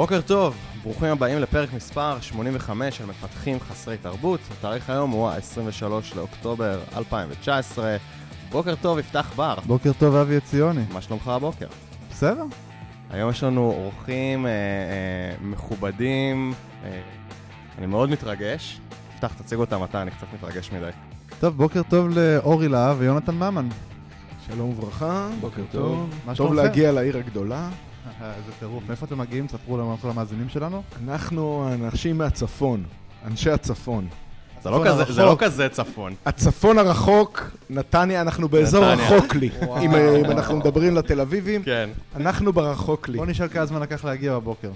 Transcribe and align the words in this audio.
בוקר 0.00 0.20
טוב, 0.20 0.56
ברוכים 0.82 1.08
הבאים 1.08 1.38
לפרק 1.38 1.72
מספר 1.72 2.20
85 2.20 2.96
של 2.96 3.06
מפתחים 3.06 3.60
חסרי 3.60 3.96
תרבות. 3.96 4.40
התאריך 4.52 4.90
היום 4.90 5.10
הוא 5.10 5.28
ה-23 5.28 6.16
לאוקטובר 6.16 6.80
2019. 6.96 7.96
בוקר 8.50 8.74
טוב, 8.74 8.98
יפתח 8.98 9.32
בר. 9.36 9.54
בוקר 9.66 9.92
טוב, 9.98 10.14
אבי 10.14 10.36
עציוני. 10.36 10.82
מה 10.92 11.00
שלומך 11.00 11.28
הבוקר? 11.28 11.66
בסדר. 12.10 12.44
היום 13.10 13.30
יש 13.30 13.42
לנו 13.42 13.70
אורחים 13.70 14.46
אה, 14.46 14.50
אה, 14.50 14.56
מכובדים, 15.40 16.54
אה, 16.84 17.00
אני 17.78 17.86
מאוד 17.86 18.10
מתרגש. 18.10 18.80
יפתח, 19.14 19.32
תציג 19.32 19.58
אותם 19.58 19.84
אתה, 19.84 20.02
אני 20.02 20.10
קצת 20.10 20.26
מתרגש 20.34 20.72
מדי. 20.72 20.90
טוב, 21.40 21.56
בוקר 21.56 21.82
טוב 21.88 22.08
לאורי 22.08 22.68
להב 22.68 22.96
ויונתן 23.00 23.34
ממן. 23.34 23.68
שלום 24.46 24.70
וברכה, 24.70 25.28
בוקר 25.40 25.62
טוב. 25.72 26.10
טוב 26.24 26.34
שלומכם? 26.34 26.54
להגיע 26.54 26.92
לעיר 26.92 27.16
הגדולה. 27.16 27.68
אה, 28.20 28.34
איזה 28.36 28.52
טירוף. 28.58 28.84
מאיפה 28.88 29.06
אתם 29.06 29.18
מגיעים? 29.18 29.46
תספרו 29.46 29.78
לנו 29.78 29.96
כל 30.02 30.10
המאזינים 30.10 30.48
שלנו. 30.48 30.82
אנחנו 31.04 31.68
אנשים 31.74 32.18
מהצפון, 32.18 32.84
אנשי 33.26 33.50
הצפון. 33.50 34.08
זה 34.62 34.70
לא 34.70 34.82
כזה- 34.86 35.12
זה 35.12 35.22
לא. 35.22 35.36
כזה 35.38 35.68
צפון. 35.68 36.14
הצפון 36.26 36.78
הרחוק, 36.78 37.50
נתניה, 37.70 38.20
אנחנו 38.20 38.48
באזור 38.48 38.84
נתניה. 38.92 39.16
רחוק 39.16 39.34
לי. 39.34 39.50
אם 39.82 39.94
אה, 39.94 40.16
אם 40.20 40.24
אנחנו 40.24 40.56
מדברים 40.56 40.94
לתל 40.96 41.20
אביבים, 41.20 41.62
כן. 41.62 41.90
אנחנו 42.16 42.52
ברחוק 42.52 43.08
לי. 43.08 43.18
בוא 43.18 43.26
נשאל 43.26 43.48
כמה 43.48 43.66
זמן 43.66 43.80
לקח 43.82 44.04
להגיע 44.04 44.32
בבוקר. 44.34 44.70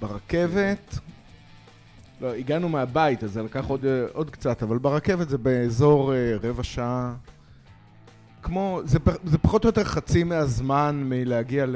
ברכבת, 0.00 0.98
לא, 2.20 2.34
הגענו 2.34 2.68
מהבית, 2.68 3.24
אז 3.24 3.32
זה 3.32 3.42
לקח 3.42 3.64
עוד, 3.68 3.84
אה, 3.86 4.04
עוד 4.12 4.30
קצת, 4.30 4.62
אבל 4.62 4.78
ברכבת 4.78 5.28
זה 5.28 5.38
באזור 5.38 6.12
רבע 6.42 6.62
שעה. 6.62 7.12
כמו, 8.46 8.80
זה, 8.84 8.98
זה 9.24 9.38
פחות 9.38 9.64
או 9.64 9.68
יותר 9.68 9.84
חצי 9.84 10.24
מהזמן 10.24 11.02
מלהגיע 11.04 11.66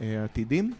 לעתידים, 0.00 0.74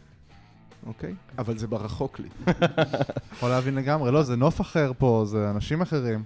אוקיי? 0.86 1.14
אבל 1.38 1.58
זה 1.58 1.66
ברחוק 1.66 2.20
לי. 2.20 2.28
יכול 3.32 3.48
להבין 3.48 3.74
לגמרי. 3.74 4.12
לא, 4.12 4.22
זה 4.22 4.36
נוף 4.36 4.60
אחר 4.60 4.92
פה, 4.98 5.22
זה 5.26 5.50
אנשים 5.50 5.82
אחרים. 5.82 6.24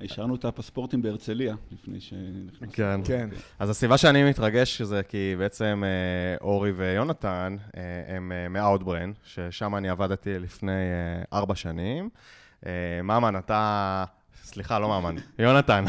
השארנו 0.00 0.34
את 0.34 0.44
הפספורטים 0.44 1.02
בהרצליה 1.02 1.54
לפני 1.72 2.00
שנכנסנו. 2.00 2.72
כן. 2.72 3.00
כן. 3.04 3.28
אז 3.58 3.70
הסיבה 3.70 3.98
שאני 3.98 4.30
מתרגש 4.30 4.82
זה 4.82 5.02
כי 5.08 5.34
בעצם 5.38 5.82
אה, 5.86 6.36
אורי 6.40 6.70
ויונתן 6.70 7.56
אה, 7.76 7.82
הם 8.16 8.32
אה, 8.32 8.48
מאוטברן, 8.48 9.12
ששם 9.24 9.76
אני 9.76 9.88
עבדתי 9.88 10.38
לפני 10.38 10.72
אה, 10.72 11.38
ארבע 11.38 11.54
שנים. 11.54 12.08
אה, 12.66 12.72
ממן, 13.02 13.36
אתה... 13.36 14.04
סליחה, 14.48 14.78
לא 14.78 15.00
ממן, 15.00 15.14
יונתן. 15.38 15.84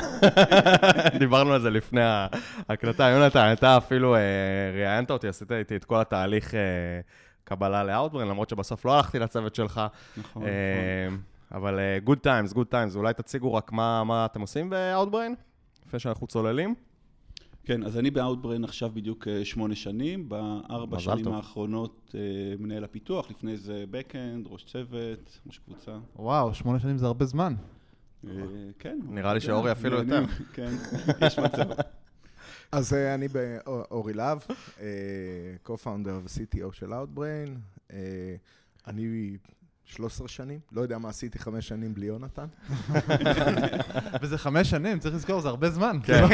דיברנו 1.19 1.53
על 1.53 1.61
זה 1.61 1.69
לפני 1.69 2.01
ההקלטה. 2.69 3.03
יונתן, 3.03 3.53
אתה 3.53 3.77
אפילו 3.77 4.15
אה, 4.15 4.19
ראיינת 4.73 5.11
אותי, 5.11 5.27
עשית 5.27 5.51
איתי 5.51 5.75
את 5.75 5.85
כל 5.85 6.01
התהליך 6.01 6.55
אה, 6.55 6.59
קבלה 7.43 7.83
לאוטברן, 7.83 8.27
למרות 8.27 8.49
שבסוף 8.49 8.85
לא 8.85 8.95
הלכתי 8.95 9.19
לצוות 9.19 9.55
שלך. 9.55 9.81
נכון, 10.17 10.43
אה, 10.43 10.49
נכון. 11.07 11.21
אבל 11.51 11.79
good 12.05 12.25
times, 12.25 12.53
good 12.53 12.71
times. 12.71 12.95
אולי 12.95 13.13
תציגו 13.13 13.53
רק 13.53 13.71
מה 13.71 14.03
מה 14.03 14.25
אתם 14.25 14.41
עושים 14.41 14.69
באוטברן, 14.69 15.33
לפני 15.87 15.99
שאנחנו 15.99 16.27
צוללים. 16.27 16.75
כן, 17.63 17.83
אז 17.83 17.97
אני 17.97 18.11
באאוטברן 18.11 18.63
עכשיו 18.63 18.89
בדיוק 18.93 19.27
שמונה 19.43 19.75
שנים. 19.75 20.29
בארבע 20.29 20.99
שנים 20.99 21.23
טוב. 21.23 21.33
האחרונות 21.33 22.15
מנהל 22.59 22.83
הפיתוח, 22.83 23.29
לפני 23.29 23.57
זה 23.57 23.85
backend, 23.91 24.49
ראש 24.49 24.63
צוות, 24.63 25.39
ראש 25.47 25.57
קבוצה. 25.57 25.91
וואו, 26.15 26.53
שמונה 26.53 26.79
שנים 26.79 26.97
זה 26.97 27.05
הרבה 27.05 27.25
זמן. 27.25 27.55
אה, 28.27 28.31
כן. 28.79 28.99
נראה 29.09 29.33
לי 29.33 29.39
כן, 29.39 29.45
שאורי 29.45 29.71
אפילו 29.71 29.97
יותר. 29.97 30.23
כן, 30.53 30.71
יש 31.21 31.39
מצב. 31.39 31.65
אז 32.71 32.93
אה, 32.93 33.15
אני 33.15 33.27
באורי 33.27 34.13
להב, 34.13 34.39
אה, 34.79 34.85
co-founder 35.65 36.09
ו-CTO 36.23 36.71
של 36.71 36.93
Outbrain. 36.93 37.49
אני 38.87 39.37
13 39.85 40.27
שנים, 40.27 40.59
לא 40.71 40.81
יודע 40.81 40.97
מה 40.97 41.09
עשיתי 41.09 41.39
חמש 41.39 41.67
שנים 41.67 41.93
בלי 41.93 42.05
יונתן. 42.05 42.45
וזה 44.21 44.37
חמש 44.37 44.69
שנים, 44.69 44.99
צריך 44.99 45.15
לזכור, 45.15 45.41
זה 45.41 45.49
הרבה 45.49 45.69
זמן. 45.69 45.97
כן. 46.03 46.25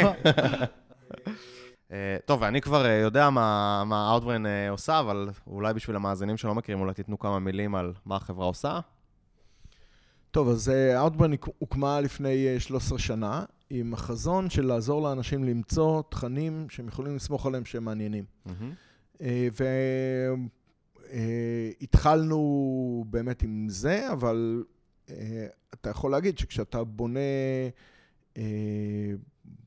טוב, 2.25 2.43
אני 2.43 2.61
כבר 2.61 2.85
יודע 2.85 3.29
מה 3.29 3.83
מה 3.85 4.17
Outbrain 4.17 4.69
עושה, 4.69 4.99
אבל 4.99 5.29
אולי 5.47 5.73
בשביל 5.73 5.95
המאזינים 5.95 6.37
שלא 6.37 6.55
מכירים, 6.55 6.81
אולי 6.81 6.93
תיתנו 6.93 7.19
כמה 7.19 7.39
מילים 7.39 7.75
על 7.75 7.93
מה 8.05 8.15
החברה 8.15 8.45
עושה. 8.45 8.79
טוב, 10.35 10.49
אז 10.49 10.69
אה, 10.69 11.07
Outbrain 11.07 11.49
הוקמה 11.59 12.01
לפני 12.01 12.47
אה, 12.47 12.59
13 12.59 12.99
שנה, 12.99 13.45
עם 13.69 13.93
החזון 13.93 14.49
של 14.49 14.65
לעזור 14.65 15.01
לאנשים 15.01 15.43
למצוא 15.43 16.01
תכנים 16.09 16.69
שהם 16.69 16.87
יכולים 16.87 17.15
לסמוך 17.15 17.45
עליהם 17.45 17.65
שהם 17.65 17.85
מעניינים. 17.85 18.25
והתחלנו 21.11 23.05
באמת 23.09 23.43
עם 23.43 23.65
זה, 23.69 24.11
אבל 24.11 24.63
אה, 25.09 25.47
אתה 25.73 25.89
יכול 25.89 26.11
להגיד 26.11 26.37
שכשאתה 26.37 26.83
בונה 26.83 27.19
אה, 28.37 28.43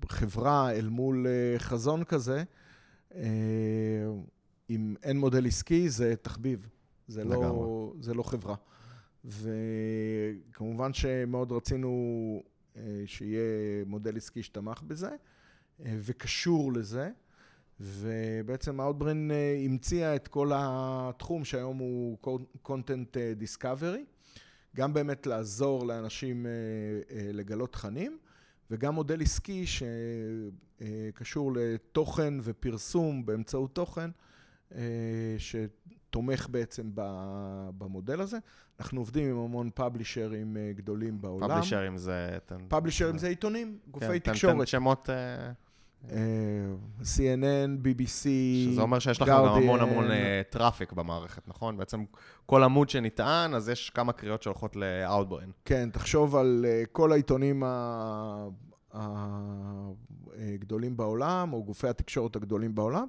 חברה 0.08 0.72
אל 0.72 0.88
מול 0.88 1.26
אה, 1.26 1.58
חזון 1.58 2.04
כזה, 2.04 2.42
אה, 3.14 3.22
אם 4.70 4.94
אין 5.02 5.18
מודל 5.18 5.46
עסקי, 5.46 5.88
זה 5.88 6.14
תחביב. 6.22 6.68
זה 7.08 7.24
לא. 7.24 7.92
זה 8.00 8.14
לא 8.14 8.22
חברה. 8.22 8.54
וכמובן 9.24 10.92
שמאוד 10.92 11.52
רצינו 11.52 12.42
אה, 12.78 13.02
שיהיה 13.06 13.84
מודל 13.86 14.16
עסקי 14.16 14.42
שתמך 14.42 14.82
בזה, 14.82 15.10
אה, 15.84 15.96
וקשור 16.00 16.72
לזה. 16.72 17.10
ובעצם 17.80 18.80
Outbrain 18.80 19.30
אה, 19.30 19.62
המציאה 19.64 20.16
את 20.16 20.28
כל 20.28 20.50
התחום 20.54 21.44
שהיום 21.44 21.78
הוא 21.78 22.18
content 22.64 23.16
discovery, 23.42 24.28
גם 24.76 24.94
באמת 24.94 25.26
לעזור 25.26 25.86
לאנשים 25.86 26.46
לגלות 27.32 27.72
תכנים, 27.72 28.18
וגם 28.70 28.94
מודל 28.94 29.22
עסקי 29.22 29.64
שקשור 29.66 31.52
לתוכן 31.54 32.34
ופרסום 32.42 33.26
באמצעות 33.26 33.74
תוכן, 33.74 34.10
שתומך 36.08 36.46
בעצם 36.50 36.90
במודל 37.78 38.20
הזה. 38.20 38.38
אנחנו 38.80 39.00
עובדים 39.00 39.30
עם 39.30 39.38
המון 39.38 39.70
פאבלישרים 39.74 40.56
אה, 40.56 40.72
גדולים 40.74 41.20
בעולם. 41.20 41.48
פאבלישרים 41.48 41.96
זה... 41.98 42.38
פאבלישרים 42.68 43.18
זה 43.18 43.28
עיתונים, 43.28 43.78
כן, 43.84 43.90
גופי 43.90 44.06
תן- 44.06 44.18
תן 44.18 44.32
תקשורת. 44.32 44.68
שמות, 44.68 45.10
אה, 45.10 45.50
אה, 46.10 46.16
CNN, 47.02 47.84
BBC, 47.84 48.28
שזה 48.70 48.82
אומר 48.82 48.98
שיש 48.98 49.20
לכם 49.22 49.30
גם 49.30 49.44
המון. 49.44 49.80
המון 49.80 50.06
traffic 50.50 50.92
במערכת, 50.92 51.48
נכון? 51.48 51.76
בעצם 51.76 52.04
כל 52.46 52.62
עמוד 52.62 52.88
שנטען, 52.88 53.54
אז 53.54 53.68
יש 53.68 53.90
כמה 53.90 54.12
קריאות 54.12 54.42
שהולכות 54.42 54.76
ל-Outbrain. 54.76 55.50
כן, 55.64 55.88
תחשוב 55.92 56.36
על 56.36 56.64
כל 56.92 57.12
העיתונים 57.12 57.62
הגדולים 60.34 60.96
בעולם, 60.96 61.52
או 61.52 61.64
גופי 61.64 61.88
התקשורת 61.88 62.36
הגדולים 62.36 62.74
בעולם. 62.74 63.06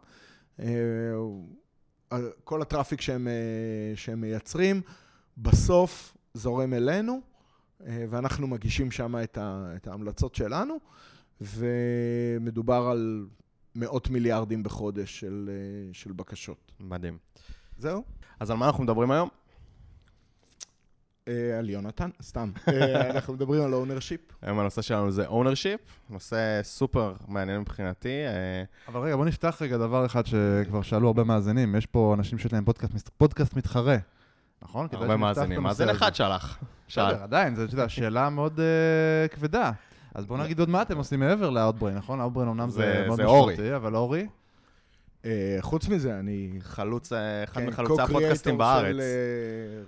כל 2.44 2.62
ה 2.62 2.67
traffic 2.67 3.02
שהם, 3.02 3.28
אה, 3.28 3.96
שהם 3.96 4.22
מייצרים, 4.22 4.82
בסוף 5.38 6.18
זורם 6.34 6.74
אלינו, 6.74 7.22
אה, 7.86 8.06
ואנחנו 8.10 8.48
מגישים 8.48 8.92
שם 8.92 9.16
את, 9.24 9.38
ה, 9.38 9.74
את 9.76 9.88
ההמלצות 9.88 10.36
שלנו, 10.36 10.80
ומדובר 11.42 12.88
על 12.92 13.28
מאות 13.76 14.10
מיליארדים 14.10 14.64
בחודש 14.64 15.20
של, 15.20 15.50
אה, 15.52 15.94
של 15.94 16.12
בקשות. 16.12 16.72
מדהים. 16.80 17.18
זהו? 17.78 18.04
אז 18.40 18.52
על 18.52 18.58
מה 18.58 18.68
אנחנו 18.68 18.84
מדברים 18.84 19.12
היום? 19.12 19.30
אה, 21.30 21.60
על 21.60 21.70
יונתן, 21.70 22.10
סתם. 22.22 22.52
אה, 22.68 22.74
אנחנו 23.12 23.34
מדברים 23.34 23.64
על 23.64 23.74
ownership. 23.74 24.20
היום 24.42 24.60
הנושא 24.60 24.82
שלנו 24.82 25.12
זה 25.12 25.28
ownership, 25.28 25.90
נושא 26.10 26.38
סופר 26.64 27.14
מעניין 27.28 27.60
מבחינתי. 27.62 28.10
אה, 28.28 28.64
אבל 28.88 29.00
רגע, 29.00 29.16
בוא 29.16 29.26
נפתח 29.26 29.58
רגע 29.62 29.78
דבר 29.78 30.06
אחד 30.06 30.26
שכבר 30.26 30.82
שאלו 30.82 31.08
הרבה 31.08 31.24
מאזינים. 31.24 31.76
יש 31.76 31.86
פה 31.86 32.14
אנשים 32.18 32.38
שיש 32.38 32.54
להם 32.54 32.64
פודקאסט- 32.66 33.10
פודקאסט 33.18 33.54
מתחרה. 33.58 33.98
נכון? 34.62 34.88
הרבה 34.92 35.18
מאזינים. 35.18 35.64
מאזין. 35.64 35.90
אחד 35.90 36.16
שלח. 36.16 36.58
שאל. 36.88 37.06
בסדר, 37.14 37.24
עדיין, 37.24 37.56
זו 37.56 37.66
שאלה 37.88 38.30
מאוד 38.30 38.60
כבדה. 39.32 39.72
אז 40.16 40.26
בואו 40.26 40.44
נגיד 40.44 40.60
עוד 40.60 40.70
מה 40.70 40.82
אתם 40.82 40.98
עושים 40.98 41.20
מעבר 41.20 41.50
לאוטבריין, 41.50 41.98
נכון? 41.98 42.22
אוטבריין 42.22 42.50
אמנם 42.50 42.70
זה- 42.70 42.78
זה 43.10 43.24
מאוד. 43.24 43.50
משמעותי, 43.50 43.76
אבל 43.76 43.96
אורי? 43.96 44.28
אה, 45.26 45.58
חוץ 45.62 45.88
מזה, 45.88 46.20
אני... 46.20 46.50
חלוץ, 46.62 47.14
אה, 47.14 47.44
אחד 47.44 47.62
כן, 47.62 47.68
מחלוצי 47.68 48.02
הפודקאסטים 48.02 48.58
בארץ. 48.58 48.86
של 48.96 49.00
אה, 49.02 49.06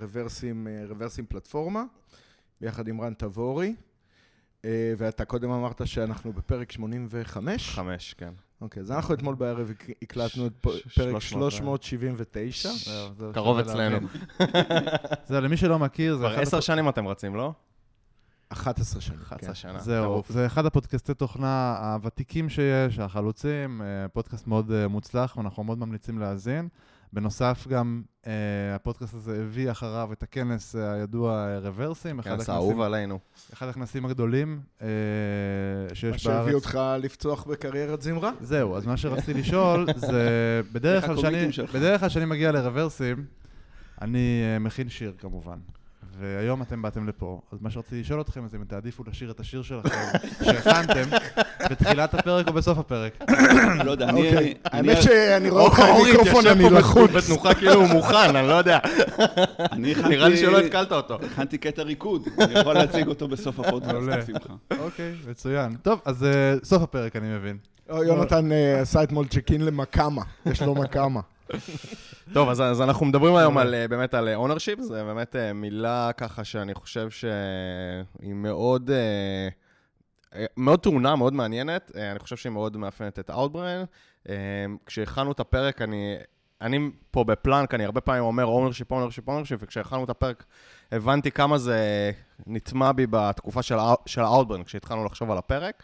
רוורסים, 0.01 0.67
אה, 0.67 0.83
רוורסים 0.89 1.25
פלטפורמה, 1.25 1.83
ביחד 2.61 2.87
עם 2.87 3.01
רן 3.01 3.13
תבורי. 3.13 3.75
אה, 4.65 4.93
ואתה 4.97 5.25
קודם 5.25 5.51
אמרת 5.51 5.81
שאנחנו 5.87 6.33
בפרק 6.33 6.71
85. 6.71 7.69
חמש, 7.69 8.13
כן. 8.17 8.31
אוקיי, 8.61 8.81
אז 8.81 8.91
אנחנו 8.91 9.13
אתמול 9.13 9.35
בערב 9.35 9.69
הק- 9.69 9.89
הקלטנו 10.01 10.47
את 10.47 10.51
פרק 10.61 10.81
300, 10.87 11.21
379. 11.21 12.69
זהו, 12.69 13.09
זהו, 13.17 13.33
קרוב 13.33 13.57
אצלנו. 13.59 14.07
זהו, 15.27 15.41
למי 15.41 15.57
שלא 15.57 15.79
מכיר, 15.79 16.15
זה 16.17 16.23
כבר 16.23 16.39
עשר 16.39 16.59
שנים 16.59 16.89
אתם 16.89 17.07
רצים, 17.07 17.35
לא? 17.35 17.53
11 18.51 19.01
שנים. 19.01 19.19
11 19.21 19.47
כן. 19.47 19.55
שנה. 19.55 19.79
זהו. 19.79 20.23
זה 20.29 20.45
אחד 20.45 20.65
הפודקאסטי 20.65 21.13
תוכנה 21.13 21.77
הוותיקים 21.81 22.49
שיש, 22.49 22.99
החלוצים, 22.99 23.81
אה, 23.81 24.07
פודקאסט 24.07 24.47
מאוד 24.47 24.71
אה, 24.71 24.87
מוצלח, 24.87 25.37
ואנחנו 25.37 25.63
מאוד 25.63 25.79
ממליצים 25.79 26.19
להאזין. 26.19 26.67
בנוסף 27.13 27.67
גם, 27.67 28.01
אה, 28.27 28.31
הפודקאסט 28.75 29.13
הזה 29.13 29.41
הביא 29.41 29.71
אחריו 29.71 30.09
את 30.13 30.23
הכנס 30.23 30.75
הידוע 30.75 31.47
אה, 31.47 31.59
רוורסים, 31.59 32.19
אחד 32.19 32.37
כנס 32.37 32.49
האהוב 32.49 32.81
עלינו. 32.81 33.19
אחד 33.53 33.67
הכנסים 33.67 34.05
הגדולים 34.05 34.59
אה, 34.81 34.87
מה 35.89 35.95
שיש 35.95 36.23
שהביא 36.23 36.51
בארץ. 36.51 36.53
אותך 36.53 36.79
לפצוח 36.99 37.43
בקריירת 37.43 38.01
זמרה? 38.01 38.31
זהו, 38.41 38.75
אז 38.75 38.85
מה 38.85 38.97
שרציתי 38.97 39.33
לשאול 39.33 39.87
זה, 39.95 40.61
בדרך 40.71 41.05
כלל 41.99 42.09
שאני, 42.09 42.25
מגיע 42.25 42.51
לרוורסים, 42.51 43.25
אני 44.01 44.41
מכין 44.59 44.89
שיר 44.89 45.13
כמובן. 45.17 45.59
והיום 46.21 46.61
אתם 46.61 46.81
באתם 46.81 47.07
לפה, 47.07 47.41
אז 47.51 47.57
מה 47.61 47.69
שרציתי 47.69 48.01
לשאול 48.01 48.21
אתכם 48.21 48.47
זה 48.47 48.57
אם 48.57 48.63
תעדיפו 48.63 49.03
לשיר 49.07 49.31
את 49.31 49.39
השיר 49.39 49.61
שלכם, 49.61 49.89
שהכנתם, 50.45 51.03
בתחילת 51.69 52.13
הפרק 52.13 52.47
או 52.47 52.53
בסוף 52.53 52.77
הפרק. 52.77 53.13
לא 53.85 53.91
יודע, 53.91 54.09
אוקיי. 54.09 54.29
אני... 54.37 54.37
אני- 54.37 54.53
האמת 54.91 55.01
שאני 55.01 55.49
רואה 55.49 55.63
אותך 55.63 55.79
עם 55.79 55.95
מיקרופון, 56.05 56.47
אני 56.47 56.69
לחוץ. 56.69 57.11
בתנוחה 57.11 57.53
כאילו 57.53 57.73
הוא 57.73 57.87
מוכן, 57.87 58.35
אני 58.35 58.47
לא 58.47 58.53
יודע. 58.53 58.79
נראה 60.09 60.27
לי 60.29 60.37
שלא 60.37 60.59
התקלת 60.59 60.91
אותו. 60.91 61.15
הכנתי 61.25 61.57
קטע 61.57 61.81
ריקוד, 61.81 62.27
אני 62.41 62.59
יכול 62.59 62.73
להציג 62.73 63.07
אותו 63.07 63.27
בסוף 63.27 63.59
הפודקאסט. 63.59 63.95
בשמחה. 64.29 64.53
אוקיי, 64.79 65.13
מצוין. 65.29 65.75
טוב, 65.81 65.99
אז 66.05 66.23
אה, 66.23 66.53
סוף 66.63 66.83
הפרק 66.83 67.15
אני 67.15 67.27
מבין. 67.35 67.57
או, 67.89 68.03
יונתן 68.03 68.51
אה, 68.51 68.81
עשה 68.81 69.03
אתמול 69.03 69.27
צ'ק 69.27 69.51
אין 69.51 69.65
למקאמה, 69.65 70.21
יש 70.45 70.61
לו 70.61 70.75
מקאמה. 70.75 71.19
טוב, 72.33 72.49
אז, 72.49 72.61
אז 72.61 72.81
אנחנו 72.81 73.05
מדברים 73.05 73.35
היום 73.35 73.57
על, 73.57 73.73
אה, 73.73 73.87
באמת 73.87 74.13
על 74.13 74.29
ownership, 74.35 74.79
זה 74.79 75.03
באמת 75.03 75.35
אה, 75.35 75.53
מילה 75.53 76.11
ככה 76.17 76.43
שאני 76.43 76.73
חושב 76.73 77.09
שהיא 77.09 78.33
מאוד, 78.33 78.89
אה, 78.89 79.49
אה, 80.35 80.45
מאוד 80.57 80.79
טעונה, 80.79 81.15
מאוד 81.15 81.33
מעניינת. 81.33 81.91
אה, 81.95 82.11
אני 82.11 82.19
חושב 82.19 82.35
שהיא 82.35 82.51
מאוד 82.51 82.77
מאפיינת 82.77 83.19
את 83.19 83.29
Outbrain. 83.29 83.85
אה, 84.29 84.35
כשהכנו 84.85 85.31
את 85.31 85.39
הפרק, 85.39 85.81
אני, 85.81 86.15
אני 86.61 86.89
פה 87.11 87.23
בפלנק, 87.23 87.73
אני 87.73 87.85
הרבה 87.85 88.01
פעמים 88.01 88.23
אומר 88.23 88.45
ownership, 88.45 88.91
ownership, 88.91 89.27
ownership, 89.27 89.59
וכשהכנו 89.63 90.03
את 90.03 90.09
הפרק 90.09 90.45
הבנתי 90.91 91.31
כמה 91.31 91.57
זה 91.57 92.11
נטמע 92.47 92.91
בי 92.91 93.05
בתקופה 93.09 93.61
של, 93.61 93.75
של 94.05 94.21
Outbrain, 94.21 94.63
כשהתחלנו 94.65 95.05
לחשוב 95.05 95.31
על 95.31 95.37
הפרק. 95.37 95.83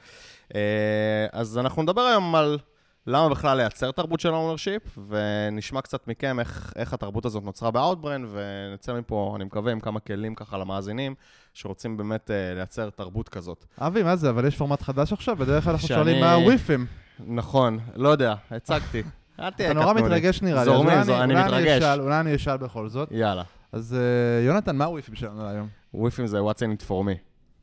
אה, 0.55 1.27
אז 1.31 1.57
אנחנו 1.57 1.83
נדבר 1.83 2.01
היום 2.01 2.35
על... 2.35 2.59
למה 3.07 3.29
בכלל 3.29 3.57
לייצר 3.57 3.91
תרבות 3.91 4.19
של 4.19 4.29
ownership, 4.29 4.97
ונשמע 5.09 5.81
קצת 5.81 6.07
מכם 6.07 6.39
איך, 6.39 6.73
איך 6.75 6.93
התרבות 6.93 7.25
הזאת 7.25 7.43
נוצרה 7.43 7.71
ב 7.71 7.77
Outbrain, 7.77 8.25
ונצא 8.31 8.93
מפה, 8.93 9.33
אני 9.35 9.43
מקווה, 9.43 9.71
עם 9.71 9.79
כמה 9.79 9.99
כלים 9.99 10.35
ככה 10.35 10.57
למאזינים, 10.57 11.15
שרוצים 11.53 11.97
באמת 11.97 12.29
אה, 12.29 12.55
לייצר 12.55 12.89
תרבות 12.89 13.29
כזאת. 13.29 13.65
אבי, 13.79 14.03
מה 14.03 14.15
זה? 14.15 14.29
אבל 14.29 14.45
יש 14.45 14.55
פורמט 14.57 14.81
חדש 14.81 15.13
עכשיו? 15.13 15.35
בדרך 15.35 15.63
כלל 15.63 15.73
אנחנו 15.73 15.87
שאני- 15.87 15.97
שואלים 16.03 16.21
מה 16.21 16.33
הוויפים. 16.33 16.85
נכון, 17.27 17.79
לא 17.95 18.09
יודע, 18.09 18.33
הצגתי. 18.51 19.03
אל 19.39 19.49
תהיה 19.51 19.71
אתה 19.71 19.79
נורא. 19.79 19.93
מתרגש 19.93 20.41
נראה 20.41 20.59
לי. 20.59 20.65
זורמים, 20.65 20.93
אולי 20.93 21.03
זור- 21.03 21.23
אני 21.23 21.33
אולי 21.33 21.45
מתרגש. 21.45 21.81
אשאל- 21.83 22.01
אולי 22.01 22.19
אני 22.19 22.35
אשאל 22.35 22.57
בכל 22.57 22.89
זאת. 22.89 23.09
יאללה. 23.11 23.43
אז 23.71 23.93
אה, 23.93 24.45
יונתן, 24.45 24.75
מה 24.75 24.85
הוויפים 24.85 25.15
שלנו 25.15 25.47
היום? 25.49 25.67
וויפים 25.93 26.27
זה 26.27 26.39
what's 26.39 26.59
in 26.59 26.81
it 26.81 26.87
for 26.87 27.05
me. 27.07 27.17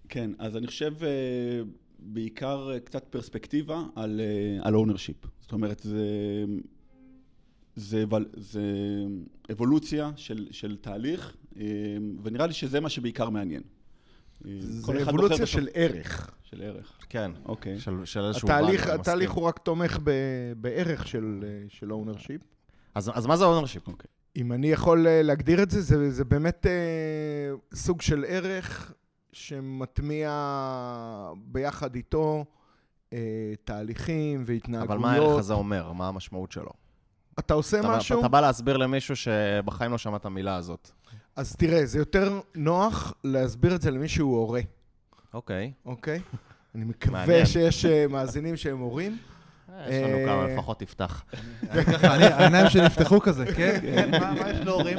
כן, 0.08 0.30
אז 0.38 0.56
אני 0.56 0.66
חושב 0.66 0.92
אה, 1.02 1.08
בעיקר 2.04 2.70
אה, 2.72 2.80
קצת 2.80 3.04
פרספקטיבה 3.10 3.82
על, 3.96 4.20
אה, 4.20 4.66
על 4.66 4.74
ownership. 4.74 5.26
זאת 5.40 5.52
אומרת, 5.52 5.80
זה, 5.84 6.04
זה, 7.76 8.04
זה 8.36 8.62
אבולוציה 9.52 10.10
של, 10.16 10.46
של 10.50 10.76
תהליך, 10.80 11.36
אה, 11.56 11.64
ונראה 12.22 12.46
לי 12.46 12.52
שזה 12.52 12.80
מה 12.80 12.88
שבעיקר 12.88 13.30
מעניין. 13.30 13.62
זה 14.58 15.02
אבולוציה 15.02 15.46
של 15.46 15.68
ערך. 15.74 16.30
של 16.42 16.62
ערך. 16.62 16.98
כן. 17.08 17.30
אוקיי. 17.44 17.78
של, 17.78 18.04
של 18.04 18.20
איזשהו... 18.20 18.48
התהליך, 18.48 18.86
התהליך. 18.86 19.30
הוא 19.30 19.44
רק 19.44 19.58
תומך 19.58 19.98
ב- 20.04 20.52
בערך 20.56 21.08
של, 21.08 21.44
של 21.68 21.90
ownership. 21.90 22.44
אז, 22.94 23.10
אז 23.14 23.26
מה 23.26 23.36
זה 23.36 23.44
ownership? 23.44 23.88
אוקיי. 23.88 24.08
אם 24.36 24.52
אני 24.52 24.66
יכול 24.66 25.06
להגדיר 25.08 25.62
את 25.62 25.70
זה, 25.70 25.80
זה, 25.80 26.10
זה 26.10 26.24
באמת 26.24 26.66
אה, 26.66 27.54
סוג 27.74 28.02
של 28.02 28.24
ערך 28.28 28.92
שמטמיע 29.34 30.30
ביחד 31.36 31.94
איתו 31.94 32.44
אה, 33.12 33.18
תהליכים 33.64 34.42
והתנהגויות. 34.46 34.90
אבל 34.90 34.98
מה 34.98 35.12
הערך 35.12 35.38
הזה 35.38 35.54
אומר? 35.54 35.92
מה 35.92 36.08
המשמעות 36.08 36.52
שלו? 36.52 36.70
אתה 37.38 37.54
עושה 37.54 37.80
אתה, 37.80 37.88
משהו, 37.88 38.20
אתה 38.20 38.28
בא 38.28 38.40
להסביר 38.40 38.76
למישהו 38.76 39.16
שבחיים 39.16 39.90
לא 39.90 39.98
שמע 39.98 40.16
את 40.16 40.24
המילה 40.24 40.56
הזאת. 40.56 40.90
אז 41.36 41.56
תראה, 41.56 41.86
זה 41.86 41.98
יותר 41.98 42.40
נוח 42.54 43.14
להסביר 43.24 43.74
את 43.74 43.82
זה 43.82 43.90
למי 43.90 44.08
שהוא 44.08 44.36
הורה, 44.36 44.60
אוקיי. 45.34 45.72
אוקיי? 45.86 46.20
אני 46.74 46.84
מקווה. 46.84 47.46
שיש 47.46 47.84
אה, 47.84 48.06
מאזינים 48.08 48.56
שהם 48.56 48.78
הורים. 48.78 49.18
יש 49.88 50.02
לנו 50.02 50.16
אה, 50.16 50.24
כמה, 50.26 50.46
לפחות 50.46 50.78
תפתח. 50.78 51.24
העיניים 51.70 52.68
שלי 52.68 52.82
נפתחו 52.84 53.20
כזה, 53.20 53.46
כן? 53.56 53.78
כן, 53.82 54.10
מה 54.10 54.50
יש 54.50 54.60
להורים? 54.60 54.98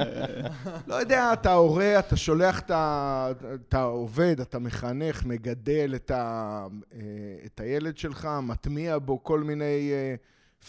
לא 0.87 0.95
יודע, 0.95 1.33
אתה 1.33 1.53
הורה, 1.53 1.99
אתה 1.99 2.17
שולח 2.17 2.59
את 2.59 2.71
ה... 2.71 3.27
אתה 3.69 3.81
עובד, 3.81 4.39
אתה 4.39 4.59
מחנך, 4.59 5.25
מגדל 5.25 5.93
את. 5.95 6.11
אה, 6.11 6.65
את 7.45 7.59
הילד 7.59 7.97
שלך, 7.97 8.29
מטמיע 8.43 8.97
בו 8.97 9.23
כל 9.23 9.43
מיני 9.43 9.91
אה, 9.91 10.15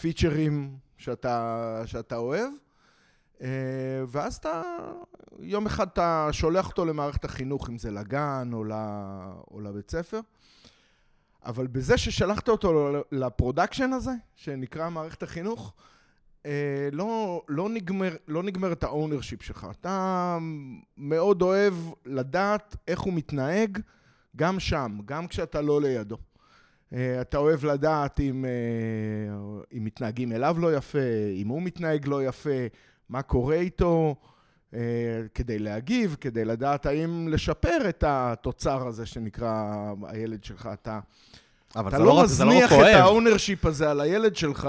פיצ'רים 0.01 0.77
שאתה, 0.97 1.85
אוהב, 2.13 2.49
אה, 3.43 3.49
ואז 4.09 4.35
אתה, 4.35 4.63
יום 5.39 5.67
אחד 5.67 5.87
אתה 5.87 6.29
שולח 6.33 6.69
אותו 6.69 6.85
למערכת 6.85 7.25
החינוך, 7.25 7.71
אם 7.71 7.79
זה 7.79 7.91
לגן. 7.91 8.51
או 9.51 9.61
לבית 9.61 9.91
ספר. 9.91 10.21
אבל 11.47 11.67
בזה 11.67 11.99
ששלחת 11.99 12.49
אותו 12.49 12.93
ל 13.13 13.20
production 13.20 13.93
הזה, 13.93 14.11
שנקרא 14.35 14.91
מערכת 14.91 15.23
החינוך, 15.23 15.73
אה, 16.47 16.89
לא, 16.93 17.43
לא, 17.49 17.69
נגמר, 17.69 18.17
לא 18.29 18.43
נגמר 18.43 18.73
את 18.73 18.85
ה 18.85 18.90
ownership 18.90 19.43
שלך. 19.43 19.67
אתה 19.81 20.39
מאוד 20.97 21.43
אוהב 21.43 21.75
לדעת 22.07 22.77
איך 22.89 23.01
הוא 23.01 23.13
מתנהג 23.13 23.79
גם 24.37 24.61
שם, 24.61 24.99
גם 25.05 25.27
כשאתה 25.27 25.61
לא 25.61 25.81
לידו. 25.81 26.17
אה, 26.93 27.21
אתה 27.21 27.39
אוהב 27.39 27.65
לדעת 27.65 28.21
אם, 28.21 28.45
אה, 28.45 29.69
אם 29.77 29.85
מתנהגים 29.85 30.33
אליו 30.33 30.57
לא 30.59 30.77
יפה, 30.77 30.99
אם 31.35 31.49
הוא 31.49 31.63
מתנהג 31.63 32.09
לא 32.09 32.25
יפה, 32.27 32.67
מה 33.09 33.23
קורה 33.23 33.57
איתו, 33.57 34.15
כדי 35.35 35.59
להגיב, 35.59 36.17
כדי 36.21 36.45
לדעת 36.45 36.87
האם 36.87 37.29
לשפר 37.29 37.89
את 37.89 38.05
התוצר 38.07 38.87
הזה 38.87 39.07
שנקרא 39.07 39.65
הילד 40.07 40.45
שלך. 40.45 40.69
אתה, 40.73 41.01
אבל 41.77 41.89
אתה 41.89 41.99
לא 41.99 42.15
זה 42.15 42.19
רק 42.21 42.25
מזניח 42.25 42.73
את 42.73 42.77
כואב. 42.77 42.95
ה 42.95 43.02
ownership 43.02 43.67
הזה 43.67 43.91
על 43.91 44.01
הילד 44.01 44.37
שלך, 44.37 44.69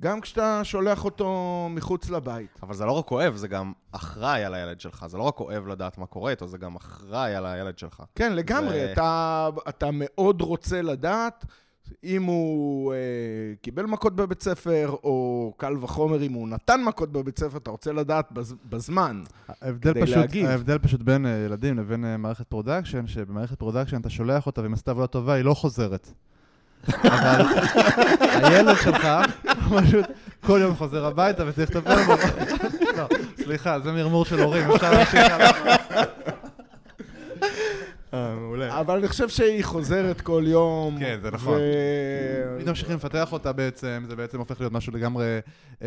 גם 0.00 0.20
כשאתה 0.20 0.60
שולח 0.64 1.04
אותו 1.04 1.32
מחוץ 1.70 2.10
לבית. 2.10 2.58
אבל 2.62 2.74
זה 2.74 2.84
לא 2.84 2.92
רק 2.92 3.04
כואב, 3.06 3.36
זה 3.36 3.48
גם 3.48 3.72
אחראי 3.92 4.44
על 4.44 4.54
הילד 4.54 4.80
שלך. 4.80 5.04
זה 5.08 5.16
לא 5.18 5.22
רק 5.22 5.34
כואב 5.34 5.66
לדעת 5.66 5.98
מה 5.98 6.06
קורה 6.06 6.30
איתו, 6.30 6.46
זה 6.48 6.58
גם 6.58 6.76
אחראי 6.76 7.34
על 7.34 7.46
הילד 7.46 7.78
שלך. 7.78 8.02
כן, 8.14 8.32
לגמרי. 8.32 8.70
זה- 8.80 8.92
אתה, 8.92 9.48
אתה 9.68 9.88
מאוד 9.92 10.40
רוצה 10.40 10.82
לדעת 10.82 11.44
אם 12.04 12.22
הוא 12.22 12.92
אה, 12.92 12.98
קיבל 13.62 13.86
מכות 13.86 14.16
בבית 14.16 14.42
ספר, 14.42 14.94
או 15.04 15.52
קל 15.56 15.76
וחומר 15.80 16.22
אם 16.22 16.32
הוא 16.32 16.48
נתן 16.48 16.80
מכות 16.86 17.12
בבית 17.12 17.38
ספר, 17.38 17.58
אתה 17.58 17.70
רוצה 17.70 17.92
לדעת 17.92 18.32
בז, 18.32 18.54
בזמן. 18.68 19.22
ההבדל 19.62 19.90
כדי 19.90 20.02
פשוט, 20.02 20.16
להגיב. 20.16 20.46
ההבדל 20.46 20.78
פשוט 20.78 21.02
בין 21.02 21.26
אה, 21.26 21.30
ילדים 21.46 21.78
לבין 21.78 22.04
אה, 22.04 22.16
מערכת 22.16 22.46
production, 22.46 23.06
שבמערכת 23.06 23.58
production 23.58 24.00
אתה 24.00 24.10
שולח 24.10 24.46
אותה 24.46 24.62
ואם 24.62 24.72
עשתה 24.72 24.90
עבודה 24.90 25.06
טובה, 25.06 25.34
היא 25.34 25.44
לא 25.44 25.54
חוזרת. 25.54 26.12
אבל 26.88 27.46
הילד 28.20 28.76
שלך 28.82 29.08
פשוט 29.78 30.06
כל 30.40 30.58
יום 30.62 30.74
חוזר 30.74 31.06
הביתה 31.06 31.44
וצריך 31.46 31.76
לטפל 31.76 32.04
בו. 32.06 32.14
לא, 32.96 33.08
סליחה, 33.44 33.80
זה 33.80 33.92
מרמור 33.92 34.24
של 34.24 34.40
הורים, 34.40 34.70
אפשר 34.70 34.92
להמשיך 34.92 35.30
הלאה. 35.30 36.04
מעולה. 38.12 38.80
אבל 38.80 38.98
אני 38.98 39.08
חושב 39.08 39.28
שהיא 39.28 39.64
חוזרת 39.64 40.20
כל 40.20 40.44
יום. 40.46 40.98
כן, 40.98 41.18
זה 41.22 41.30
נכון. 41.30 41.60
אם 42.60 42.68
ממשיכים 42.68 42.96
לפתח 42.96 43.32
אותה 43.32 43.52
בעצם, 43.52 44.04
זה 44.08 44.16
בעצם 44.16 44.38
הופך 44.38 44.60
להיות 44.60 44.72
משהו 44.72 44.92
לגמרי 44.92 45.38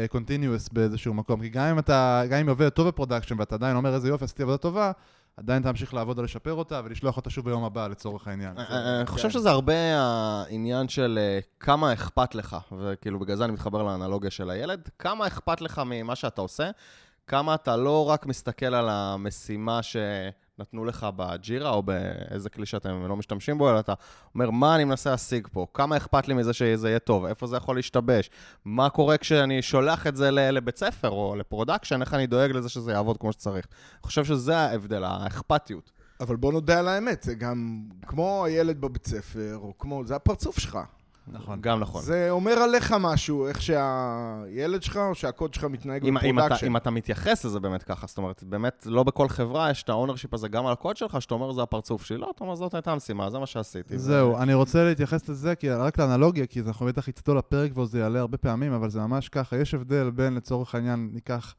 continuous 0.10 0.70
באיזשהו 0.70 1.14
מקום. 1.14 1.42
כי 1.42 1.50
גם 1.50 1.66
אם 1.66 1.80
אתה, 1.80 2.24
גם 2.30 2.38
אם 2.40 2.48
היא 2.48 2.52
עובדת 2.52 2.76
טוב 2.76 2.88
ב 2.88 2.93
production 2.93 3.40
ואתה 3.40 3.56
עדיין 3.56 3.76
אומר 3.76 3.94
איזה 3.96 4.08
יופי, 4.08 4.26
עשיתי 4.26 4.44
עבודה 4.44 4.58
טובה, 4.58 4.92
עדיין 5.38 5.64
תמשיך 5.64 5.94
לעבוד 5.94 6.20
על 6.20 6.26
לשפר 6.26 6.54
אותה 6.54 6.82
ולשלוח 6.86 7.18
אותה 7.18 7.30
שוב 7.30 7.46
ביום 7.46 7.64
הבא 7.64 7.88
לצורך 7.88 8.28
העניין. 8.28 8.58
אה, 8.58 8.98
אני 8.98 9.06
חושב 9.06 9.30
שזה 9.30 9.50
הרבה 9.50 9.74
העניין 9.96 10.88
של 10.88 11.20
אה, 11.22 11.40
כמה 11.60 11.94
אכפת 11.94 12.36
לך, 12.36 12.58
וכאילו 12.80 13.20
בגלל 13.20 13.36
זה 13.36 13.46
אני 13.46 13.54
מתחבר 13.54 13.84
לאנלוגיה 13.84 14.32
של 14.32 14.50
הילד, 14.50 14.90
כמה 15.00 15.28
אכפת 15.28 15.62
לך 15.62 15.82
ממה 15.86 16.16
שאתה 16.16 16.42
עושה, 16.42 16.70
כמה 17.28 17.56
אתה 17.56 17.78
לא 17.78 18.10
רק 18.10 18.26
מסתכל 18.26 18.74
על 18.74 18.90
המשימה 18.90 19.80
שנתנו 20.58 20.86
לך 20.86 21.08
ב 21.16 21.25
Jira, 21.25 21.70
או 21.70 21.84
באיזה 21.84 22.50
כלי 22.50 22.66
שאתם 22.66 23.06
לא 23.08 23.16
משתמשים 23.16 23.58
בו, 23.58 23.70
אלא 23.70 23.80
אתה 23.80 23.94
אומר, 24.36 24.52
מה 24.52 24.76
אני 24.76 24.84
מנסה 24.84 25.10
להשיג 25.10 25.48
פה? 25.52 25.68
כמה 25.74 25.98
אכפת 25.98 26.28
לי 26.28 26.34
מזה 26.34 26.54
שזה 26.54 26.90
יהיה 26.90 27.00
טוב? 27.00 27.26
איפה 27.26 27.48
זה 27.48 27.58
יכול 27.58 27.76
להשתבש? 27.76 28.30
מה 28.66 28.90
קורה 28.90 29.18
כשאני 29.18 29.62
שולח 29.62 30.08
את 30.08 30.16
זה 30.16 30.32
לבית 30.32 30.78
ספר 30.78 31.10
או 31.10 31.36
ל 31.36 31.41
production? 31.41 32.02
איך 32.02 32.14
אני 32.14 32.28
דואג 32.28 32.52
לזה 32.52 32.70
שזה 32.70 32.92
יעבוד 32.92 33.18
כמו 33.18 33.32
שצריך? 33.32 33.68
אני 33.94 34.04
חושב 34.04 34.26
שזה 34.26 34.58
ההבדל, 34.58 35.04
האכפתיות. 35.04 35.92
אבל 36.20 36.36
בוא 36.36 36.54
נודה 36.54 36.80
על 36.80 36.88
האמת, 36.88 37.24
זה 37.24 37.36
גם 37.36 37.84
כמו 38.08 38.46
הילד 38.46 38.82
בבית 38.82 39.08
ספר, 39.08 39.58
או 39.62 39.78
כמו, 39.78 40.06
זה 40.06 40.16
הפרצוף 40.16 40.60
שלך. 40.60 40.80
נכון. 41.32 41.62
גם 41.62 41.80
נכון. 41.80 42.02
זה 42.02 42.30
אומר 42.30 42.52
עליך 42.52 42.96
משהו, 43.00 43.48
איך 43.48 43.62
שהילד 43.62 44.84
שלך 44.84 44.98
או 44.98 45.16
שהקוד 45.16 45.54
שלך 45.54 45.64
מתנהג 45.64 46.06
אם, 46.06 46.18
אם, 46.18 46.40
אתה, 46.40 46.46
ב 46.46 46.48
production. 46.48 46.66
אם 46.66 46.78
אתה 46.78 46.92
מתייחס 46.92 47.46
לזה 47.46 47.60
באמת 47.60 47.84
ככה, 47.84 48.08
זאת 48.08 48.18
אומרת, 48.18 48.44
באמת, 48.44 48.88
לא 48.90 49.04
בכל 49.04 49.30
חברה 49.30 49.72
יש 49.72 49.84
את 49.84 49.90
ה 49.90 49.94
ownership 49.94 50.34
הזה 50.34 50.48
גם 50.48 50.66
על 50.66 50.74
הקוד 50.74 50.98
שלך, 50.98 51.22
שאתה 51.22 51.34
אומר, 51.34 51.52
זה 51.52 51.62
הפרצוף 51.62 52.06
שלי. 52.06 52.18
לא, 52.18 52.32
אתה 52.36 52.44
אומר, 52.44 52.56
זאת 52.56 52.74
הייתה 52.74 52.92
המשימה, 52.92 53.30
זה 53.30 53.40
מה 53.40 53.46
שעשיתי. 53.46 53.98
זהו, 53.98 54.38
אני 54.38 54.54
רוצה 54.54 54.84
להתייחס 54.84 55.30
לזה, 55.30 55.56
כי 55.56 55.70
רק 55.70 56.00
לאנלוגיה, 56.00 56.46
כי 56.46 56.62
אנחנו 56.62 56.86
בטח 56.86 57.08
נצלול 57.08 57.38
לפרק 57.38 57.78
וזה 57.78 58.00
יעלה 58.00 58.20
הרבה 58.20 58.38
פעמים, 58.38 58.74
אבל 58.74 58.90
זה 58.90 59.00
ממש 59.00 59.30
ככה, 59.30 59.58
יש 59.58 59.74
הבדל 59.74 60.10
בין, 60.10 60.36
לצורך 60.36 60.76
העניין, 60.76 61.10
ניקח... 61.14 61.56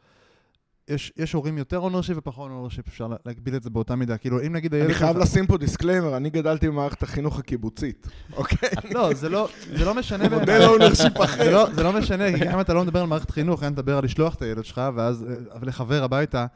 יש, 0.88 1.12
יש 1.16 1.32
הורים 1.32 1.58
יותר 1.58 1.78
ownership 1.78 2.16
ופחות 2.18 2.50
ownership, 2.50 2.88
אפשר 2.88 3.06
לה- 3.06 3.16
להקביל 3.26 3.56
את 3.56 3.62
זה 3.62 3.70
באותה 3.70 3.96
מידה. 3.96 4.16
כאילו, 4.16 4.40
אם 4.46 4.52
נגיד 4.52 4.74
הילד 4.74 4.86
אני 4.86 4.94
חייב 4.94 5.16
לשים 5.18 5.46
פה 5.46 5.58
disclaimer, 5.58 6.16
אני 6.16 6.30
גדלתי 6.30 6.68
במערכת 6.68 7.02
החינוך 7.02 7.38
הקיבוצית, 7.38 8.06
אוקיי? 8.36 8.68
לא, 8.94 9.14
זה 9.14 9.28
לא, 9.28 9.48
זה 9.76 9.84
לא 9.84 9.94
משנה 9.94 10.28
מודל 10.28 10.44
בעיניי. 10.44 10.66
ownership 10.66 11.18
זה 11.18 11.24
אחר. 11.24 11.52
לא, 11.52 11.66
זה 11.74 11.82
לא 11.82 11.92
משנה, 11.92 12.38
כי 12.38 12.50
אם 12.54 12.60
אתה 12.60 12.74
לא 12.74 12.82
מדבר 12.84 13.00
על 13.00 13.06
מערכת 13.06 13.30
חינוך, 13.30 13.62
אין 13.62 13.72
לדבר 13.72 13.98
על 13.98 14.04
לשלוח 14.04 14.34
את 14.34 14.42
הילד 14.42 14.64
שלך, 14.64 14.80
ואז, 14.96 15.24
אה, 15.28 15.34
לחבר 15.62 16.04
הביתה, 16.04 16.46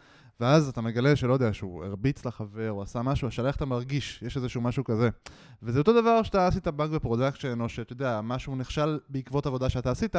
ואז 0.41 0.69
אתה 0.69 0.81
מגלה 0.81 1.17
שלא 1.17 1.33
יודע, 1.33 1.53
שהוא 1.53 1.85
הרביץ 1.85 2.25
לחבר, 2.25 2.71
או 2.71 2.83
עשה 2.83 3.03
משהו, 3.03 3.29
השאלה 3.29 3.49
איך 3.49 3.57
אתה 3.57 3.65
מרגיש, 3.65 4.23
יש 4.23 4.37
איזשהו 4.37 4.61
משהו 4.61 4.85
כזה. 4.85 5.09
וזה 5.63 5.79
אותו 5.79 6.01
דבר 6.01 6.23
שאתה 6.23 6.47
עשית 6.47 6.69
באג 6.69 6.91
ב 6.91 6.97
production, 6.97 7.61
או 7.61 7.69
שאתה 7.69 7.93
יודע, 7.93 8.21
משהו 8.23 8.57
נכשל 8.57 8.99
בעקבות 9.09 9.47
עבודה 9.47 9.69
שאתה 9.69 9.91
עשית, 9.91 10.17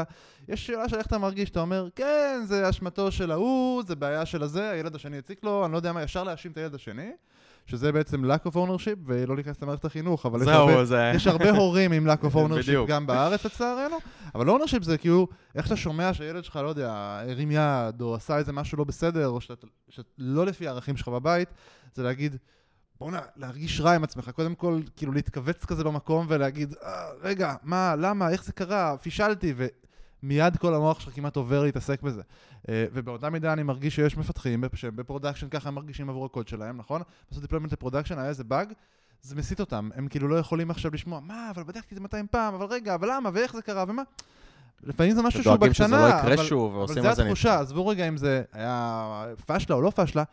יש 0.47 0.67
שאלה 0.67 0.89
של 0.89 0.97
איך 0.97 1.07
אתה 1.07 1.17
מרגיש, 1.17 1.49
אתה 1.49 1.59
אומר, 1.59 1.87
כן, 1.95 2.41
זה 2.45 2.69
אשמתו 2.69 3.11
של 3.11 3.31
ההוא, 3.31 3.83
זה 3.87 3.95
בעיה 3.95 4.25
של 4.25 4.43
הזה, 4.43 4.69
הילד 4.69 4.95
השני 4.95 5.17
הציק 5.17 5.43
לו, 5.43 5.65
אני 5.65 5.71
לא 5.71 5.77
יודע 5.77 5.93
מה, 5.93 6.03
ישר 6.03 6.23
להאשים 6.23 6.51
את 6.51 6.57
הילד 6.57 6.75
השני, 6.75 7.11
שזה 7.67 7.91
בעצם 7.91 8.31
lack 8.31 8.47
of 8.47 8.53
ownership, 8.53 8.99
ולא 9.05 9.35
להיכנס 9.35 9.61
למערכת 9.61 9.85
החינוך, 9.85 10.25
אבל 10.25 10.41
יש 10.41 10.47
הרבה... 10.47 10.85
זה... 10.85 11.11
יש 11.15 11.27
הרבה 11.27 11.49
הורים 11.49 11.91
עם 11.91 12.09
lack 12.09 12.23
of 12.23 12.33
ownership. 12.45 12.87
גם 12.87 13.07
בארץ 13.07 13.45
לצערנו, 13.45 13.97
אבל 14.35 14.49
ownership 14.49 14.83
זה 14.83 14.97
כאילו, 14.97 15.27
איך 15.55 15.65
שאתה 15.65 15.75
שומע 15.75 16.13
שהילד 16.13 16.43
שלך, 16.43 16.55
לא 16.55 16.69
יודע, 16.69 17.19
הרים 17.29 17.51
יד, 17.51 18.01
או 18.01 18.15
עשה 18.15 18.37
איזה 18.37 18.53
משהו 18.53 18.77
לא 18.77 18.83
בסדר, 18.83 19.27
או 19.27 19.41
שאתה 19.41 19.67
לא 20.17 20.45
לפי 20.45 20.67
הערכים 20.67 20.97
שלך 20.97 21.07
בבית, 21.07 21.49
זה 21.95 22.03
להגיד, 22.03 22.35
בוא'נה, 22.99 23.19
להרגיש 23.35 23.81
רע 23.81 23.91
עם 23.95 24.03
עצמך, 24.03 24.29
קודם 24.29 24.55
כל, 24.55 24.79
כאילו 24.95 25.11
להתכווץ 25.11 25.65
כזה 25.65 25.83
במקום 25.83 26.25
ולהגיד, 26.29 26.73
אה, 26.83 27.09
רגע, 27.21 27.55
מה, 27.63 27.95
למה, 27.97 28.29
איך 28.29 28.43
זה 28.43 28.51
קרה, 28.51 28.97
פישלתי, 29.01 29.53
ומיד 30.23 30.57
כל 30.57 30.73
המוח 30.73 30.99
שלך 30.99 31.15
כמעט 31.15 31.35
עובר 31.35 31.63
להתעסק 31.63 32.01
בזה. 32.01 32.21
אה, 32.69 32.85
ובאותה 32.93 33.29
מידה 33.29 33.53
אני 33.53 33.63
מרגיש 33.63 33.95
שיש 33.95 34.17
מפתחים 34.17 34.63
שהם 34.73 34.95
ב 34.95 35.00
production 35.00 35.49
ככה 35.49 35.69
הם 35.69 35.75
מרגישים 35.75 36.09
עבור 36.09 36.25
הקוד 36.25 36.47
שלהם, 36.47 36.77
נכון? 36.77 37.01
לעשות 37.29 37.41
deployment 37.41 37.73
ל 37.73 37.77
production, 37.77 38.19
היה 38.19 38.29
איזה 38.29 38.43
באג, 38.43 38.73
זה 39.21 39.35
מסיט 39.35 39.59
אותם, 39.59 39.89
הם 39.95 40.07
כאילו 40.07 40.27
לא 40.27 40.35
יכולים 40.35 40.71
עכשיו 40.71 40.91
לשמוע, 40.93 41.19
מה, 41.19 41.51
אבל 41.55 41.63
בדקתי 41.63 41.87
את 41.91 41.95
זה 41.95 42.01
200 42.01 42.27
פעם, 42.31 42.53
אבל 42.53 42.65
רגע, 42.65 42.95
אבל 42.95 43.09
למה, 43.11 43.29
ואיך 43.33 43.55
זה 43.55 43.61
קרה, 43.61 43.85
ומה? 43.87 44.03
לפעמים 44.83 45.15
זה 45.15 45.21
משהו 45.21 45.43
שהוא 45.43 45.55
בקטנה, 45.55 45.97
לא 45.97 46.21
אבל, 46.21 46.43
שוב, 46.43 46.75
אבל 46.75 47.13
זה 47.15 47.23
התחושה, 47.23 47.59
עזבו 47.59 47.87
רגע 47.87 48.07
אם 48.07 48.17
זה 48.17 48.43
היה 48.53 49.25
פשלה 49.45 49.75
או 49.75 49.81
לא 49.81 49.91
פשלה, 49.95 50.23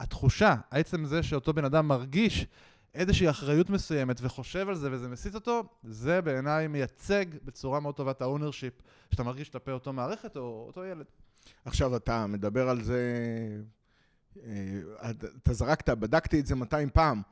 התחושה, 0.00 0.54
עצם 0.70 1.04
זה 1.04 1.22
שאותו 1.22 1.52
בן 1.52 1.64
אדם 1.64 1.88
מרגיש 1.88 2.46
איזושהי 2.94 3.30
אחריות 3.30 3.70
מסוימת 3.70 4.16
וחושב 4.22 4.68
על 4.68 4.74
זה 4.74 4.88
וזה 4.92 5.08
מסיט 5.08 5.34
אותו, 5.34 5.62
זה 5.84 6.20
בעיניי 6.20 6.68
מייצג 6.68 7.24
בצורה 7.44 7.80
מאוד 7.80 7.94
טובה 7.94 8.10
את 8.10 8.22
ה 8.22 8.27
ownership 8.27 8.74
שאתה 9.10 9.22
מרגיש 9.22 9.48
כלפי 9.48 9.70
אותו 9.70 9.92
מערכת 9.92 10.36
או 10.36 10.64
אותו 10.66 10.84
ילד. 10.84 11.06
עכשיו 11.64 11.96
אתה 11.96 12.26
מדבר 12.26 12.68
על 12.68 12.82
זה, 12.82 13.00
אה, 14.44 15.10
אתה 15.42 15.52
זרקת, 15.52 15.88
בדקתי 15.88 16.40
את 16.40 16.46
זה 16.46 16.54
200 16.54 16.90
פעם. 16.90 17.22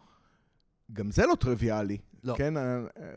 גם 0.93 1.11
זה 1.11 1.26
לא 1.26 1.35
טריוויאלי. 1.35 1.99
לא. 2.25 2.35
כן, 2.38 2.57
אה, 2.57 2.62
אה, 2.62 3.11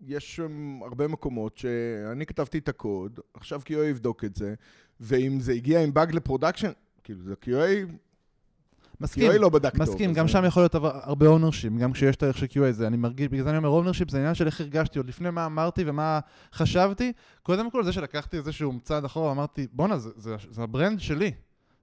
יש 0.00 0.40
הרבה 0.82 1.08
מקומות 1.08 1.56
שאני 1.58 2.26
כתבתי 2.26 2.58
את 2.58 2.68
הקוד, 2.68 3.20
עכשיו 3.34 3.60
QA 3.64 3.72
יבדוק 3.72 4.24
את 4.24 4.36
זה, 4.36 4.54
ואם 5.00 5.40
זה 5.40 5.52
הגיע 5.52 5.82
עם 5.82 5.94
באג 5.94 6.14
ל 6.14 6.19
production, 6.19 6.70
כאילו 7.04 7.22
זה 7.22 7.34
QA, 7.44 7.92
מסכים, 9.00 9.30
QA 9.30 9.38
לא 9.38 9.48
בדק 9.48 9.76
טוב. 9.76 9.82
מסכים, 9.82 10.12
גם 10.12 10.28
שם 10.28 10.44
יכול 10.44 10.62
להיות 10.62 10.74
הרבה 10.74 11.26
ownership, 11.26 11.72
גם 11.72 11.92
כשיש 11.92 12.16
תהליך 12.16 12.38
של 12.38 12.46
QA, 12.46 12.72
זה 12.72 12.86
אני 12.86 12.96
מרגיש, 12.96 13.28
בגלל 13.28 13.44
זה 13.44 13.50
אני 13.50 13.58
אומר 13.58 13.68
ownership 13.68 14.10
זה 14.10 14.18
עניין 14.18 14.34
של 14.34 14.46
איך 14.46 14.60
הרגשתי, 14.60 14.98
עוד 14.98 15.08
לפני 15.08 15.30
מה 15.30 15.46
אמרתי 15.46 15.84
ומה 15.86 16.20
חשבתי, 16.52 17.12
קודם 17.42 17.70
כל 17.70 17.84
זה 17.84 17.92
שלקחתי 17.92 18.36
איזשהו 18.36 18.72
צעד 18.82 19.04
אחורה, 19.04 19.32
אמרתי, 19.32 19.66
בואנה, 19.72 19.98
זה, 19.98 20.10
זה, 20.16 20.36
זה 20.50 20.62
ה 20.62 20.68
brand 20.68 21.00
שלי, 21.00 21.32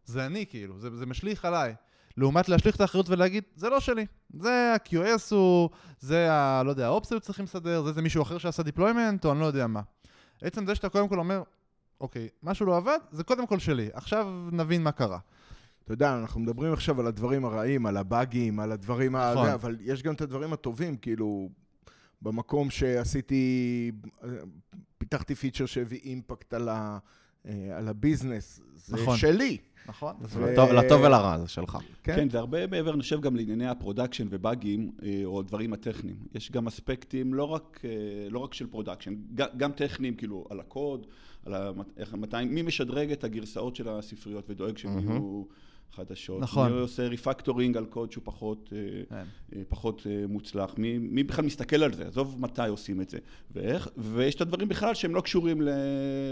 זה 0.05 0.25
אני 0.25 0.45
כאילו, 0.49 0.79
זה, 0.79 0.95
זה 0.95 1.05
משליך 1.05 1.45
עליי. 1.45 1.73
לעומת 2.17 2.49
להשליך 2.49 2.75
את 2.75 2.81
האחריות 2.81 3.09
ולהגיד, 3.09 3.43
זה 3.55 3.69
לא 3.69 3.79
שלי, 3.79 4.05
זה 4.39 4.73
ה-QA 4.73 5.07
עשו, 5.07 5.69
זה 5.99 6.33
ה... 6.33 6.63
לא 6.63 6.69
יודע, 6.69 6.85
ה 6.85 6.92
ops 6.92 7.11
היו 7.11 7.19
צריכים 7.19 7.45
לסדר, 7.45 7.83
זה, 7.83 7.91
זה 7.91 8.01
מישהו 8.01 8.21
אחר 8.21 8.37
שעשה 8.37 8.63
deployment, 8.63 9.25
או 9.25 9.31
אני 9.31 9.39
לא 9.39 9.45
יודע 9.45 9.67
מה. 9.67 9.81
עצם 10.41 10.65
זה 10.65 10.75
שאתה 10.75 10.89
קודם 10.89 11.07
כל 11.07 11.19
אומר, 11.19 11.43
אוקיי, 12.01 12.27
משהו 12.43 12.65
לא 12.65 12.77
עבד, 12.77 12.97
זה 13.11 13.23
קודם 13.23 13.47
כל 13.47 13.59
שלי, 13.59 13.89
עכשיו 13.93 14.27
נבין 14.51 14.83
מה 14.83 14.91
קרה. 14.91 15.19
אתה 15.83 15.93
יודע, 15.93 16.17
אנחנו 16.17 16.39
מדברים 16.41 16.73
עכשיו 16.73 16.99
על 16.99 17.07
הדברים 17.07 17.45
הרעים, 17.45 17.85
על 17.85 17.97
הבאגים, 17.97 18.59
על 18.59 18.71
הדברים. 18.71 19.15
נכון. 19.15 19.45
זה, 19.45 19.53
אבל 19.53 19.77
יש 19.81 20.03
גם 20.03 20.13
את 20.13 20.21
הדברים 20.21 20.53
הטובים, 20.53 20.97
כאילו, 20.97 21.49
במקום 22.21 22.69
שעשיתי, 22.69 23.91
פיתחתי 24.97 25.35
feature 25.35 25.65
שהביא 25.65 25.99
impact 26.03 26.53
על, 26.53 26.69
ה, 26.69 26.97
אה, 27.47 27.77
על 27.77 27.87
ה 27.87 27.94
business, 27.94 28.59
זה 28.75 28.95
נכון. 28.95 29.17
שלי. 29.17 29.57
נכון? 29.87 30.15
ו- 30.21 30.45
לטוב- 30.51 30.69
לטוב 30.71 31.01
ולרע, 31.01 31.39
זה 31.39 31.47
שלך. 31.47 31.77
כן? 32.03 32.15
כן, 32.15 32.29
זה 32.29 32.39
הרבה 32.39 32.67
מעבר, 32.67 32.93
אני 32.93 33.01
חושב, 33.01 33.21
גם 33.21 33.35
לענייני 33.35 33.67
ה 33.67 33.73
production 33.73 34.27
ובאגים, 34.29 34.91
אה, 35.03 35.21
או 35.25 35.39
הדברים 35.39 35.73
הטכניים. 35.73 36.17
יש 36.35 36.51
גם 36.51 36.67
אספקטים 36.67 37.33
לא 37.33 37.43
רק, 37.43 37.81
אה, 37.85 37.89
לא 38.29 38.39
רק 38.39 38.53
של 38.53 38.67
production, 38.67 39.13
גם 39.57 39.71
טכניים, 39.71 40.15
כאילו, 40.15 40.47
על 40.49 40.59
הקוד, 40.59 41.07
על 41.45 41.53
ה- 41.53 41.71
איך, 41.97 42.13
מתי, 42.13 42.45
מי 42.45 42.61
משדרג 42.61 43.11
את 43.11 43.23
הגרסאות 43.23 43.75
של 43.75 43.89
הספריות 43.89 44.49
ודואג 44.49 44.77
שהן 44.77 44.93
תמיד 44.95 45.09
יהיו 45.11 45.43
חדשות. 45.95 46.41
נכון. 46.41 46.71
מי 46.73 46.79
עושה 46.79 47.07
refactoring 47.07 47.77
על 47.77 47.85
קוד 47.85 48.11
שהוא 48.11 48.21
פחות, 48.25 48.73
אה, 48.75 48.77
כן. 49.09 49.25
אה, 49.55 49.61
פחות 49.69 50.07
אה, 50.09 50.25
מוצלח. 50.29 50.73
מי, 50.77 50.97
מי 50.97 51.23
בכלל 51.23 51.45
מסתכל 51.45 51.83
על 51.83 51.93
זה? 51.93 52.07
עזוב 52.07 52.35
מתי 52.39 52.67
עושים 52.67 53.01
את 53.01 53.09
זה. 53.09 53.17
ואיך, 53.51 53.87
ויש 53.97 54.35
את 54.35 54.41
הדברים 54.41 54.69
בכלל 54.69 54.93
שהם 54.93 55.15
לא 55.15 55.21
קשורים 55.21 55.61
ל- 55.61 55.69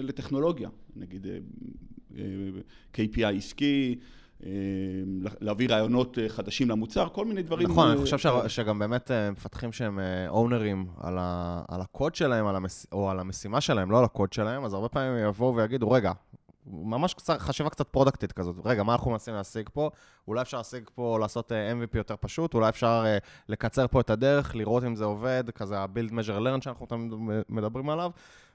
לטכנולוגיה. 0.04 0.70
נגיד 0.96 1.28
KPI 2.94 3.26
עסקי, 3.38 3.96
להביא 5.42 5.70
רעיונות 5.70 6.18
חדשים 6.28 6.70
למוצר, 6.70 7.08
כל 7.10 7.26
מיני 7.26 7.44
דברים. 7.44 7.68
נכון, 7.72 7.88
אני 7.90 8.02
חושב 8.02 8.18
ש- 8.18 8.28
שגם 8.48 8.80
באמת 8.80 9.12
מפתחים 9.32 9.72
שהם 9.72 10.00
אונרים 10.28 10.86
על 10.98 11.18
ה- 11.20 11.62
על 11.68 11.82
הקוד 11.82 12.16
שלהם, 12.16 12.48
על 12.48 12.56
המס- 12.56 12.88
או 12.92 13.10
על 13.10 13.20
המשימה 13.20 13.62
שלהם, 13.62 13.92
לא 13.92 14.00
על 14.00 14.06
הקוד 14.06 14.34
שלהם, 14.34 14.66
אז 14.66 14.74
הרבה 14.74 14.90
פעמים 14.90 15.28
יבואו 15.28 15.56
ויגידו, 15.56 15.92
רגע, 15.92 16.12
ממש 16.66 17.14
קצת- 17.14 17.40
חשיבה 17.40 17.70
קצת 17.70 17.88
פרודקטית 17.88 18.32
כזאת, 18.32 18.56
רגע, 18.66 18.84
מה 18.84 18.94
אנחנו 18.94 19.12
מנסים 19.12 19.34
להשיג 19.34 19.70
פה? 19.74 19.90
אולי 20.28 20.42
אפשר 20.42 20.58
להשיג 20.58 20.90
פה, 20.96 21.18
לעשות 21.20 21.52
אה, 21.52 21.72
MVP 21.72 21.98
יותר 21.98 22.16
פשוט, 22.20 22.54
אולי 22.54 22.70
אפשר 22.70 23.04
אה, 23.06 23.18
לקצר 23.50 23.88
פה 23.88 24.02
את 24.02 24.10
הדרך, 24.10 24.56
לראות 24.56 24.84
אם 24.84 24.96
זה 24.96 25.06
עובד, 25.06 25.44
כזה 25.56 25.80
ה-build 25.80 26.12
measure 26.12 26.40
learn 26.40 26.62
שאנחנו 26.62 26.86
תמיד 26.86 27.14
מדברים 27.50 27.90
עליו. 27.90 28.12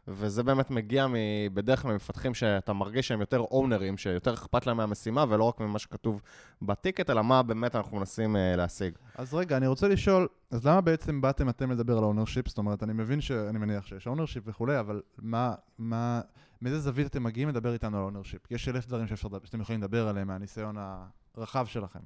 וזה 0.08 0.42
באמת 0.42 0.70
מגיע 0.70 1.06
בדרך 1.54 1.82
כלל 1.82 1.92
ממפתחים 1.92 2.34
שאתה 2.34 2.72
מרגיש 2.72 3.08
שהם 3.08 3.20
יותר 3.20 3.40
owner 3.40 3.75
ים, 3.75 3.96
שיותר 3.96 4.34
אכפת 4.34 4.66
להם 4.66 4.76
מהמשימה, 4.76 5.24
ולא 5.28 5.44
רק 5.44 5.60
ממה 5.60 5.78
שכתוב 5.78 6.22
ב 6.62 6.68
ticket, 6.68 7.10
אלא 7.10 7.22
מה 7.22 7.42
באמת 7.42 7.76
אנחנו 7.76 7.96
מנסים 7.96 8.36
אה, 8.36 8.56
להשיג. 8.56 8.94
אז 9.14 9.34
רגע, 9.34 9.56
אני 9.56 9.66
רוצה 9.66 9.88
לשאול, 9.88 10.28
אז 10.50 10.66
למה 10.66 10.80
בעצם 10.80 11.20
באתם 11.20 11.48
אתם 11.48 11.70
לדבר 11.70 11.98
על 11.98 12.04
ה 12.04 12.08
ownership? 12.08 12.48
זאת 12.48 12.58
אומרת, 12.58 12.82
אני 12.82 12.92
מבין 12.92 13.20
ש... 13.20 13.30
אני 13.30 13.58
מניח 13.58 13.86
שיש 13.86 14.06
ownership 14.06 14.42
וכולי, 14.46 14.80
אבל 14.80 15.02
מה... 15.18 15.54
מה... 15.78 16.20
מאיזה 16.62 16.80
זווית 16.80 17.06
אתם 17.06 17.22
מגיעים 17.22 17.48
לדבר 17.48 17.72
איתנו 17.72 17.98
על 17.98 18.04
ownership? 18.04 18.50
יש 18.50 18.68
אלף 18.68 18.86
דברים 18.86 19.06
שאפשר, 19.06 19.28
שאתם 19.44 19.60
יכולים 19.60 19.82
לדבר 19.82 20.08
עליהם 20.08 20.26
מהניסיון 20.26 20.76
הרחב 21.36 21.66
שלכם. 21.66 22.00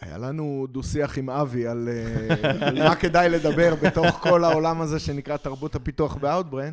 היה 0.00 0.18
לנו 0.18 0.66
דו-שיח 0.70 1.18
עם 1.18 1.30
אבי 1.30 1.66
על 1.66 1.88
אה, 1.88 2.66
על 2.68 2.88
מה 2.88 2.94
כדאי 2.94 3.28
לדבר 3.28 3.74
בתוך 3.82 4.16
כל 4.20 4.44
העולם 4.44 4.80
הזה 4.80 4.98
שנקרא 4.98 5.36
תרבות 5.36 5.74
הפיתוח 5.74 6.16
באאוטבריין, 6.16 6.72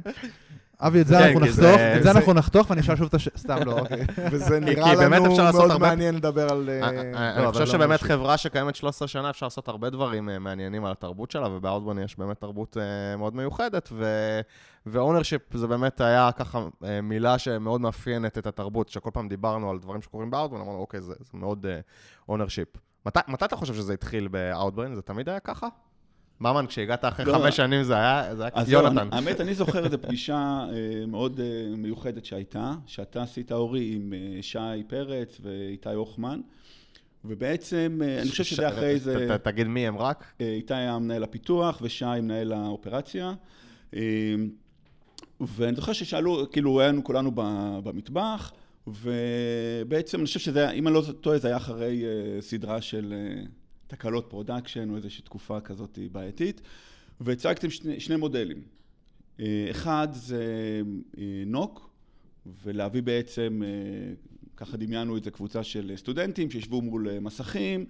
אבי, 0.82 1.02
את 1.02 1.08
זה 1.08 1.16
כן, 1.18 1.24
אנחנו 1.24 1.40
נחתוך, 1.40 1.80
את 1.98 2.04
זה 2.04 2.12
אנחנו 2.12 2.34
נחתוך 2.34 2.70
ואני 2.70 2.82
אשאל 2.82 2.96
שוב 2.96 3.08
את 3.08 3.14
הש... 3.14 3.30
סתם 3.38 3.58
לא, 3.66 3.80
אוקיי. 3.80 4.06
וזה 4.32 4.60
כי 4.60 4.66
נראה 4.66 4.96
באמת 4.96 5.20
לנו 5.20 5.32
אפשר 5.32 5.44
לעשות 5.44 5.60
מאוד 5.60 5.72
הרבה- 5.72 5.88
מעניין 5.88 6.16
לדבר 6.16 6.52
על... 6.52 6.70
אה, 6.70 6.90
אני 6.90 6.98
לא, 7.14 7.44
אני 7.44 7.48
חושב 7.48 7.60
לא 7.60 7.66
שבאמת 7.66 7.92
אנשים. 7.92 8.08
חברה 8.08 8.38
שקיימת 8.38 8.76
13 8.76 9.08
שנה, 9.08 9.30
אפשר 9.30 9.46
לעשות 9.46 9.68
הרבה 9.68 9.90
דברים 9.90 10.30
אה, 10.30 10.40
מעניינים 10.40 10.86
על 10.86 10.92
התרבות 10.92 11.32
שלה, 11.32 11.50
ובאאוטבריין 11.50 12.00
יש 12.00 12.18
באמת 12.18 12.40
תרבות 12.40 12.78
אה, 12.78 13.18
מאוד 13.18 13.36
מיוחדת, 13.36 13.90
ו 14.86 14.91
ownership 14.91 15.42
זה 15.58 15.68
באמת 15.68 16.02
היה 16.02 16.30
ככה 16.32 16.68
אה, 16.84 17.02
מילה 17.02 17.40
שמאוד 17.40 17.82
מאפיינת 17.82 18.38
את 18.38 18.48
התרבות, 18.48 18.90
שכל 18.90 19.10
פעם 19.14 19.28
דיברנו 19.28 19.70
על 19.70 19.80
דברים 19.80 20.02
שקורים 20.02 20.32
באאוטבריין, 20.32 20.62
אמרנו, 20.62 20.78
אוקיי, 20.80 21.02
זה 21.02 21.14
זה 21.20 21.32
מאוד 21.38 21.66
ownership. 22.30 22.68
מתי 23.06 23.20
מתי 23.28 23.46
אתה 23.46 23.56
חושב 23.56 23.74
שזה 23.74 23.94
התחיל 23.94 24.28
באאוטבריין? 24.28 24.96
זה 24.96 25.02
תמיד 25.02 25.30
היה 25.30 25.40
ככה? 25.40 25.68
ממן, 26.40 26.66
כשהגעת 26.68 27.06
אחרי 27.06 27.26
לא. 27.26 27.34
חמש 27.34 27.56
שנים 27.58 27.84
זה 27.84 27.96
היה 27.96 28.36
זה 28.36 28.44
היה 28.44 28.52
יונתן. 28.68 28.98
אני- 28.98 29.10
האמת, 29.16 29.42
אני 29.42 29.54
זוכר 29.54 29.86
איזו 29.86 29.98
פגישה 30.08 30.36
אה, 30.74 31.06
מאוד 31.08 31.40
מיוחדת 31.78 32.26
שהייתה, 32.26 32.74
שאתה 32.86 33.24
עשית, 33.24 33.52
אורי, 33.52 33.92
עם 33.96 34.14
שי 34.42 34.58
פרץ 34.88 35.38
ואיתי 35.44 35.90
הוכמן, 35.94 36.42
ובעצם, 37.26 38.00
אני 38.22 38.30
חושב 38.30 38.44
שזה 38.44 38.68
אחרי 38.70 39.00
זה... 39.00 39.28
ת- 39.28 39.32
ת- 39.32 39.44
תגיד 39.44 39.68
מי 39.68 39.88
הם 39.88 39.98
רק. 39.98 40.24
איתי 40.40 40.74
היה 40.74 41.00
מנהל 41.00 41.24
הפיתוח 41.24 41.80
ושי 41.82 42.06
מנהל 42.22 42.52
האופרציה. 42.54 43.34
ואני 45.48 45.76
זוכר 45.76 45.94
ששאלו, 45.94 46.52
כאילו, 46.52 46.82
היינו 46.82 47.04
כולנו 47.04 47.32
במטבח, 47.84 48.52
ובעצם 48.88 50.18
אני 50.20 50.26
חושב 50.26 50.40
שזה, 50.40 50.60
היה- 50.60 50.72
אם 50.72 50.88
אני 50.88 50.96
לא 50.96 51.04
טועה, 51.22 51.38
זה 51.38 51.48
היה 51.48 51.58
אחרי 51.58 52.04
אה, 52.06 52.42
סדרה 52.42 52.82
של 52.82 53.14
אה, 53.18 53.44
תקלות 53.88 54.26
production, 54.30 54.90
או 54.90 54.96
איזושהי 54.96 55.24
תקופה 55.24 55.60
כזאת 55.62 56.00
בעייתית, 56.12 56.62
והצגתם 57.22 57.70
שני, 57.70 58.00
שני 58.00 58.16
מודלים. 58.16 58.62
אה, 59.40 59.68
אחד 59.72 60.08
זה 60.12 60.44
NOC, 61.46 61.90
ולהביא 62.64 63.02
בעצם, 63.04 63.62
ככה 64.58 64.78
דמיינו 64.78 65.18
את 65.18 65.24
זה, 65.24 65.32
קבוצה 65.32 65.64
של 65.64 65.92
סטודנטים 65.96 66.52
שישבו 66.52 66.82
מול 66.82 67.20
מסכים, 67.20 67.86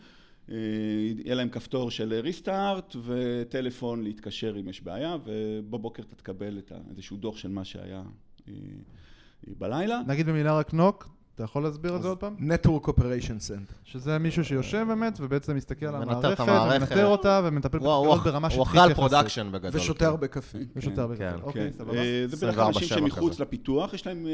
יהיה 0.48 1.36
להם 1.36 1.50
כפתור 1.50 1.92
של 1.92 2.14
restart 2.14 2.96
וטלפון 3.06 4.04
להתקשר 4.04 4.56
אם 4.60 4.68
יש 4.68 4.84
בעיה, 4.84 5.18
ובבוקר 5.26 6.04
אתה 6.04 6.16
תקבל 6.16 6.58
את 6.58 6.72
איזשהו 6.90 7.18
דוח 7.18 7.38
של 7.38 7.50
מה 7.50 7.64
שהיה 7.64 8.04
אה, 8.48 8.54
אה, 9.48 9.54
בלילה. 9.58 10.02
נגיד 10.08 10.26
במילה 10.26 10.58
רק 10.58 10.74
NOC, 10.74 11.10
אתה 11.36 11.44
יכול 11.44 11.64
להסביר 11.64 11.96
את 11.96 12.02
זה 12.02 12.08
עוד 12.08 12.18
פעם? 12.18 12.36
Network 12.40 12.88
Operation 12.88 13.50
Center. 13.50 13.74
שזה 13.84 14.18
מישהו 14.18 14.46
שיושב 14.46 14.86
באמת, 14.88 15.18
ובעצם 15.22 15.56
מסתכל 15.56 15.86
על 15.86 15.96
המערכת. 15.96 16.40
ומנטר 16.40 17.06
אותה, 17.06 17.42
ומטפל 17.44 17.78
בתקלות 17.78 18.24
ברמה 18.24 18.50
של 18.50 18.56
הוא 18.56 18.64
אחראי 18.64 18.84
על. 18.84 18.94
production 18.94 19.50
בגדול. 19.52 19.82
ושותה 19.82 20.00
כן. 20.00 20.06
הרבה 20.06 20.28
קפה. 20.28 20.58
ושותה 20.76 20.96
כן, 20.96 21.02
הרבה 21.02 21.16
כן, 21.16 21.32
קפה. 21.38 21.48
אוקיי, 21.48 21.72
כן. 21.72 21.78
סבבה. 21.78 21.98
אה, 21.98 22.24
זה 22.28 22.38
בדרך 22.38 22.56
כלל 22.56 22.64
24/7 22.64 22.68
אנשים 22.68 22.88
שמחוץ. 22.88 23.40
לפיתוח, 23.40 23.94
יש 23.94 24.08
להם 24.08 24.28
אה, 24.28 24.32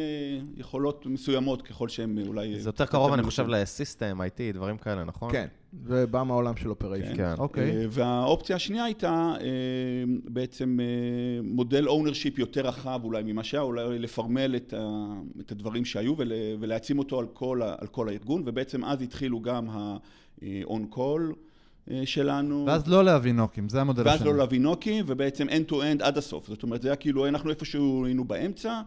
יכולות 0.55 1.05
מסוימות 1.05 1.61
ככל 1.61 1.89
שהם 1.89 2.17
אה, 2.17 2.27
אולי... 2.27 2.59
זה 2.59 2.69
יותר 2.69 2.85
קרוב, 2.85 3.13
אני 3.13 3.23
חושב, 3.23 3.47
ל 3.47 3.56
system, 3.56 4.21
IT, 4.21 4.53
דברים 4.53 4.77
כאלה, 4.77 5.03
נכון? 5.03 5.31
כן, 5.31 5.47
זה 5.73 6.07
בא 6.07 6.23
מהעולם 6.23 6.55
של 6.55 6.69
operation. 6.69 7.15
כן. 7.15 7.33
אוקיי. 7.37 7.71
אה, 7.71 7.85
והאופציה 7.89 8.55
השנייה 8.55 8.83
הייתה 8.83 9.33
אה, 9.41 9.47
בעצם 10.25 10.79
אה, 10.79 10.85
מודל 11.43 11.87
ownership 11.87 12.39
יותר 12.39 12.67
רחב 12.67 12.99
אולי 13.03 13.23
ממה 13.25 13.43
שהיה, 13.43 13.63
אולי 13.63 13.99
לפרמל 13.99 14.55
את, 14.55 14.73
ה, 14.73 15.07
את 15.39 15.51
הדברים 15.51 15.85
שהיו 15.85 16.13
ול, 16.17 16.31
ולהעצים 16.59 16.99
אותו 16.99 17.19
על 17.19 17.27
כל, 17.33 17.61
על 17.77 17.87
כל 17.87 18.09
הארגון, 18.09 18.43
ובעצם 18.45 18.85
אז 18.85 19.01
התחילו 19.01 19.39
גם 19.39 19.69
ה-on 19.69 20.95
call 20.95 21.33
אה, 21.91 22.01
שלנו. 22.05 22.65
ואז 22.67 22.87
לא 22.87 23.03
להביא 23.03 23.33
NOC 23.33 23.51
ים, 23.51 23.69
זה 23.69 23.81
המודל 23.81 24.03
ואז 24.05 24.15
השני. 24.15 24.27
לא 24.27 24.37
להביא 24.37 24.59
NOC 24.59 24.82
ים, 24.82 25.05
ובעצם 25.07 25.49
end 25.49 25.71
to 25.71 25.73
end 25.73 26.03
עד 26.03 26.17
הסוף. 26.17 26.47
זאת 26.47 26.63
אומרת, 26.63 26.81
זה 26.81 26.87
היה 26.87 26.95
כאילו, 26.95 27.27
אנחנו 27.27 27.49
איפשהו 27.49 28.05
היינו 28.05 28.23
באמצע, 28.23 28.81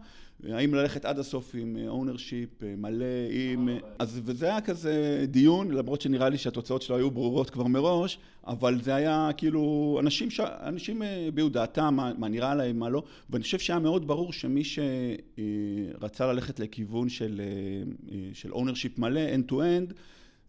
האם 0.51 0.73
ללכת 0.73 1.05
עד 1.05 1.19
הסוף 1.19 1.55
עם 1.59 1.77
ownership 1.87 2.49
מלא, 2.77 3.05
עם... 3.31 3.69
אז 3.99 4.21
וזה 4.25 4.45
היה 4.45 4.61
כזה 4.61 5.25
דיון, 5.27 5.71
למרות 5.71 6.01
שנראה 6.01 6.29
לי 6.29 6.37
שהתוצאות 6.37 6.81
שלו 6.81 6.95
היו 6.95 7.11
ברורות 7.11 7.49
כבר 7.49 7.67
מראש, 7.67 8.17
אבל 8.47 8.81
זה 8.81 8.95
היה 8.95 9.29
כאילו, 9.37 9.97
אנשים, 9.99 10.29
ש... 10.29 10.39
אנשים 10.39 11.03
אה, 11.03 11.27
הביעו 11.27 11.49
דעתם, 11.49 11.93
מה, 11.95 12.11
מה 12.17 12.27
נראה 12.27 12.55
להם, 12.55 12.79
מה 12.79 12.89
לא, 12.89 13.03
ואני 13.29 13.43
חושב 13.43 13.59
שהיה 13.59 13.79
מאוד 13.79 14.07
ברור 14.07 14.33
שמי 14.33 14.63
שרצה 14.63 16.27
ללכת 16.33 16.59
לכיוון 16.59 17.09
של, 17.09 17.41
אה, 17.41 17.45
אה, 18.11 18.29
של 18.33 18.51
ownership 18.51 18.99
מלא, 18.99 19.21
end 19.35 19.51
to 19.51 19.53
end, 19.53 19.93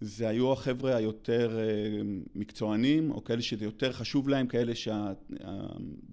זה 0.01 0.29
היו 0.29 0.53
החבר'ה 0.53 0.97
היותר 0.97 1.59
אה, 1.59 1.65
מקצוענים, 2.35 3.11
או 3.11 3.25
כאלה 3.25 3.43
שזה 3.43 3.65
יותר 3.65 3.93
חשוב 3.93 4.29
להם, 4.29 4.47
כאלה 4.47 4.73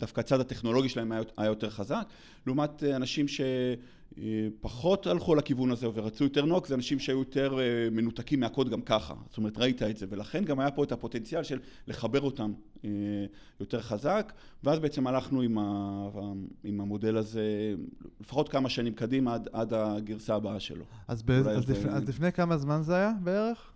שדווקא 0.02 0.20
הצד 0.20 0.40
הטכנולוגי 0.40 0.90
שלהם 0.90 1.12
היה- 1.12 1.48
יותר 1.48 1.70
חזק, 1.70 2.06
לעומת 2.48 2.84
אה, 2.84 2.96
אנשים 2.96 3.26
שפחות 3.28 5.08
הלכו 5.08 5.36
לכיוון 5.36 5.72
הזה 5.72 5.88
ורצו 5.94 6.24
יותר 6.24 6.46
NOC, 6.46 6.68
זה 6.68 6.76
אנשים 6.76 7.00
שהיו 7.00 7.20
יותר 7.20 7.60
אה, 7.60 7.64
מנותקים 7.92 8.40
מהקוד 8.40 8.70
גם 8.70 8.82
ככה. 8.82 9.14
זאת 9.30 9.38
אומרת, 9.38 9.58
ראית 9.58 9.82
את 9.84 9.98
זה, 9.98 10.06
ולכן 10.10 10.46
גם 10.46 10.60
היה 10.60 10.72
פה 10.72 10.84
את 10.84 10.92
הפוטנציאל 10.92 11.44
של 11.44 11.60
לחבר 11.88 12.22
אותם 12.22 12.54
אה, 12.86 12.90
יותר 13.60 13.82
חזק, 13.82 14.34
ואז 14.64 14.80
בעצם 14.80 15.08
הלכנו 15.08 15.42
עם, 15.42 15.58
ה, 15.58 16.10
עם 16.64 16.82
המודל 16.82 17.18
הזה 17.18 17.76
לפחות 18.22 18.50
כמה 18.50 18.70
שנים 18.70 18.94
קדימה 18.94 19.34
עד, 19.34 19.50
עד 19.54 19.74
הגרסה 19.74 20.36
הבאה 20.36 20.60
שלו. 20.60 20.86
אז, 21.08 21.22
באיז- 21.24 21.48
אז, 21.48 21.70
לפני, 21.70 21.92
אז 21.92 22.10
לפני 22.10 22.32
כמה 22.32 22.58
זמן 22.58 22.82
זה 22.82 22.96
היה 22.96 23.12
בערך? 23.24 23.72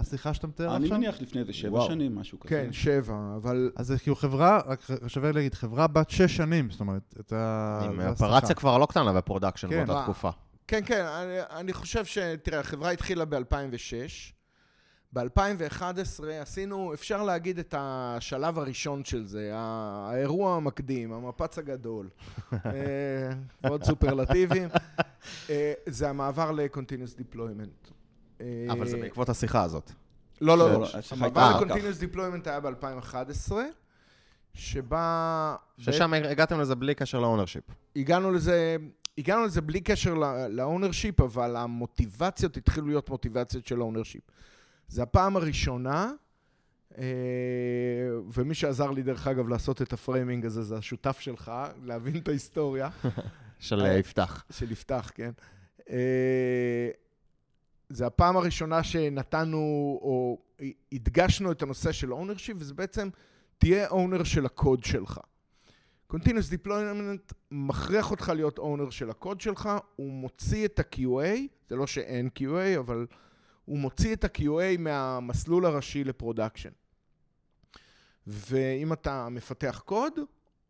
השיחה 0.00 0.34
שאתה 0.34 0.46
מתאר 0.46 0.76
אני 0.76 0.84
עכשיו? 0.84 0.98
מניח 0.98 1.20
לפני 1.20 1.40
איזה 1.40 1.52
שבע 1.52 1.72
וואו. 1.72 1.86
שנים, 1.86 2.14
משהו 2.14 2.40
כזה. 2.40 2.48
כן, 2.48 2.72
שבע, 2.72 3.14
אבל 3.36 3.70
אז 3.76 3.86
זה 3.86 3.98
כאילו 3.98 4.16
חברה, 4.16 4.60
רק 4.66 4.86
שווה 5.06 5.32
להגיד, 5.32 5.54
חברה 5.54 5.86
בת 5.86 6.10
שש 6.10 6.36
שנים, 6.36 6.70
זאת 6.70 6.80
אומרת, 6.80 7.14
את 7.20 7.32
השיחה. 7.36 8.54
כבר 8.54 8.78
לא 8.78 8.86
קטנה 8.86 9.12
ב 9.12 9.17
production 9.17 9.68
כן. 9.68 9.84
באותה? 9.86 10.02
תקופה. 10.02 10.30
כן, 10.66 10.80
כן, 10.86 11.04
אני, 11.04 11.60
אני 11.60 11.72
חושב 11.72 12.04
ש... 12.04 12.18
תראה, 12.42 12.60
החברה 12.60 12.90
התחילה 12.90 13.24
ב-2006. 13.24 14.32
ב-2011 15.12 16.24
עשינו, 16.40 16.94
אפשר 16.94 17.22
להגיד, 17.22 17.58
את 17.58 17.74
השלב 17.78 18.58
הראשון 18.58 19.04
של 19.04 19.26
זה, 19.26 19.50
האירוע 19.54 20.56
המקדים, 20.56 21.12
המפץ 21.12 21.58
הגדול. 21.58 22.08
אה, 22.52 23.30
מאוד 23.64 23.84
סופרלטיביים. 23.84 24.68
אה, 25.50 25.72
זה 25.86 26.10
המעבר 26.10 26.52
ל-Continuous 26.52 27.20
Deployment. 27.20 27.99
אה, 28.40 28.66
אבל 28.70 28.86
זה 28.86 28.96
בעקבות 28.96 29.28
השיחה 29.28 29.62
הזאת. 29.62 29.90
לא, 30.40 30.58
לא, 30.58 30.72
לא, 30.72 30.72
לא. 30.72 30.80
לא, 30.80 30.88
המעבר 31.10 31.40
הייתה 31.40 31.56
אחר 31.56 31.64
ל-Continuous 31.64 32.14
Deployment 32.14 32.50
היה 32.50 32.60
ב-2011, 32.60 33.52
שבה... 34.54 35.56
ששם 35.78 36.14
הגעתם 36.14 36.60
לזה 36.60 36.74
בלי 36.74 36.94
קשר 36.94 37.20
ל 37.20 37.24
ownership. 37.24 37.64
הגענו 37.96 38.32
לזה, 38.32 38.76
הגענו 39.18 39.44
לזה 39.44 39.60
בלי 39.60 39.80
קשר 39.80 40.14
ל 40.50 40.56
ownership, 40.56 41.20
אבל 41.20 41.56
המוטיבציות 41.56 42.56
התחילו 42.56 42.86
להיות 42.86 43.10
מוטיבציות 43.10 43.66
של 43.66 43.82
ownership. 43.82 44.22
זה 44.88 45.02
הפעם 45.02 45.36
הראשונה, 45.36 46.10
אה, 46.98 47.04
ומי 48.32 48.54
שעזר 48.54 48.90
לי, 48.90 49.02
דרך 49.02 49.26
אגב, 49.26 49.48
לעשות 49.48 49.82
את 49.82 49.92
ה 49.92 49.99
framing 49.99 50.46
הזה, 50.46 50.62
זה 50.62 50.76
השותף 50.76 51.20
שלך, 51.20 51.52
להבין 51.84 52.16
את 52.16 52.28
ההיסטוריה 52.28 52.88
של. 53.58 53.80
אה, 53.80 53.98
יפתח. 53.98 54.44
של 54.50 54.72
יפתח, 54.72 55.10
כן. 55.14 55.30
זה 57.90 58.06
הפעם 58.06 58.36
הראשונה 58.36 58.82
שנתנו, 58.82 59.58
או 60.02 60.38
הדגשנו 60.92 61.52
את 61.52 61.62
הנושא 61.62 61.92
של 61.92 62.12
ownership, 62.12 62.56
וזה 62.60 62.74
בעצם, 62.74 63.08
תהיה 63.58 63.88
owner 63.88 64.24
של 64.24 64.46
הקוד 64.46 64.84
שלך. 64.84 65.20
Continuous 66.12 66.66
Deployment 66.66 67.34
מכריח 67.50 68.10
אותך 68.10 68.32
להיות 68.34 68.58
owner 68.58 68.90
של 68.90 69.10
הקוד 69.10 69.40
שלך, 69.40 69.68
הוא 69.96 70.12
מוציא 70.12 70.64
את 70.64 70.78
ה-QA, 70.78 71.38
זה 71.68 71.76
לא 71.76 71.86
שאין 71.86 72.28
QA, 72.38 72.78
אבל 72.78 73.06
הוא 73.64 73.78
מוציא 73.78 74.12
את 74.12 74.24
ה-QA 74.24 74.78
מהמסלול 74.78 75.66
הראשי 75.66 76.04
ל 76.04 76.10
production. 76.10 76.70
ואם 78.26 78.92
אתה 78.92 79.28
מפתח 79.28 79.82
קוד, 79.84 80.12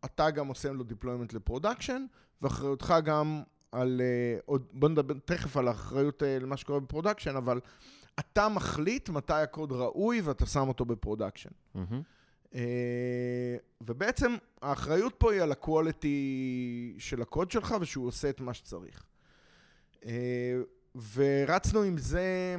אתה 0.05 0.31
גם 0.31 0.47
עושה 0.47 0.73
לו 0.73 0.85
deployment 0.85 1.35
ל 1.37 1.42
production, 1.42 2.07
ואחריותך 2.43 2.95
גם 3.05 3.43
על, 3.73 4.01
אה, 4.01 4.43
עוד, 4.47 4.67
בוא 4.73 4.89
נדבר 4.89 5.15
תכף 5.25 5.57
על 5.57 5.69
האחריות 5.69 6.23
אה, 6.23 6.43
למה 6.43 6.57
שקורה 6.57 6.81
ב 6.81 6.85
production, 6.85 7.37
אבל 7.37 7.61
אתה 8.19 8.49
מחליט 8.49 9.09
מתי 9.09 9.33
הקוד 9.33 9.73
ראוי 9.73 10.21
ואתה 10.21 10.47
שם 10.47 10.69
אותו 10.69 10.85
ב 10.85 10.90
production. 10.90 11.51
אה, 12.53 12.57
ובעצם 13.81 14.37
האחריות 14.63 15.15
פה 15.19 15.33
היא 15.33 15.43
על 15.43 15.53
ה 15.53 15.70
quality 15.70 16.95
של 16.99 17.23
הקוד 17.23 17.51
שלך 17.51 17.75
ושהוא 17.81 18.07
עושה 18.07 18.31
את 18.31 18.41
מה 18.41 18.55
שצריך. 18.55 19.05
ורצנו 21.15 21.83
עם 21.83 21.99
זה 21.99 22.57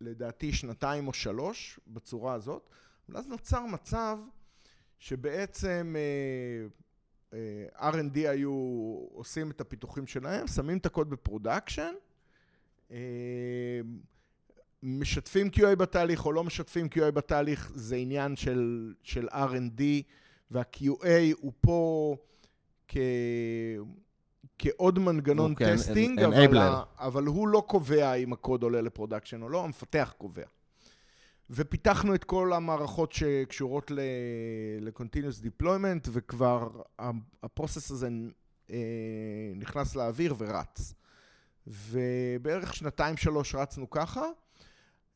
לדעתי 0.00 0.52
שנתיים 0.52 1.08
או 1.08 1.12
שלוש 1.12 1.80
בצורה 1.86 2.34
הזאת, 2.34 2.70
אבל 3.08 3.18
אז 3.18 3.26
נוצר 3.26 3.66
מצב 3.66 4.18
שבעצם 4.98 5.96
אה, 5.96 6.87
R&D 7.76 8.14
היו 8.14 8.50
עושים 9.12 9.50
את 9.50 9.60
הפיתוחים 9.60 10.06
שלהם, 10.06 10.46
שמים 10.46 10.78
את 10.78 10.86
הקוד 10.86 11.10
ב 11.10 11.17
production, 11.17 11.92
אה, 12.88 12.92
משתפים 14.82 15.48
QA 15.54 15.74
בתהליך 15.76 16.26
או 16.26 16.32
לא 16.32 16.44
משתפים 16.44 16.88
QA 16.94 17.10
בתהליך, 17.10 17.72
זה 17.74 17.96
עניין 17.96 18.36
של, 18.36 18.94
של 19.02 19.28
R&D, 19.28 19.82
וה-QA 20.50 21.06
הוא 21.40 21.52
פה 21.60 22.16
כ... 22.88 22.96
כעוד 24.58 24.98
מנגנון 24.98 25.54
כן, 25.54 25.74
testing, 25.74 26.20
en- 26.20 26.24
אבל, 26.24 26.72
אבל 26.98 27.24
הוא 27.24 27.48
לא 27.48 27.64
קובע 27.66 28.14
אם 28.14 28.32
הקוד 28.32 28.62
עולה 28.62 28.80
ל 28.80 28.86
production 28.86 29.42
או 29.42 29.48
לא, 29.48 29.64
המפתח 29.64 30.14
קובע. 30.18 30.46
ופיתחנו 31.50 32.14
את 32.14 32.24
כל 32.24 32.52
המערכות 32.52 33.12
שקשורות 33.12 33.90
ל-Continuous 33.90 35.44
Deployment, 35.44 36.08
וכבר 36.10 36.82
ה 37.42 37.48
process 37.48 37.90
הזה 37.90 38.08
אה, 38.70 38.76
נכנס 39.56 39.96
לאוויר 39.96 40.34
ורץ. 40.38 40.94
ובערך 41.66 42.74
שנתיים-שלוש 42.74 43.54
רצנו 43.54 43.90
ככה. 43.90 44.22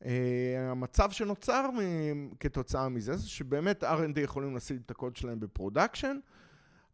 אה, 0.05 0.71
המצב 0.71 1.11
שנוצר 1.11 1.69
כתוצאה 2.39 2.89
מזה, 2.89 3.17
זה 3.17 3.29
שבאמת 3.29 3.83
R&D 3.83 4.19
יכולים 4.19 4.55
לשים 4.55 4.77
את 4.85 4.91
הקוד 4.91 5.15
שלהם 5.15 5.39
ב 5.39 5.46
production, 5.46 6.17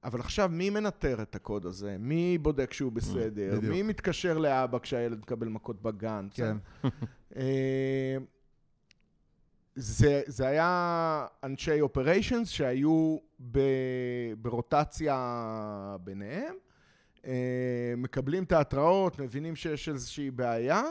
אבל 0.03 0.19
עכשיו 0.19 0.49
מי 0.51 0.69
מנטר 0.69 1.21
את 1.21 1.35
הקוד 1.35 1.65
הזה? 1.65 1.95
מי 1.99 2.37
בודק 2.37 2.73
שהוא 2.73 2.91
בסדר? 2.91 3.57
בדיוק. 3.57 3.73
מי 3.73 3.81
מתקשר 3.81 4.37
לאבא 4.37 4.79
כשהילד 4.79 5.17
מקבל 5.19 5.47
מכות 5.47 5.81
בגן? 5.81 6.27
כן. 6.33 6.57
זה, 9.75 10.21
זה 10.25 10.47
היה 10.47 11.25
אנשי 11.43 11.81
operations 11.81 12.49
שהיו 12.49 13.17
ב, 13.51 13.59
ברוטציה 14.37 15.97
ביניהם, 16.03 16.55
אה, 17.25 17.93
מקבלים 17.97 18.43
את 18.43 18.51
ההתראות, 18.51 19.19
מבינים 19.19 19.55
שיש 19.55 19.89
איזושהי 19.89 20.31
בעיה. 20.31 20.81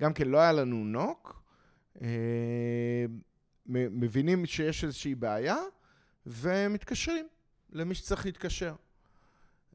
גם 0.00 0.12
כן, 0.12 0.28
לא 0.28 0.38
היה 0.38 0.52
לנו 0.52 0.84
NOC. 0.84 1.42
אה, 2.02 3.06
מבינים 3.66 4.46
שיש 4.46 4.84
איזושהי 4.84 5.14
בעיה, 5.14 5.56
ומתקשרים 6.26 7.28
למי 7.70 7.94
שצריך 7.94 8.26
להתקשר. 8.26 8.74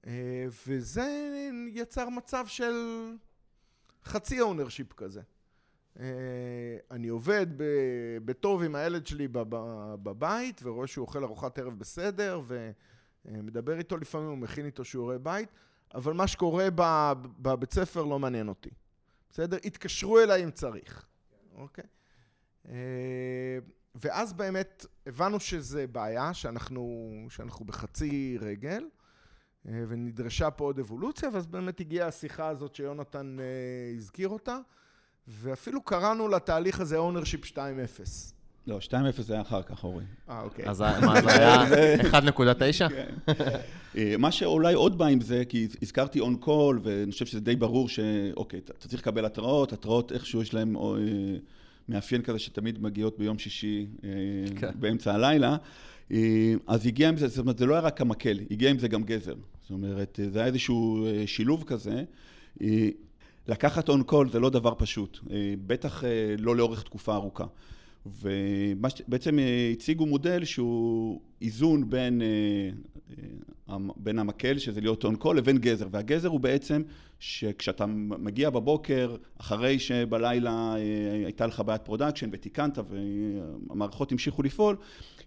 אה, 0.07 0.45
וזה 0.67 1.09
יצר 1.71 2.09
מצב 2.09 2.47
של 2.47 2.73
חצי 4.05 4.41
ownership 4.41 4.93
כזה. 4.93 5.21
אה, 5.99 6.05
אני 6.91 7.07
עובד 7.07 7.47
בטוב 8.25 8.63
עם 8.63 8.75
הילד 8.75 9.07
שלי 9.07 9.27
בב- 9.27 9.95
בבית, 10.03 10.61
ורואה 10.63 10.87
שהוא 10.87 11.05
אוכל 11.05 11.23
ארוחת 11.23 11.59
ערב 11.59 11.79
בסדר, 11.79 12.41
ומדבר 13.25 13.77
איתו 13.77 13.97
לפעמים, 13.97 14.27
הוא 14.27 14.37
מכין 14.37 14.65
איתו 14.65 14.85
שיעורי 14.85 15.19
בית, 15.19 15.49
אבל 15.93 16.13
מה 16.13 16.27
שקורה 16.27 16.67
בבית 17.39 17.73
ספר 17.73 18.03
לא 18.03 18.19
מעניין 18.19 18.47
אותי. 18.47 18.69
בסדר? 19.31 19.57
התקשרו 19.65 20.19
אליי 20.19 20.43
אם 20.43 20.51
צריך, 20.51 21.05
אוקיי? 21.55 21.85
אה, 22.69 22.73
ואז 23.95 24.33
באמת 24.33 24.85
הבנו 25.05 25.39
שזה 25.39 25.87
בעיה, 25.87 26.33
שאנחנו, 26.33 27.11
שאנחנו 27.29 27.65
בחצי 27.65 28.37
רגל, 28.41 28.85
אה, 29.67 29.83
ונדרשה 29.87 30.51
פה 30.51 30.63
עוד 30.63 30.79
אבולוציה, 30.79 31.29
ואז 31.33 31.47
באמת 31.47 31.79
הגיעה 31.79 32.07
השיחה 32.07 32.47
הזאת 32.47 32.75
שיונתן 32.75 33.37
הזכיר 33.97 34.29
אותה, 34.29 34.57
ואפילו 35.27 35.81
קראנו 35.81 36.27
לתהליך 36.27 36.79
הזה 36.79 36.97
ownership 36.97 37.45
2.0. 37.45 37.57
לא, 38.67 38.79
2-0 38.89 39.21
זה 39.21 39.33
היה 39.33 39.41
אחר 39.41 39.61
כך, 39.63 39.83
אורי. 39.83 40.03
אה, 40.29 40.41
אוקיי. 40.41 40.69
אז 40.69 40.81
מה, 40.81 41.21
זה 41.21 41.31
היה 41.31 42.01
1.9? 42.21 43.31
אה, 43.97 44.15
מה 44.19 44.31
שאולי 44.31 44.73
עוד 44.73 44.97
בא 44.97 45.05
עם 45.05 45.21
זה, 45.21 45.43
כי 45.49 45.67
הזכרתי 45.81 46.19
און 46.19 46.35
קול, 46.35 46.79
ואני 46.83 47.11
חושב 47.11 47.25
שזה 47.25 47.39
די 47.39 47.55
ברור 47.55 47.89
שאוקיי, 47.89 48.59
אתה 48.59 48.73
אתה 48.79 48.87
צריך 48.87 49.01
לקבל 49.01 49.25
התראות, 49.25 49.73
התראות 49.73 50.11
איכשהו 50.11 50.41
יש 50.41 50.53
להן 50.53 50.75
אה, 50.75 50.81
מאפיין 51.89 52.21
כזה 52.21 52.39
שתמיד 52.39 52.81
מגיעות 52.81 53.19
ביום 53.19 53.39
שישי 53.39 53.87
אה, 54.03 54.09
כן. 54.55 54.71
באמצע 54.75 55.13
הלילה. 55.13 55.57
אז 56.67 56.85
הגיע 56.85 57.09
עם 57.09 57.17
זה, 57.17 57.27
זאת 57.27 57.37
אומרת, 57.37 57.57
זה 57.57 57.65
לא 57.65 57.73
היה 57.73 57.81
רק 57.81 58.01
המקל, 58.01 58.39
הגיע 58.51 58.69
עם 58.69 58.79
זה 58.79 58.87
גם 58.87 59.03
גזר. 59.03 59.35
זאת 59.61 59.71
אומרת, 59.71 60.19
זה 60.31 60.39
היה 60.39 60.47
איזשהו 60.47 61.07
שילוב 61.25 61.63
כזה. 61.67 62.03
לקחת 63.47 63.89
on 63.89 64.03
call 64.03 64.29
זה 64.29 64.39
לא 64.39 64.49
דבר 64.49 64.73
פשוט, 64.77 65.19
אה, 65.31 65.53
בטח 65.67 66.03
אה, 66.03 66.35
לא 66.39 66.55
לאורך 66.55 66.83
תקופה 66.83 67.15
ארוכה. 67.15 67.45
ובעצם 68.05 69.39
אה, 69.39 69.69
הציגו 69.73 70.05
מודל 70.05 70.45
שהוא 70.45 71.21
איזון 71.41 71.89
בין, 71.89 72.21
בין 73.97 74.19
המקל, 74.19 74.57
שזה 74.57 74.81
להיות 74.81 75.03
on 75.03 75.15
call, 75.15 75.37
לבין 75.37 75.57
גזר. 75.57 75.87
והגזר 75.91 76.27
הוא 76.27 76.39
בעצם 76.39 76.81
שכשאתה 77.19 77.85
מגיע 77.85 78.49
בבוקר, 78.49 79.15
אחרי 79.37 79.79
שבלילה 79.79 80.75
הייתה 81.25 81.47
לך 81.47 81.59
בעיית 81.65 81.81
production 81.81 82.29
ותיקנת 82.31 82.77
והמערכות 82.89 84.11
המשיכו 84.11 84.43
לפעול, 84.43 84.75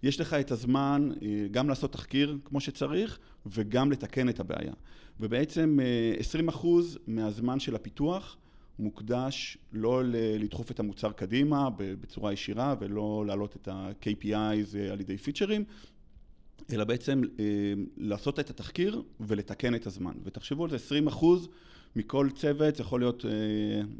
יש 0.03 0.19
לך 0.19 0.33
את 0.33 0.51
הזמן 0.51 1.09
גם 1.51 1.69
לעשות 1.69 1.91
תחקיר 1.91 2.37
כמו 2.45 2.59
שצריך 2.61 3.19
וגם 3.45 3.91
לתקן 3.91 4.29
את 4.29 4.39
הבעיה. 4.39 4.73
ובעצם 5.19 5.79
אה, 5.81 6.49
20% 6.61 6.67
מהזמן 7.07 7.59
של 7.59 7.75
הפיתוח 7.75 8.37
מוקדש 8.79 9.57
לא 9.73 10.01
לדחוף 10.39 10.71
את 10.71 10.79
המוצר 10.79 11.11
קדימה 11.11 11.69
בצורה 11.77 12.33
ישירה 12.33 12.75
ולא 12.79 13.23
להעלות 13.27 13.55
את 13.55 13.67
ה-KPIs 13.67 14.77
אה, 14.77 14.91
על 14.91 14.99
ידי 14.99 15.17
פיצ'רים, 15.17 15.63
אלא 16.73 16.83
בעצם 16.83 17.21
אה, 17.39 17.45
לעשות 17.97 18.39
את 18.39 18.49
התחקיר 18.49 19.01
ולתקן 19.19 19.75
את 19.75 19.87
הזמן. 19.87 20.13
ותחשבו 20.23 20.63
על 20.63 20.69
זה, 20.69 20.75
20 20.75 21.07
אחוז 21.07 21.47
מכל 21.95 22.29
צוות, 22.35 22.75
זה 22.75 22.81
יכול 22.83 22.99
להיות, 22.99 23.25
אה, 23.25 23.31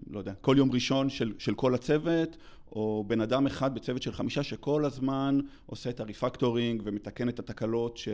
לא 0.10 0.20
יודע, 0.20 0.34
כל 0.42 0.56
יום 0.58 0.72
ראשון 0.72 1.10
של, 1.10 1.34
של 1.38 1.56
כל 1.56 1.76
הצוות, 1.76 2.38
או 2.72 3.04
בן 3.08 3.22
אדם 3.22 3.48
אחד 3.48 3.76
בצוות 3.76 4.02
של 4.02 4.12
חמישה 4.12 4.44
שכל 4.44 4.86
הזמן 4.86 5.40
עושה 5.66 5.90
את 5.90 6.00
ה 6.00 6.06
refactoring 6.06 6.82
ומתקן 6.86 7.30
את 7.30 7.40
התקלות, 7.40 7.98
ש... 7.98 8.08
אה, 8.08 8.14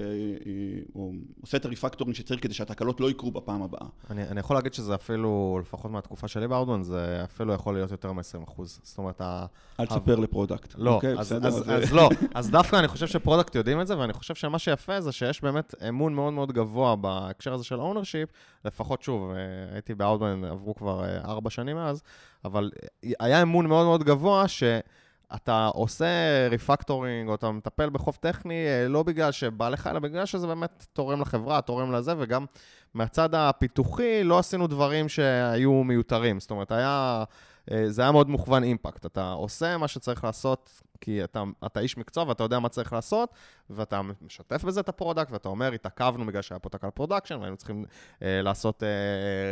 או 0.95 1.11
עושה 1.41 1.57
את 1.57 1.65
ה 1.65 1.70
refactoring 1.70 2.15
שצריך 2.15 2.43
כדי 2.43 2.53
שהתקלות 2.53 2.99
לא 2.99 3.11
יקרו 3.11 3.31
בפעם 3.31 3.61
הבאה. 3.61 3.87
אני, 4.09 4.23
אני 4.23 4.39
יכול 4.39 4.55
להגיד 4.55 4.73
שזה 4.73 4.95
אפילו, 4.95 5.59
לפחות 5.61 5.91
מהתקופה 5.91 6.27
שלי 6.27 6.47
באאוטבריין, 6.47 6.83
זה 6.83 7.21
אפילו 7.23 7.53
יכול 7.53 7.73
להיות 7.73 7.91
יותר 7.91 8.11
מ-20%. 8.11 8.51
זאת 8.63 8.97
אומרת, 8.97 9.21
ה... 9.21 9.45
אל 9.79 9.85
תספר 9.85 10.15
ל 10.15 10.22
product. 10.22 10.73
לא, 10.77 10.93
אוקיי, 10.93 11.11
אז, 11.13 11.19
בסדר? 11.19 11.47
אז, 11.47 11.57
אז- 11.61 11.83
אז 11.83 11.93
לא. 11.93 12.09
אז 12.35 12.49
דווקא 12.49 12.75
אני 12.75 12.87
חושב 12.87 13.07
ש 13.07 13.18
product 13.18 13.55
יודעים 13.55 13.81
את 13.81 13.87
זה, 13.87 13.97
ואני 13.97 14.13
חושב 14.13 14.35
שמה 14.35 14.59
שיפה 14.59 15.01
זה 15.01 15.11
שיש 15.11 15.41
באמת 15.41 15.75
אמון 15.89 16.13
מאוד 16.13 16.33
מאוד 16.33 16.51
גבוה 16.51 16.95
בהקשר 16.95 17.53
הזה 17.53 17.63
של 17.63 17.79
ownership, 17.79 18.29
לפחות 18.65 19.01
שוב, 19.03 19.31
אה, 19.31 19.37
הייתי 19.73 19.95
באאוטבריין, 19.95 20.43
עברו 20.45 20.75
כבר 20.75 21.03
אה, 21.03 21.17
ארבע 21.17 21.49
שנים 21.49 21.75
מאז, 21.75 22.01
אבל 22.45 22.71
היה 23.19 23.41
אמון 23.41 23.67
מאוד 23.67 23.86
מאוד 23.86 24.03
גבוה 24.03 24.47
שאתה 24.47 25.69
עושה 25.73 26.06
refactoring, 26.49 27.29
או 27.29 27.36
אתה 27.36 27.51
מטפל 27.51 27.89
בחוב 27.89 28.17
טכני, 28.21 28.67
אה, 28.67 28.88
לא 28.88 29.03
בגלל 29.03 29.32
שבא 29.32 29.69
לך, 29.69 29.88
אלא 29.88 29.99
בגלל 29.99 30.25
שזה 30.25 30.47
באמת 30.47 30.86
תורם 30.93 31.21
לחברה, 31.21 31.62
תורם 31.62 31.91
לזה, 31.91 32.13
וגם 32.17 32.45
מהצד 32.93 33.36
הפיתוחי 33.36 34.23
לא 34.23 34.39
עשינו 34.39 34.67
דברים 34.67 35.10
שהיו 35.10 35.84
מיותרים. 35.84 36.39
זאת 36.39 36.51
אומרת, 36.51 36.71
היה... 36.71 37.23
אה, 37.71 37.89
זה 37.89 38.01
היה 38.01 38.12
מאוד 38.12 38.29
מוכוון 38.29 38.63
impact. 38.63 39.05
אתה 39.06 39.32
עושה 39.32 39.77
מה 39.77 39.88
שצריך 39.88 40.23
לעשות, 40.23 40.82
כי 41.01 41.23
אתה, 41.23 41.43
אתה 41.65 41.79
איש 41.79 41.97
מקצוע 41.97 42.23
ואתה 42.27 42.43
יודע 42.43 42.60
מה 42.60 42.69
צריך 42.69 42.93
לעשות, 42.93 43.29
ואתה 43.69 44.01
משתף 44.21 44.63
בזה 44.63 44.79
את 44.79 44.89
ה 44.89 44.94
product, 44.94 45.31
ואתה 45.32 45.49
אומר, 45.49 45.71
התעכבנו 45.71 46.25
בגלל 46.25 46.41
שהיה 46.41 46.60
פה 46.60 46.69
תקל 46.69 46.89
production, 46.89 47.36
והיינו 47.39 47.58
צריכים 47.58 47.86
אה, 48.21 48.41
לעשות 48.41 48.84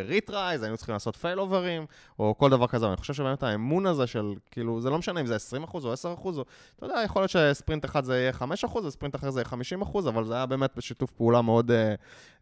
retries, 0.05 0.63
היינו 0.63 0.77
צריכים 0.77 0.93
לעשות 0.93 1.15
failover 1.15 1.39
ים, 1.39 1.85
או 2.19 2.35
כל 2.37 2.49
דבר 2.49 2.67
כזה. 2.67 2.85
ואני 2.85 2.97
חושב 2.97 3.13
שבאמת 3.13 3.43
האמון 3.43 3.85
הזה 3.85 4.07
של, 4.07 4.33
כאילו, 4.51 4.81
זה 4.81 4.89
לא 4.89 4.97
משנה 4.97 5.21
אם 5.21 5.25
זה 5.25 5.35
20% 5.35 5.73
או 5.73 5.93
10%, 5.93 6.05
או, 6.05 6.43
אתה 6.75 6.85
יודע, 6.85 7.01
יכול 7.05 7.21
להיות 7.21 7.31
שספרינט 7.31 7.85
אחד 7.85 8.03
זה 8.03 8.17
יהיה 8.17 8.31
5%, 8.63 8.77
וספרינט 8.77 9.15
אחר 9.15 9.29
זה 9.31 9.41
יהיה 9.41 9.81
50%, 9.83 9.99
אבל 10.09 10.25
זה 10.25 10.33
היה 10.33 10.45
באמת 10.45 10.71
בשיתוף 10.77 11.11
פעולה 11.11 11.41
מאוד, 11.41 11.71
אה, 11.71 11.95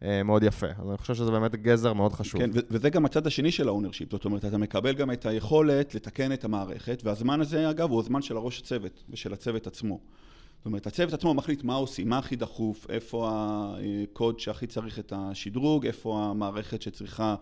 אה, 0.04 0.24
מאוד 0.24 0.44
יפה. 0.44 0.68
אז 0.68 0.90
אני 0.90 0.98
חושב 0.98 1.14
שזה 1.14 1.32
באמת 1.32 1.56
גזר 1.56 1.94
מאוד 1.94 2.14
חשוב. 2.14 2.42
כן, 2.42 2.50
וזה 2.70 2.90
גם 2.90 3.06
הצד 3.06 3.28
השני 3.28 3.52
של 3.52 3.68
ה 3.68 3.72
ownership, 3.72 4.12
זאת 4.12 4.26
אומרת, 4.26 4.46
אתה 4.46 4.58
מקבל 4.58 4.94
גם 4.94 5.12
את 5.12 5.26
היכולת 5.26 5.96
לתקן 5.96 6.34
את 6.34 6.44
המערכת, 6.44 7.02
והזמן 7.04 7.42
הזה, 7.42 7.70
אגב, 7.70 7.90
הוא 7.90 8.00
הזמן 8.00 8.22
של 8.22 8.38
הראש 8.38 8.60
הצוות 8.60 8.99
ושל 9.10 9.34
הצוות 9.34 9.68
עצמו. 9.68 10.00
זאת 10.58 10.66
אומרת, 10.66 10.88
הצוות 10.88 11.14
עצמו 11.14 11.34
מחליט 11.34 11.64
מה 11.64 11.76
עושים, 11.76 12.10
מה 12.10 12.18
הכי 12.18 12.36
דחוף, 12.36 12.90
איפה 12.90 13.30
הקוד 13.32 14.40
שהכי 14.40 14.68
צריך 14.68 15.00
את 15.00 15.14
השדרוג, 15.16 15.86
איפה 15.86 16.24
המערכת 16.24 16.82
שצריכה 16.82 17.36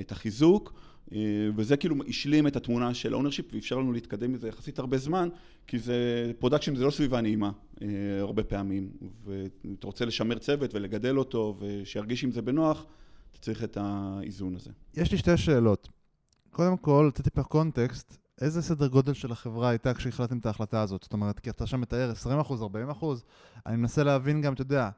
את 0.00 0.12
החיזוק, 0.12 0.72
אה, 1.12 1.18
וזה 1.56 1.76
כאילו 1.76 1.96
השלים 2.08 2.46
את 2.46 2.56
התמונה 2.56 2.94
של 2.94 3.12
ה 3.12 3.16
ownership 3.16 3.54
ואפשר 3.54 3.78
לנו 3.78 3.92
להתקדם 3.92 4.32
מזה 4.32 4.48
יחסית 4.48 4.78
הרבה 4.78 4.98
זמן, 4.98 5.28
כי 5.66 5.78
זה, 5.78 6.32
production 6.38 6.76
זה 6.76 6.84
לא 6.84 6.90
סביבה 6.90 7.20
נעימה 7.20 7.50
אה, 7.82 7.88
הרבה 8.20 8.44
פעמים, 8.44 8.90
ואתה 9.24 9.86
רוצה 9.86 10.04
לשמר 10.04 10.38
צוות 10.38 10.74
ולגדל 10.74 11.18
אותו 11.18 11.56
ושירגיש 11.60 12.24
עם 12.24 12.32
זה 12.32 12.42
בנוח, 12.42 12.86
אתה 13.30 13.38
צריך 13.38 13.64
את 13.64 13.78
האיזון 13.80 14.56
הזה. 14.56 14.70
יש 14.96 15.12
לי 15.12 15.18
שתי 15.18 15.36
שאלות. 15.36 15.88
קודם 16.50 16.76
כל, 16.76 17.06
לתת 17.08 17.24
טיפה 17.24 17.42
context, 17.42 18.18
איזה 18.40 18.62
סדר 18.62 18.86
גודל 18.86 19.12
של 19.12 19.32
החברה 19.32 19.68
הייתה 19.68 19.94
כשהחלטתם 19.94 20.38
את 20.38 20.46
ההחלטה 20.46 20.82
הזאת? 20.82 21.02
זאת 21.02 21.12
אומרת, 21.12 21.40
כי 21.40 21.50
אתה 21.50 21.66
שם 21.66 21.80
מתאר 21.80 22.12
20%, 22.12 22.26
40%, 23.00 23.04
אני 23.66 23.76
מנסה 23.76 24.04
להבין 24.04 24.40
גם, 24.40 24.52
אתה 24.52 24.62
יודע, 24.62 24.90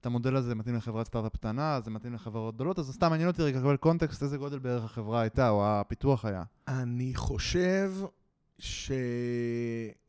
את 0.00 0.06
המודל 0.06 0.36
הזה 0.36 0.54
מתאים 0.54 0.74
לחברת 0.74 1.06
סטארט-אפ 1.06 1.32
קטנה, 1.36 1.80
זה 1.84 1.90
מתאים 1.90 2.14
לחברות 2.14 2.54
גדולות, 2.54 2.78
אז 2.78 2.94
סתם 2.94 3.10
מעניין 3.10 3.28
אותי 3.28 3.42
רגע 3.42 3.58
לקבל 3.58 3.76
קונטקסט 3.76 4.22
איזה 4.22 4.36
גודל 4.36 4.58
בערך 4.58 4.84
החברה 4.84 5.20
הייתה, 5.20 5.48
או 5.48 5.66
הפיתוח 5.66 6.24
היה. 6.24 6.42
אני 6.68 7.14
חושב 7.14 7.92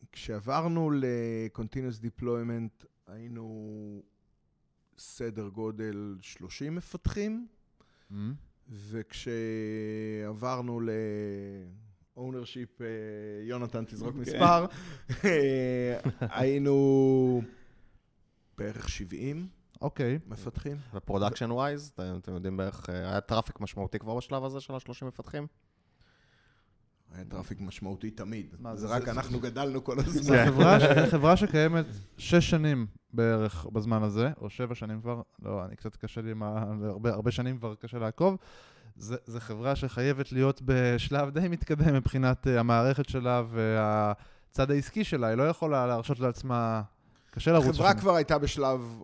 שכשעברנו 0.09 0.91
ל-Continuous 0.91 2.01
Deployment 2.03 2.85
היינו 3.07 4.01
סדר 4.97 5.49
גודל 5.49 6.17
30 6.21 6.75
מפתחים, 6.75 7.47
וכשעברנו 8.69 9.29
ל-ownership, 10.79 11.86
אה, 12.17 12.85
יונתן 13.43 13.85
תזרוק 13.85 14.13
כן. 14.13 14.19
מספר, 14.19 14.65
אה, 15.25 15.97
היינו 16.21 17.41
בערך 18.57 18.89
70 18.89 19.47
אוקיי. 19.81 20.19
מפתחים. 20.27 20.77
ו 20.93 20.99
production 20.99 21.51
wise, 21.51 21.91
אתם, 21.95 22.17
אתם 22.21 22.33
יודעים 22.33 22.57
בערך, 22.57 22.89
אה, 22.89 22.95
היה 23.09 23.21
traffic 23.21 23.59
משמעותי 23.59 23.99
כבר 23.99 24.15
בשלב 24.17 24.43
הזה 24.43 24.59
של 24.59 24.73
ה-30 24.73 25.05
מפתחים? 25.05 25.47
היה 27.15 27.25
traffic 27.25 27.61
משמעותי 27.61 28.11
תמיד. 28.11 28.55
מה, 28.59 28.75
זה 28.75 28.87
זה- 28.87 28.93
רק 28.93 29.05
זה- 29.05 29.11
אנחנו 29.11 29.39
גדלנו 29.39 29.83
כל 29.83 29.99
הזמן. 29.99 30.45
חברה, 30.45 30.79
ש- 30.79 30.83
חברה 31.11 31.37
שקיימת 31.37 31.85
שש 32.17 32.49
שנים 32.49 32.87
בערך 33.13 33.65
בזמן 33.65 34.03
הזה, 34.03 34.29
או 34.41 34.49
שבע 34.49 34.75
שנים 34.75 35.01
כבר, 35.01 35.21
לא, 35.41 35.65
אני 35.65 35.75
קצת 35.75 35.95
קשה 35.95 36.21
לי, 36.21 36.33
מה, 36.33 36.47
הרבה, 36.83 37.13
הרבה 37.13 37.31
שנים 37.31 37.57
כבר 37.57 37.75
קשה 37.75 37.99
לעקוב. 37.99 38.37
זה, 38.97 39.15
זה 39.25 39.39
חברה 39.39 39.75
שחייבת 39.75 40.31
להיות 40.31 40.61
בשלב 40.65 41.29
די 41.29 41.47
מתקדם 41.47 41.93
מבחינת 41.93 42.47
uh, 42.47 42.59
המערכת 42.59 43.09
שלה 43.09 43.43
והצד 43.49 44.71
העסקי 44.71 45.03
שלה, 45.03 45.27
היא 45.27 45.35
לא 45.35 45.43
יכולה 45.43 45.87
להרשות 45.87 46.19
לעצמה, 46.19 46.81
קשה 47.31 47.51
לרוץ 47.51 47.75
החברה. 47.75 47.93
כבר 47.93 48.15
הייתה 48.15 48.37
בשלב 48.37 49.01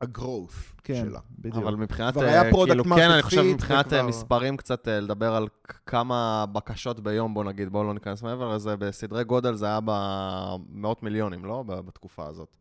ה-growth 0.00 0.80
כן, 0.84 1.04
שלה. 1.08 1.20
בדיוק. 1.38 1.56
אבל 1.64 1.76
מבחינת, 1.76 2.14
כבר 2.14 2.24
היה 2.24 2.42
אה, 2.42 2.50
product 2.50 2.66
כאילו, 2.66 2.84
כן, 2.84 3.10
אני 3.10 3.22
חושב 3.22 3.42
מבחינת 3.42 3.92
אה, 3.92 3.98
וכבר- 3.98 4.08
מספרים 4.08 4.56
קצת, 4.56 4.88
אה, 4.88 5.00
לדבר 5.00 5.34
על 5.34 5.48
כמה 5.86 6.44
בקשות 6.52 7.00
ביום, 7.00 7.34
בוא 7.34 7.44
נגיד, 7.44 7.68
בואו 7.68 7.84
לא 7.84 7.94
ניכנס 7.94 8.22
מעבר 8.22 8.54
לזה, 8.54 8.76
בסדרי 8.76 9.24
גודל 9.24 9.54
זה 9.54 9.66
היה 9.66 9.78
במאות 9.84 11.02
מיליונים, 11.02 11.44
לא? 11.44 11.62
בתקופה 11.66 12.26
הזאת. 12.26 12.56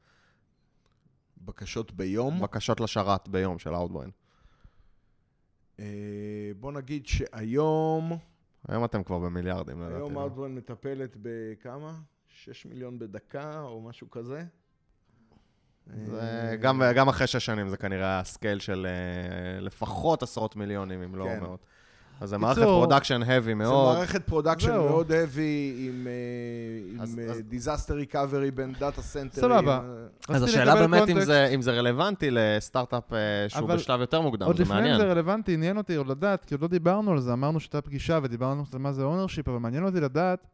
בקשות 1.37 1.91
ביום. 1.91 2.39
בקשות 2.39 2.79
לשרת 2.79 3.27
ביום 3.27 3.59
של 3.59 3.73
Outbrain. 3.75 4.24
אה, 5.79 5.85
בוא 6.59 6.71
נגיד 6.71 7.07
שהיום, 7.07 8.17
היום 8.67 8.85
אתם 8.85 9.03
כבר 9.03 9.19
במיליארדים, 9.19 9.81
לדעתי. 9.81 9.95
היום 9.95 10.13
לא? 10.13 10.27
Outbrain 10.27 10.49
מטפלת 10.49 11.17
בכמה? 11.21 11.99
6 12.27 12.65
מיליון 12.65 12.99
בדקה 12.99 13.61
או 13.61 13.81
משהו 13.81 14.09
כזה? 14.11 14.43
זה 16.05 16.21
אה, 16.21 16.55
גם, 16.55 16.81
גם 16.95 17.09
אחרי 17.09 17.27
שש 17.27 17.45
שנים 17.45 17.69
זה 17.69 17.77
כנראה 17.77 18.19
ה 18.19 18.26
scale 18.26 18.59
של 18.59 18.87
אה, 18.89 19.59
לפחות 19.59 20.23
עשרות 20.23 20.55
מיליונים, 20.55 21.01
אם 21.01 21.15
לא 21.15 21.25
כן. 21.25 21.39
מאות. 21.39 21.65
אז 22.21 22.29
זה 22.29 22.37
מערכת 22.37 22.61
production 22.61 23.21
heavy 23.23 23.43
זה 23.45 23.55
מאוד. 23.55 23.95
מערכת 23.95 24.23
production. 24.27 24.71
מאוד 24.77 25.11
heavy 25.11 25.39
עם, 25.77 26.07
אה, 26.07 27.03
אז- 27.03 27.19
אה, 27.19 27.25
אז- 27.25 27.41
disaster 27.51 28.13
recovery 28.13 28.51
בין 28.55 28.73
data 28.79 29.01
centerים. 29.01 29.41
סבבה. 29.45 29.81
אז 30.29 30.43
רציתי 30.43 30.59
השאלה 30.59 30.75
באמת 30.75 31.09
אם. 31.09 31.19
זה, 31.21 31.45
אם 31.55 31.61
זה 31.61 31.71
רלוונטי 31.71 32.27
לסטארט-אפ 32.31 33.13
אה, 33.13 33.17
שהוא 33.47 33.69
בשלב 33.69 33.99
יותר 33.99 34.21
מוקדם, 34.21 34.45
עוד 34.47 34.57
זה 34.57 34.63
לפני 34.63 34.75
מעניין. 34.75 34.95
אם 34.95 35.01
זה 35.01 35.11
רלוונטי, 35.11 35.53
עניין 35.53 35.77
אותי 35.77 35.95
עוד 35.95 36.07
לדעת, 36.07 36.45
כי 36.45 36.53
עוד 36.53 36.61
לא 36.61 36.67
דיברנו 36.67 37.11
על 37.11 37.19
זה, 37.19 37.33
אמרנו 37.33 37.59
שהייתה 37.59 37.81
פגישה 37.81 38.19
ודיברנו 38.23 38.63
על 38.73 38.79
מה 38.79 38.91
זה 38.93 39.03
ownership, 39.03 39.47
אבל 39.49 39.57
מעניין 39.57 39.83
אותי 39.85 39.99
לדעת 39.99 40.47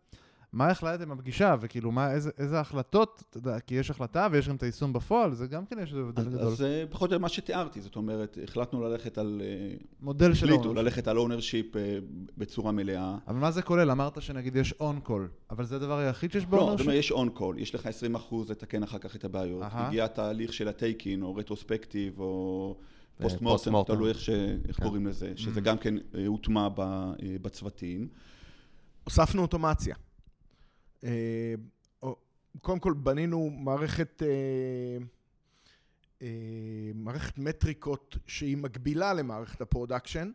מה 0.54 0.70
החלטתם 0.70 1.10
בפגישה, 1.10 1.56
וכאילו 1.62 1.92
מה, 1.92 2.12
איזה, 2.12 2.32
איזה 2.38 2.60
החלטות, 2.60 3.24
אתה 3.30 3.38
יודע, 3.38 3.60
כי 3.60 3.76
יש 3.76 3.92
החלטה 3.92 4.28
ויש 4.32 4.50
גם 4.50 4.56
את 4.56 4.64
היישום 4.64 4.94
בפועל, 4.94 5.34
זה 5.34 5.48
גם 5.48 5.66
כן 5.66 5.80
יש 5.84 5.90
איזה 5.90 6.02
הבדל 6.02 6.24
גדול. 6.24 6.48
אז 6.48 6.58
זה 6.58 6.86
פחות 6.90 7.10
או 7.10 7.14
יותר 7.14 7.22
מה 7.22 7.30
שתיארתי, 7.30 7.82
זאת 7.82 7.96
אומרת, 7.96 8.38
החלטנו 8.44 8.82
ללכת 8.82 9.18
על... 9.18 9.42
אה, 9.44 9.76
מודל 10.02 10.34
של 10.34 10.46
החליטו 10.46 10.64
ownership. 10.64 10.84
ללכת 10.84 11.08
על 11.08 11.18
ownership 11.18 11.66
בצורה 12.38 12.72
מלאה. 12.72 13.18
אבל 13.28 13.40
מה 13.40 13.52
זה 13.52 13.62
כולל? 13.62 13.92
אמרת 13.92 14.22
שנגיד 14.22 14.56
יש 14.56 14.74
on 14.80 15.00
call, 15.00 15.28
אבל 15.50 15.66
זה 15.66 15.76
הדבר 15.76 15.98
היחיד 15.98 16.32
שיש 16.32 16.44
לא, 16.44 16.50
זאת 16.50 16.60
ב 16.60 16.62
ownership? 16.62 16.82
אומרת, 16.82 17.00
יש 17.00 17.12
on 17.12 17.30
call, 17.30 17.60
יש 17.60 17.76
לך 17.76 17.90
20% 18.32 18.36
לתקן 18.50 18.84
אחר 18.84 18.98
כך 18.98 19.16
את 19.16 19.26
הבעיות. 19.26 19.64
הגיע 19.72 20.06
התהליך 20.06 20.54
של 20.54 20.68
ה 20.68 20.74
take-in, 20.74 21.24
או 21.24 21.36
retrospective, 21.36 22.20
או 22.20 22.76
אה, 23.22 23.30
post 23.30 23.42
mortem. 23.68 23.94
תלוי 23.94 24.10
איך, 24.10 24.20
ש... 24.20 24.30
איך 24.68 24.78
כן. 24.78 24.84
קוראים 24.84 25.08
לזה, 25.08 25.34
שזה 25.36 25.60
Mm. 25.60 25.64
גם 25.64 25.78
כן 25.78 25.96
אה, 26.16 26.28
הוטמע 26.28 26.70
ב... 26.70 26.80
אה, 26.80 27.14
בצוותים. 27.42 28.08
הוספנו 29.04 29.42
אוטומציה. 29.42 29.96
אה, 31.04 31.54
קודם 32.62 32.80
כל 32.80 32.94
בנינו 32.94 33.50
מערכת, 33.50 34.24
אה, 34.24 34.98
אה, 36.22 36.28
מערכת 36.96 37.38
מטריקות 37.38 38.18
שהיא 38.28 38.58
מקבילה 38.58 39.14
למערכת 39.14 39.62
ה 39.62 39.68
production, 39.68 40.32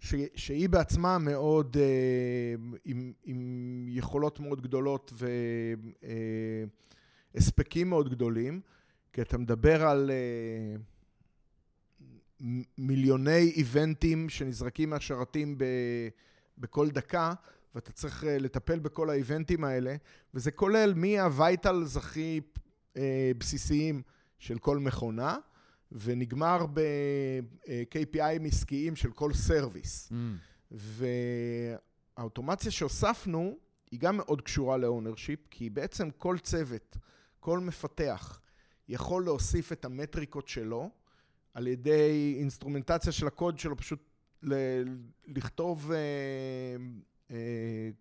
ש- 0.00 0.14
שהיא 0.34 0.68
בעצמה 0.68 1.18
מאוד, 1.18 1.76
עם, 2.84 3.12
עם 3.24 3.84
יכולות 3.88 4.40
מאוד 4.40 4.62
גדולות 4.62 5.12
והספקים 7.34 7.90
מאוד 7.90 8.10
גדולים, 8.10 8.60
כי 9.12 9.22
אתה 9.22 9.38
מדבר 9.38 9.82
על 9.82 10.10
מיליוני 12.78 13.52
eventים 13.56 14.28
שנזרקים 14.28 14.90
מהשרתים 14.90 15.58
בכל 16.58 16.90
דקה, 16.90 17.32
ואתה 17.74 17.92
צריך 17.92 18.24
אה, 18.24 18.38
לטפל 18.38 18.78
בכל 18.78 19.10
ה 19.10 19.17
eventים 19.17 19.64
האלה, 19.64 19.96
וזה 20.34 20.50
כולל 20.50 20.92
מה 20.96 21.21
vitals 21.21 21.96
הכי 21.96 22.40
אה, 22.96 23.32
בסיסיים 23.38 24.02
של 24.38 24.58
כל 24.58 24.78
מכונה, 24.78 25.36
ונגמר 25.92 26.66
ב-KPI 26.72 28.46
עסקיים 28.46 28.96
של 28.96 29.12
כל 29.12 29.32
service. 29.32 30.12
Mm. 30.12 30.74
והאוטומציה 32.16 32.70
שהוספנו 32.70 33.58
היא 33.90 34.00
גם 34.00 34.16
מאוד 34.16 34.40
קשורה 34.40 34.76
ל 34.76 34.82
ownership, 34.82 35.40
כי 35.50 35.70
בעצם 35.70 36.10
כל 36.10 36.38
צוות, 36.38 36.96
כל 37.40 37.60
מפתח, 37.60 38.40
יכול 38.88 39.24
להוסיף 39.24 39.72
את 39.72 39.84
המטריקות 39.84 40.48
שלו 40.48 40.90
על 41.54 41.66
ידי 41.66 42.36
אינסטרומנטציה 42.38 43.12
של 43.12 43.26
הקוד 43.26 43.58
שלו, 43.58 43.76
פשוט 43.76 44.10
ל- 44.42 44.82
לכתוב 45.26 45.90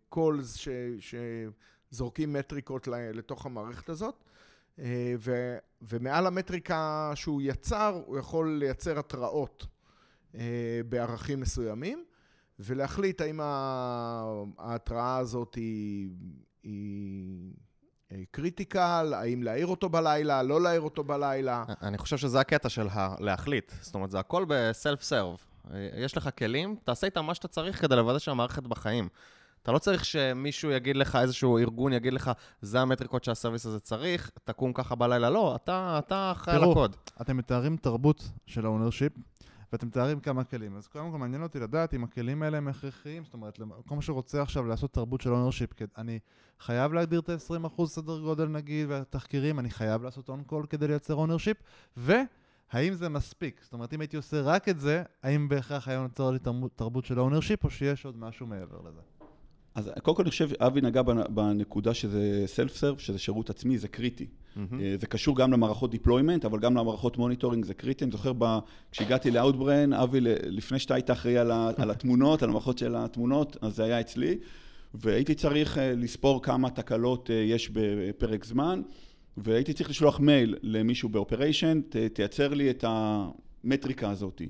קולס 0.10 0.56
ש, 0.56 0.67
שזורקים 1.91 2.34
מטריקות 2.34 2.88
לתוך 2.88 3.46
המערכת 3.46 3.89
הזאת, 3.89 4.24
אה, 4.80 5.13
ו, 5.20 5.58
ומעל 5.82 6.28
המטריקה 6.28 7.12
שהוא 7.15 7.41
יצר, 7.41 8.02
הוא 8.06 8.17
יכול 8.17 8.58
לייצר 8.60 9.00
התראות 9.00 9.65
אה, 10.36 10.41
בערכים 10.89 11.39
מסוימים. 11.39 12.06
ולהחליט 12.60 13.22
האם 13.22 13.39
ההתראה 14.58 15.17
הזאת 15.17 15.56
היא, 15.56 16.10
היא 16.63 17.54
אה, 18.12 18.22
critical, 18.32 19.13
האם 19.15 19.44
להעיר 19.44 19.67
אותו 19.67 19.89
בלילה, 19.89 20.44
לא 20.44 20.62
להעיר 20.62 20.82
אותו 20.82 21.04
בלילה. 21.04 21.63
אני 21.82 21.98
חושב 21.98 22.17
שזה 22.17 22.39
הקטע 22.39 22.70
של 22.70 22.88
ה- 22.91 23.15
להחליט. 23.20 23.72
זאת 23.82 23.96
אומרת, 23.96 24.12
זה 24.12 24.20
הכל 24.20 24.46
ב 24.48 24.58
self 24.58 25.02
serve. 25.02 25.38
יש 25.97 26.17
לך 26.17 26.30
כלים, 26.38 26.76
תעשה 26.84 27.08
איתם 27.08 27.26
מה 27.26 27.36
שאתה 27.36 27.47
צריך 27.47 27.82
כדי 27.82 27.95
לוודא 27.95 28.19
שהמערכת 28.19 28.63
בחיים. 28.63 29.10
אתה 29.63 29.71
לא 29.71 29.78
צריך 29.78 30.06
שמישהו 30.06 30.71
יגיד 30.71 30.95
לך, 30.95 31.15
איזשהו 31.15 31.58
ארגון 31.58 31.93
יגיד 31.93 32.13
לך, 32.13 32.32
זה 32.62 32.82
המטריקות 32.82 33.24
שה 33.24 33.36
service 33.36 33.65
הזה 33.65 33.80
צריך, 33.80 34.32
תקום 34.43 34.74
ככה 34.74 34.95
בלילה. 34.95 35.30
לא, 35.30 35.56
אתה, 35.56 36.00
אתה 36.00 36.32
אחראי 36.32 36.56
על 36.56 36.62
תראו. 36.62 36.86
אתם 37.21 37.38
מתארים 37.38 37.78
תרבות 37.78 38.30
של 38.45 38.65
ה 38.65 38.70
ownership, 38.70 39.13
ואתם 39.71 39.88
מתארים 39.88 40.19
כמה 40.19 40.43
כלים. 40.43 40.78
אז 40.78 40.88
קודם 40.88 41.12
כל 41.12 41.17
מעניין 41.17 41.43
אותי 41.43 41.60
לדעת 41.60 41.93
אם 41.93 42.04
הכלים 42.04 42.43
האלה 42.43 42.58
הם 42.58 42.67
הכרחיים, 42.67 43.24
זאת 43.24 43.34
אומרת, 43.34 43.60
כל 43.86 43.95
מה 43.95 44.02
שרוצה 44.02 44.41
עכשיו 44.41 44.65
לעשות 44.65 44.93
תרבות 44.93 45.21
של 45.21 45.34
ownership, 45.34 45.70
אני 45.97 46.19
חייב 46.60 46.93
להגדיר 46.93 47.19
את 47.19 47.30
ה-20% 47.30 47.86
סדר 47.86 48.19
גודל 48.19 48.45
נגיד, 48.45 48.89
והתחקירים, 48.89 49.60
אני 49.60 49.69
חייב 49.69 50.04
לעשות 50.04 50.30
on 50.30 50.44
call 50.44 50.65
כדי 50.65 50.88
לייצר 50.88 51.13
ownership, 51.13 51.58
והאם 52.74 52.94
זה 52.94 53.10
מספיק? 53.10 53.60
זאת 53.64 53.74
אומרת, 53.74 53.94
אם 53.94 54.02
הייתי 54.02 54.18
עושה 54.18 54.42
רק 54.42 54.70
את 54.70 54.80
זה, 54.80 55.04
האם 55.24 55.50
בהכרח 55.50 55.88
היה 55.88 56.00
נוצר 56.02 56.32
לי 56.32 56.40
תרבות- 56.76 57.06
של 57.06 57.18
ה 57.20 57.24
ownership, 57.24 57.63
או 57.64 57.70
שיש 57.70 58.06
עוד 58.06 58.18
משהו 58.18 58.48
מעבר 58.48 58.78
לזה? 58.90 59.00
אז 59.76 59.92
קודם 60.02 60.18
כל 60.18 60.24
אני 60.24 60.30
חושב, 60.32 60.50
אבי 60.60 60.82
נגע 60.82 61.02
בנ- 61.02 61.28
בנקודה 61.30 61.94
שזה 61.94 62.44
self 62.46 62.76
serve, 62.76 63.00
שזה 63.00 63.20
שירות 63.20 63.50
עצמי, 63.50 63.78
זה 63.78 63.88
קריטי. 63.88 64.28
אה, 64.58 64.96
זה 65.02 65.08
קשור 65.08 65.36
גם 65.38 65.54
למערכות 65.54 65.92
deployment, 65.91 66.46
אבל 66.46 66.60
גם 66.60 66.78
למערכות 66.78 67.18
monitoring 67.17 67.65
זה 67.66 67.74
קריטי. 67.74 68.04
אני 68.04 68.12
זוכר 68.12 68.34
ב... 68.38 68.58
כשהגעתי 68.92 69.32
לאאוטברן, 69.32 69.94
אבי, 69.94 70.18
לפני 70.44 70.80
שאתה 70.80 70.94
היית 70.96 71.12
אחראי 71.12 71.38
על, 71.38 71.52
ה... 71.52 71.72
על 71.78 71.92
התמונות, 71.96 72.44
על 72.44 72.50
המערכות 72.50 72.78
של 72.78 72.96
התמונות, 72.96 73.58
אז 73.62 73.76
זה 73.76 73.84
היה 73.84 74.00
אצלי, 74.00 74.38
והייתי 74.94 75.36
צריך 75.36 75.78
אה, 75.78 75.94
לספור 75.96 76.42
כמה 76.44 76.70
תקלות 76.70 77.30
אה, 77.32 77.36
יש 77.36 77.70
בפרק 77.74 78.46
זמן, 78.46 78.82
והייתי 79.38 79.74
צריך 79.74 79.89
לשלוח 79.89 80.20
מייל 80.20 80.56
למישהו 80.62 81.10
באופריישן, 81.10 81.82
ת... 81.89 81.96
תייצר 81.96 82.54
לי 82.54 82.70
את 82.70 82.86
המטריקה 82.88 84.10
הזאת. 84.10 84.41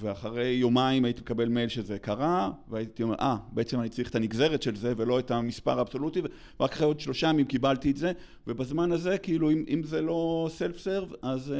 ואחרי 0.00 0.46
יומיים 0.46 1.04
הייתי 1.04 1.20
מקבל 1.20 1.48
מייל 1.48 1.68
שזה 1.68 1.98
קרה, 1.98 2.50
והייתי 2.68 3.02
אומר, 3.02 3.14
אה, 3.20 3.36
בעצם 3.52 3.80
אני 3.80 3.88
צריך 3.88 4.10
את 4.10 4.14
הנגזרת 4.14 4.62
של 4.62 4.76
זה 4.76 4.92
ולא 4.96 5.18
את 5.18 5.30
המספר 5.30 5.78
האבסולוטי, 5.78 6.20
ורק 6.60 6.72
אחרי 6.72 6.86
עוד 6.86 7.00
שלושה 7.00 7.28
ימים 7.28 7.46
קיבלתי 7.46 7.90
את 7.90 7.96
זה, 7.96 8.12
ובזמן 8.46 8.92
הזה, 8.92 9.18
כאילו, 9.18 9.50
אם, 9.50 9.64
אם 9.68 9.82
זה 9.82 10.00
לא 10.00 10.48
סלף 10.52 10.78
סרב, 10.78 11.12
אז, 11.22 11.52
אה, 11.52 11.56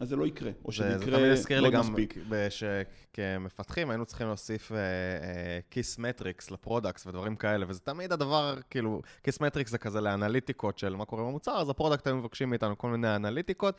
אז 0.00 0.08
זה 0.08 0.16
לא 0.16 0.26
יקרה, 0.26 0.50
או 0.64 0.72
שזה 0.72 0.88
זה, 0.88 0.98
זה 0.98 1.04
יקרה 1.04 1.18
תמיד 1.18 1.30
הזכיר 1.30 1.60
לי 1.60 1.70
לא 1.70 1.70
גם 1.70 1.94
שכמפתחים 3.14 3.90
היינו 3.90 4.06
צריכים 4.06 4.26
להוסיף 4.26 4.72
Kissmetrics 5.70 5.98
ל 5.98 6.50
product 6.50 7.06
ודברים 7.06 7.36
כאלה, 7.36 7.66
וזה 7.68 7.80
תמיד 7.80 8.12
הדבר, 8.12 8.54
כאילו, 8.70 9.00
Kissmetrics 9.22 9.70
זה 9.70 9.78
כזה 9.78 10.00
לאנליטיקות 10.00 10.78
של 10.78 10.96
מה 10.96 11.04
קורה 11.04 11.22
במוצר, 11.22 11.60
אז 11.60 11.70
ה 11.70 11.74
product 11.74 12.06
היו 12.06 12.16
מבקשים 12.16 12.50
מאיתנו 12.50 12.78
כל 12.78 12.88
מיני 12.88 13.16
אנליטיקות, 13.16 13.74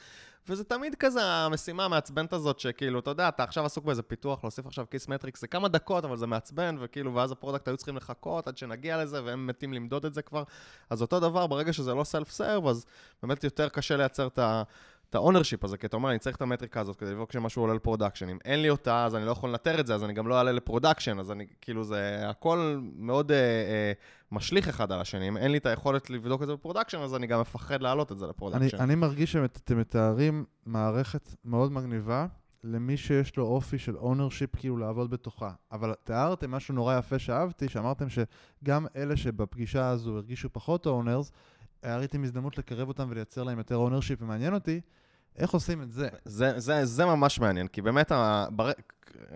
וזה 0.48 0.64
תמיד 0.64 0.96
כזה 0.96 1.24
המשימה 1.24 1.86
המעצבנת 1.86 2.34
הזאת, 2.34 2.60
שכאילו, 2.60 3.00
אתה 3.00 3.10
יודע, 3.10 3.28
אתה 3.28 3.44
עכשיו 3.44 3.66
עסוק 3.66 3.86
באיזה 3.86 4.02
פיתוח, 4.02 4.44
להוסיף 4.44 4.66
עכשיו 4.66 4.86
Kissmetrics, 4.92 5.42
זה 5.42 5.48
כמה 5.48 5.68
דקות, 5.68 6.06
אבל 6.06 6.18
זה 6.18 6.28
מעצבן, 6.28 6.76
וכאילו, 6.80 7.16
ואז 7.16 7.32
ה 7.32 7.36
product 7.36 7.68
היו 7.68 7.78
צריכים 7.78 7.98
לחכות 7.98 8.48
עד 8.48 8.58
שנגיע 8.58 9.04
לזה, 9.04 9.24
והם 9.24 9.48
מתים 9.48 9.74
למדוד 9.74 10.06
את 10.06 10.14
זה 10.14 10.22
כבר. 10.22 10.44
אז 10.90 11.02
אותו 11.02 11.20
דבר, 11.20 11.48
ברגע 11.48 11.74
שזה 11.74 11.94
לא 11.94 12.04
self 12.04 12.29
serve, 12.29 12.68
אז 12.68 12.86
באמת 13.24 13.44
יותר 13.44 13.70
קשה 13.70 13.98
לייצר 13.98 14.28
את 14.28 14.40
ה... 14.40 14.64
את 15.10 15.16
ה 15.16 15.20
ownership 15.20 15.64
הזה, 15.64 15.78
כי 15.78 15.88
אתה 15.88 15.96
אומר, 15.98 16.10
אני 16.10 16.20
צריך 16.20 16.36
את 16.36 16.42
המטריקה 16.42 16.82
הזאת 16.82 16.96
כדי 16.96 17.12
לבדוק 17.12 17.32
שמשהו 17.32 17.62
עולה 17.62 17.74
ל 17.74 17.78
production. 17.78 18.30
אם 18.30 18.38
אין 18.46 18.62
לי 18.62 18.70
אותה, 18.70 19.06
אז 19.06 19.16
אני 19.16 19.26
לא 19.26 19.32
יכול 19.32 19.50
לנטר 19.50 19.80
את 19.80 19.88
זה, 19.88 19.96
אז 19.96 20.04
אני 20.04 20.14
גם 20.14 20.28
לא 20.28 20.38
אעלה 20.38 20.52
ל 20.52 20.57
production, 20.57 21.20
אז 21.20 21.32
אני, 21.32 21.46
כאילו, 21.62 21.84
זה 21.84 22.30
הכל 22.30 22.80
מאוד 22.96 23.32
אה, 23.32 23.38
אה, 23.38 23.92
משליך 24.32 24.68
אחד 24.68 24.92
על 24.92 25.02
השני. 25.02 25.28
אם 25.28 25.38
אין 25.38 25.52
לי 25.52 25.58
את 25.58 25.66
היכולת 25.66 26.10
לבדוק 26.10 26.42
את 26.42 26.48
זה 26.48 26.54
ב 26.54 26.57
production, 26.57 27.00
אז 27.00 27.16
אני 27.16 27.28
גם 27.28 27.42
מפחד 27.42 27.82
להעלות 27.82 28.12
את 28.12 28.18
זה 28.18 28.26
אני, 28.26 28.30
ל 28.30 28.34
production. 28.34 28.78
אני 28.78 28.96
מרגיש 28.96 29.32
שאתם 29.32 29.80
מתארים 29.80 30.46
מערכת 30.66 31.36
מאוד 31.46 31.72
מגניבה 31.72 32.28
למי 32.66 32.98
שיש 32.98 33.38
לו 33.38 33.46
אופי 33.46 33.78
של 33.78 33.98
ownership 33.98 34.56
כאילו 34.56 34.78
לעבוד 34.78 35.10
בתוכה. 35.10 35.52
אבל 35.72 35.94
תיארתם 36.04 36.52
משהו 36.52 36.76
נורא 36.76 36.98
יפה 36.98 37.20
שאהבתי, 37.20 37.70
שאמרתם 37.70 38.06
שגם 38.10 38.86
אלה 38.96 39.18
שבפגישה 39.18 39.90
הזו 39.90 40.16
הרגישו 40.16 40.50
פחות 40.54 40.86
owners, 41.86 42.00
ראיתם 42.00 42.24
הזדמנות 42.24 42.58
לקרב 42.58 42.88
אותם 42.88 43.08
ולייצר 43.10 43.44
להם 43.44 43.58
יותר 43.58 43.76
ownership, 43.76 44.22
ומעניין 44.22 44.54
אותי 44.54 44.82
איך 45.38 45.52
עושים 45.52 45.82
את 45.82 45.92
זה? 45.92 46.10
זה, 46.26 46.60
זה, 46.60 46.86
זה 46.86 47.06
ממש 47.06 47.40
מעניין, 47.40 47.68
כי 47.68 47.82
באמת, 47.82 48.12
ה- 48.12 48.46
בר... 48.52 48.72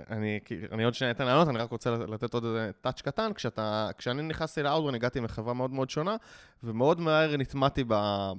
אני, 0.09 0.39
אני 0.71 0.83
עוד 0.83 0.93
שניה 0.93 1.11
אתן 1.11 1.25
לענות, 1.25 1.47
אני 1.47 1.57
רק 1.57 1.71
רוצה 1.71 1.89
לתת 1.89 2.33
עוד 2.33 2.45
איזה 2.45 2.71
touch 2.81 3.01
קטן. 3.01 3.33
כשאתה, 3.33 3.89
כשאני 3.97 4.21
נכנסתי 4.21 4.63
ל 4.63 4.66
Outbrain, 4.66 4.95
הגעתי 4.95 5.19
מחברה 5.19 5.53
מאוד 5.53 5.71
מאוד 5.71 5.89
שונה, 5.89 6.15
ומאוד 6.63 6.99
מהר 6.99 7.37
נטמעתי 7.37 7.83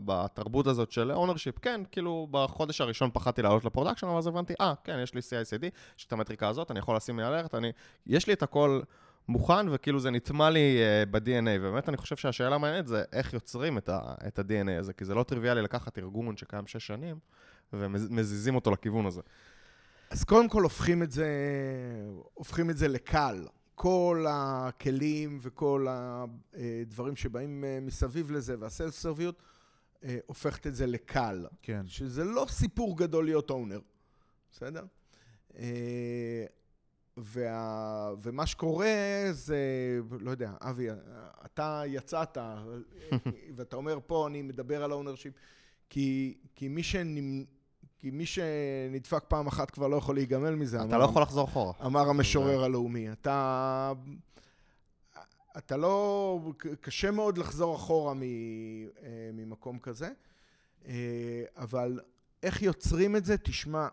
בתרבות 0.05 0.67
הזאת 0.67 0.91
של 0.91 1.13
ownership. 1.13 1.59
כן, 1.59 1.81
כאילו, 1.93 2.29
בחודש 2.31 2.81
הראשון 2.81 3.11
פחדתי 3.13 3.43
לעלות 3.43 3.65
ל 3.65 3.68
production, 3.68 4.07
אבל 4.07 4.19
אז 4.19 4.27
הבנתי, 4.27 4.55
אה, 4.61 4.75
כן, 4.85 4.99
יש 5.03 5.15
לי 5.15 5.21
CICD, 5.21 5.67
יש 5.99 6.07
את 6.07 6.13
המטריקה 6.13 6.49
הזאת, 6.49 6.71
אני 6.71 6.79
יכול 6.79 6.97
לשים 6.97 7.21
לי 7.21 7.27
alert, 7.27 7.55
אני... 7.55 7.73
יש 8.07 8.27
לי 8.27 8.33
את 8.33 8.43
הכל 8.43 8.81
מוכן, 9.29 9.69
וכאילו 9.69 10.01
זה 10.01 10.11
נטמע 10.11 10.51
לי 10.51 10.79
uh, 10.79 11.11
ב-DNA, 11.11 11.61
ובאמת 11.61 11.89
אני 11.89 11.97
חושב 11.97 12.17
שהשאלה 12.17 12.55
המעניינת 12.55 12.87
זה 12.87 13.03
איך 13.13 13.33
יוצרים 13.35 13.79
את, 13.79 13.89
ה- 13.89 14.15
את 14.27 14.39
ה-DNA 14.39 14.79
הזה, 14.79 14.93
כי 14.93 15.05
זה 15.05 15.15
לא 15.15 15.23
טריוויאלי 15.23 15.63
לקחת 15.63 15.99
ארגון 15.99 16.37
שקיים 16.37 16.67
שש 16.67 16.87
שנים, 16.87 17.19
ומזיזים 17.73 18.55
אותו 18.55 18.71
לכיוון 18.71 19.07
הזה. 19.07 19.21
אז 20.11 20.25
קודם 20.25 20.49
כל 20.49 20.63
הופכים 20.63 21.03
את 21.03 21.11
זה, 21.11 21.29
הופכים 22.35 22.71
את 22.71 22.77
זה 22.79 22.89
לקל. 22.89 23.47
כל 23.75 24.25
הכלים 24.29 25.39
וכל 25.43 25.87
הדברים 25.91 27.17
שבאים 27.17 27.65
אה, 27.65 27.79
מסביב 27.83 28.31
לזה, 28.31 28.57
והסלף 28.59 28.95
סרביות, 28.95 29.43
אה, 30.05 30.19
הופכת 30.27 30.67
את 30.67 30.75
זה 30.75 30.87
לקל. 30.87 31.47
כן. 31.63 31.83
שזה 31.87 32.25
לא 32.25 32.47
סיפור 32.49 32.99
גדול 32.99 33.25
להיות 33.25 33.51
אונר, 33.51 33.81
בסדר? 34.53 34.85
וה, 37.23 38.13
ומה 38.23 38.47
שקורה 38.47 38.89
זה, 39.31 39.59
לא 40.21 40.31
יודע, 40.31 40.53
אבי, 40.61 40.89
אתה 41.45 41.83
יצאת, 41.87 42.39
ואתה 43.57 43.77
אומר 43.77 43.99
פה, 44.07 44.27
אני 44.29 44.43
מדבר 44.43 44.85
על 44.85 44.91
ה 44.93 44.96
ownership, 44.96 45.33
כי, 45.91 46.35
כי, 46.55 46.69
מי 46.69 46.83
שנמ, 46.83 47.45
כי 47.99 48.11
מי 48.11 48.27
שנדפק 48.27 49.25
פעם 49.29 49.47
אחת 49.47 49.71
כבר 49.71 49.89
לא 49.89 49.97
יכול 49.97 50.15
להיגמל 50.15 50.55
מזה. 50.55 50.77
אתה 50.77 50.85
אמר- 50.85 50.99
לא 50.99 51.05
יכול 51.05 51.23
לחזור 51.23 51.45
אחורה. 51.49 51.73
אמר 51.87 52.09
המשורר 52.09 52.65
הלאומי. 52.65 53.13
אתה... 53.13 53.93
אתה 55.59 55.77
לא... 55.77 56.41
קשה 56.81 57.11
מאוד 57.11 57.39
לחזור 57.39 57.77
אחורה 57.77 58.15
מ, 58.15 58.23
אה, 58.23 58.29
ממקום 59.33 59.79
כזה, 59.79 60.11
אה, 60.87 60.93
אבל 61.57 62.01
איך 62.43 62.63
יוצרים 62.63 63.17
את 63.17 63.25
זה? 63.25 63.37
תשמע, 63.39 63.89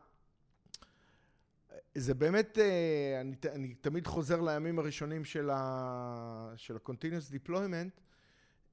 זה 2.00 2.14
באמת, 2.14 2.58
אה, 2.58 3.22
אני, 3.22 3.36
אני 3.52 3.74
תמיד 3.74 4.08
חוזר 4.08 4.42
לימים 4.42 4.80
הראשונים 4.80 5.26
של 5.26 5.50
ה-continuous 5.50 7.34
deployment. 7.34 8.02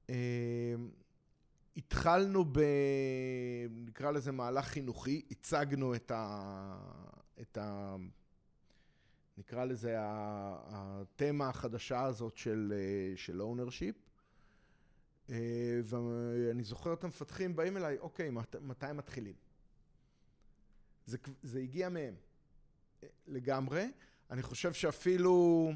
אה, 0.09 0.75
התחלנו 1.77 2.45
ב... 2.45 2.59
נקרא 3.71 4.11
לזה 4.11 4.31
מהלך 4.31 4.65
חינוכי, 4.65 5.21
הצגנו 5.31 5.95
את 5.95 6.11
ה... 6.11 6.77
את 7.41 7.57
ה... 7.57 7.95
נקרא 9.37 9.65
לזה 9.65 9.95
התמה 9.99 11.49
החדשה 11.49 12.03
הזאת 12.03 12.37
של, 12.37 12.73
אה, 12.75 13.17
של 13.17 13.41
ownership. 13.41 13.95
ואני 15.83 16.63
זוכר 16.63 16.93
את 16.93 17.03
המפתחים 17.03 17.55
באים 17.55 17.77
אליי, 17.77 17.97
אוקיי, 17.97 18.29
מת, 18.29 18.55
מתי 18.55 18.85
מתחילים? 18.93 19.35
זה, 21.05 21.17
זה 21.43 21.59
הגיע 21.59 21.89
מהם 21.89 22.15
לגמרי. 23.27 23.91
אני 24.31 24.41
חושב 24.41 24.73
שאפילו 24.73 25.71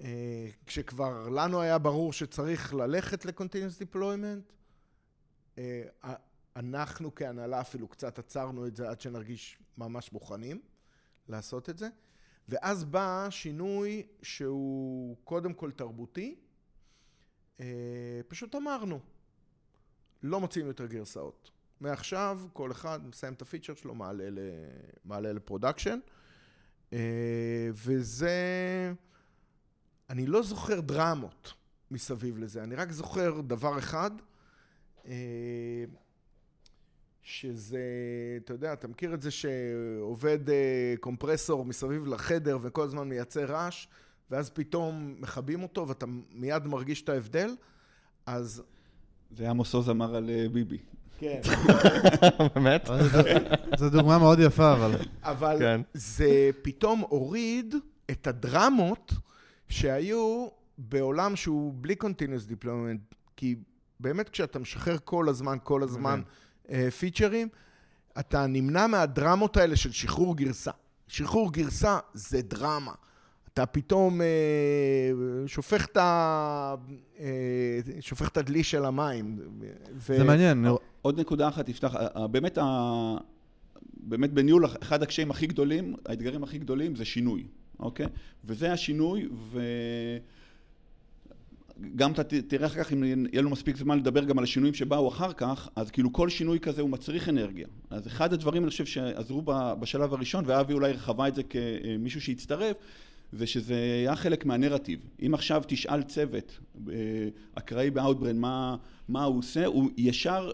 אה, 0.00 0.48
כשכבר 0.66 1.28
לנו 1.28 1.60
היה 1.60 1.78
ברור 1.78 2.12
שצריך 2.12 2.74
ללכת 2.74 3.24
ל-continuous 3.24 3.82
deployment, 3.82 4.52
אה, 5.58 5.82
אנחנו 6.56 7.14
כהנהלה 7.14 7.60
אפילו 7.60 7.88
קצת 7.88 8.18
עצרנו 8.18 8.66
את 8.66 8.76
זה 8.76 8.90
עד 8.90 9.00
שנרגיש 9.00 9.58
ממש 9.78 10.12
מוכנים 10.12 10.60
לעשות 11.28 11.70
את 11.70 11.78
זה. 11.78 11.88
ואז 12.48 12.84
בא 12.84 13.26
שינוי 13.30 14.06
שהוא 14.22 15.16
קודם 15.24 15.54
כל 15.54 15.70
תרבותי. 15.70 16.36
אה, 17.60 18.20
פשוט 18.28 18.54
אמרנו, 18.54 19.00
לא 20.22 20.40
מוציאים 20.40 20.66
יותר 20.66 20.86
גרסאות. 20.86 21.50
מעכשיו 21.80 22.40
כל 22.52 22.72
אחד 22.72 23.06
מסיים 23.06 23.32
את 23.32 23.42
ה 23.42 23.46
feature 23.46 23.74
שלו, 23.74 23.94
מעלה, 23.94 24.24
מעלה 25.04 25.32
ל 25.32 25.38
production. 25.38 25.98
אה, 26.92 26.98
וזה... 27.72 28.92
אני 30.10 30.26
לא 30.26 30.42
זוכר 30.42 30.80
דרמות 30.80 31.52
מסביב 31.90 32.38
לזה, 32.38 32.62
אני 32.62 32.74
רק 32.74 32.92
זוכר 32.92 33.40
דבר 33.40 33.78
אחד, 33.78 34.10
אה, 35.06 35.84
שזה, 37.22 37.80
אתה 38.44 38.52
יודע, 38.52 38.72
אתה 38.72 38.88
מכיר 38.88 39.14
את 39.14 39.22
זה 39.22 39.30
שעובד 39.30 40.50
אה, 40.50 40.94
קומפרסור 41.00 41.64
מסביב 41.64 42.06
לחדר 42.06 42.58
וכל 42.62 42.82
הזמן 42.82 43.08
מייצר 43.08 43.44
רעש, 43.44 43.86
ואז 44.30 44.50
פתאום 44.50 45.14
מכבים 45.18 45.62
אותו 45.62 45.88
ואתה 45.88 46.06
מיד 46.30 46.66
מרגיש 46.66 47.02
את 47.02 47.08
ההבדל? 47.08 47.50
אז... 48.26 48.62
זה 49.36 49.50
עמוס 49.50 49.74
עוז 49.74 49.90
אמר 49.90 50.14
על 50.16 50.30
ביבי. 50.52 50.78
כן. 51.22 51.40
באמת? 52.54 52.88
זו- 53.78 53.90
דוגמה 53.90 54.18
מאוד 54.18 54.38
יפה, 54.38 54.72
אבל... 54.72 54.92
אבל 55.22 55.56
כן. 55.58 55.80
זה 55.94 56.50
פתאום 56.62 57.00
הוריד 57.08 57.74
את 58.10 58.26
הדרמות 58.26 59.12
שהיו 59.68 60.48
בעולם 60.78 61.36
שהוא 61.36 61.74
בלי 61.76 61.94
continuous 62.02 62.50
deployment, 62.64 63.14
כי 63.36 63.56
באמת 64.00 64.28
כשאתה 64.28 64.58
משחרר 64.58 64.96
כל 65.04 65.28
הזמן, 65.28 65.58
כל 65.62 65.82
הזמן 65.82 66.22
אה, 66.70 66.90
פיצ'רים, 66.90 67.48
אתה 68.18 68.46
נמנע 68.46 68.86
מהדרמות 68.86 69.56
האלה 69.56 69.76
של 69.76 69.92
שחרור 69.92 70.36
גרסה. 70.36 70.70
שחרור 71.08 71.52
גרסה 71.52 71.98
זה 72.14 72.42
דרמה. 72.42 72.92
אתה 73.54 73.66
פתאום 73.66 74.20
אה, 74.20 74.26
שופך 75.46 75.86
את 75.86 75.96
ה... 75.96 76.74
אה, 77.20 77.26
שופך 78.00 78.28
את 78.28 78.36
הדלי 78.36 78.64
של 78.64 78.84
המים. 78.84 79.38
ו... 79.96 80.16
זה 80.16 80.24
מעניין. 80.24 80.66
עוד 81.02 81.20
נקודה 81.20 81.48
אחת, 81.48 81.68
ה- 81.84 82.26
באמת, 82.26 82.58
ה... 82.58 83.14
באמת 83.96 84.32
בניהול, 84.32 84.66
אחד 84.82 85.02
הקשיים 85.02 85.30
הכי 85.30 85.46
גדולים, 85.46 85.94
האתגרים 86.06 86.42
הכי 86.42 86.58
גדולים 86.58 86.96
זה 86.96 87.04
שינוי, 87.04 87.44
אוקיי? 87.80 88.06
וזה 88.44 88.72
השינוי, 88.72 89.28
וגם 91.80 92.12
אתה 92.12 92.24
ת- 92.24 92.34
תראה 92.34 92.66
אחר 92.66 92.84
כך, 92.84 92.92
אם 92.92 93.04
יהיה 93.04 93.42
לנו 93.42 93.50
מספיק 93.50 93.76
זמן 93.76 93.98
לדבר 93.98 94.24
גם 94.24 94.38
על 94.38 94.44
השינויים 94.44 94.74
שבאו 94.74 95.08
אחר 95.08 95.32
כך, 95.32 95.68
אז 95.76 95.90
כאילו 95.90 96.12
כל 96.12 96.28
שינוי 96.28 96.60
כזה 96.60 96.82
הוא 96.82 96.90
מצריך 96.90 97.28
אנרגיה. 97.28 97.66
אז 97.90 98.06
אחד 98.06 98.32
הדברים, 98.32 98.62
אני 98.62 98.70
חושב, 98.70 98.86
שעזרו 98.86 99.42
בשלב 99.80 100.14
הראשון, 100.14 100.44
ואבי 100.46 100.72
אולי 100.72 100.92
הרחבת 100.92 101.28
את 101.28 101.34
זה 101.34 101.42
כמישהו 101.42 102.20
שהצטרף, 102.20 102.76
זה 103.32 103.46
שזה 103.46 103.74
היה 103.74 104.16
חלק 104.16 104.44
מהנרטיב. 104.46 105.00
אם 105.26 105.34
עכשיו 105.34 105.62
תשאל 105.66 106.02
צוות 106.02 106.58
אה, 106.88 106.94
אקראי 107.54 107.90
באאוטבריין 107.90 108.38
מה, 108.38 108.76
מה 109.08 109.24
הוא 109.24 109.38
עושה, 109.38 109.66
הוא 109.66 109.90
ישר, 109.96 110.50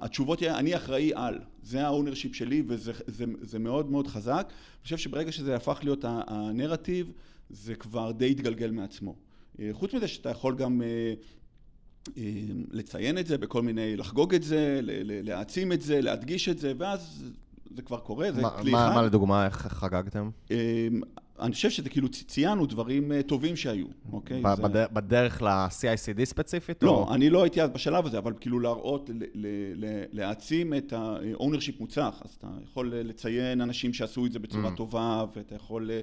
התשובות 0.00 0.42
יהיה, 0.42 0.58
אני 0.58 0.76
אחראי 0.76 1.10
על. 1.14 1.38
זה 1.62 1.86
ה 1.86 1.91
ownership 1.91 2.34
שלי 2.34 2.62
וזה 2.66 2.92
זה, 3.06 3.24
זה 3.40 3.58
מאוד 3.58 3.90
מאוד 3.90 4.06
חזק. 4.06 4.46
אני 4.48 4.82
חושב 4.82 4.96
שברגע 4.96 5.32
שזה 5.32 5.56
הפך 5.56 5.80
להיות 5.82 6.04
הנרטיב, 6.08 7.12
זה 7.50 7.74
כבר 7.74 8.12
די 8.12 8.30
התגלגל 8.30 8.70
מעצמו. 8.70 9.14
אה, 9.60 9.68
חוץ 9.72 9.94
מזה 9.94 10.08
שאתה 10.08 10.30
יכול 10.30 10.56
גם 10.56 10.82
אה, 10.82 11.14
לציין 12.70 13.18
את 13.18 13.26
זה 13.26 13.38
בכל 13.38 13.62
מיני, 13.62 13.96
לחגוג 13.96 14.34
את 14.34 14.42
זה, 14.42 14.80
להעצים 15.22 15.72
את 15.72 15.80
זה, 15.82 16.00
להדגיש 16.00 16.48
את 16.48 16.58
זה, 16.58 16.72
ואז 16.78 17.32
זה 17.76 17.82
כבר 17.82 17.98
קורה, 17.98 18.32
זה 18.32 18.42
מה- 18.42 18.50
כלי 18.50 18.70
מה 18.70 18.86
אחד. 18.88 18.94
מה 18.94 19.02
לדוגמה, 19.02 19.46
איך 19.46 19.56
חגגתם? 19.56 20.30
אני 21.40 21.52
חושב 21.52 21.70
שזה 21.70 21.88
כאילו 21.90 22.08
ציינו 22.08 22.66
דברים 22.66 23.12
אה, 23.12 23.22
טובים 23.22 23.56
שהיו, 23.56 23.86
אוקיי? 24.12 24.42
ב- 24.42 24.54
זה- 24.56 24.62
בד- 24.62 24.86
בדרך 24.92 25.42
ל-CICD 25.42 26.24
ספציפית? 26.24 26.82
לא, 26.82 26.90
או- 26.90 27.14
אני 27.14 27.30
לא 27.30 27.42
הייתי 27.42 27.62
אז 27.62 27.70
בשלב 27.70 28.06
הזה, 28.06 28.18
אבל 28.18 28.32
כאילו 28.40 28.60
להראות, 28.60 29.10
ל- 29.14 29.22
ל- 29.34 29.46
ל- 29.84 30.04
להעצים 30.12 30.74
את 30.74 30.92
ה-ownership 30.92 31.80
מוצלח. 31.80 32.22
אז 32.24 32.30
אתה 32.38 32.46
יכול 32.64 32.94
לציין 32.94 33.60
אנשים 33.60 33.92
שעשו 33.92 34.26
את 34.26 34.32
זה 34.32 34.38
בצורה 34.38 34.72
Mm. 34.72 34.76
טובה, 34.76 35.24
ואתה 35.36 35.54
יכול 35.54 35.90
אה, 35.90 36.00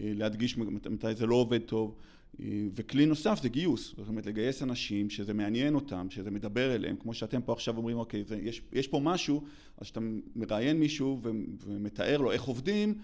להדגיש 0.00 0.58
מת- 0.58 0.86
מתי 0.86 1.14
זה 1.14 1.26
לא 1.26 1.34
עובד 1.34 1.58
טוב. 1.60 1.94
אה, 2.40 2.46
וכלי 2.74 3.06
נוסף 3.06 3.38
זה 3.42 3.48
גיוס, 3.48 3.94
זאת 3.96 4.08
אומרת 4.08 4.26
לגייס 4.26 4.62
אנשים 4.62 5.10
שזה 5.10 5.34
מעניין 5.34 5.74
אותם, 5.74 6.06
שזה 6.10 6.30
מדבר 6.30 6.74
אליהם, 6.74 6.96
כמו 6.96 7.14
שאתם 7.14 7.42
פה 7.42 7.52
עכשיו 7.52 7.76
אומרים, 7.76 7.98
אוקיי, 7.98 8.24
זה, 8.24 8.36
יש, 8.42 8.62
יש 8.72 8.88
פה 8.88 9.00
משהו, 9.02 9.42
אז 9.78 9.84
כשאתה 9.84 10.00
מראיין 10.36 10.80
מישהו 10.80 11.20
ומתאר 11.66 12.16
לו 12.18 12.32
איך 12.32 12.42
עובדים, 12.42 12.94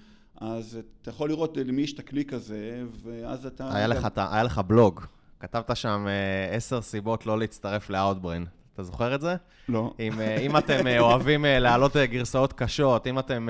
אז 0.41 0.79
אתה 1.03 1.11
יכול 1.11 1.29
לראות 1.29 1.57
למי 1.57 1.83
יש 1.83 1.93
את 1.93 1.99
הקליק 1.99 2.33
הזה, 2.33 2.83
ואז 3.05 3.47
אתה... 3.47 3.75
היה 3.75 3.87
גם- 3.89 3.93
לך, 3.93 4.07
את 4.07 4.19
ה- 4.19 4.35
היה 4.35 4.43
לך 4.43 4.59
בלוג, 4.59 5.01
כתבת 5.41 5.77
שם 5.77 6.07
אה, 6.09 6.57
עשר 6.57 6.83
סיבות 6.83 7.27
לא 7.27 7.39
להצטרף 7.39 7.91
ל-Outbrain. 7.91 8.47
אתה 8.75 8.83
זוכר 8.83 9.15
את 9.15 9.21
זה? 9.21 9.37
לא. 9.69 9.93
אם, 10.01 10.21
אה, 10.21 10.37
אם 10.39 10.57
אתם 10.57 10.87
אה, 10.87 11.01
אוהבים 11.01 11.45
להעלות 11.49 11.97
גרסאות 11.97 12.53
קשות, 12.53 13.07
אם 13.07 13.19
אתם 13.19 13.49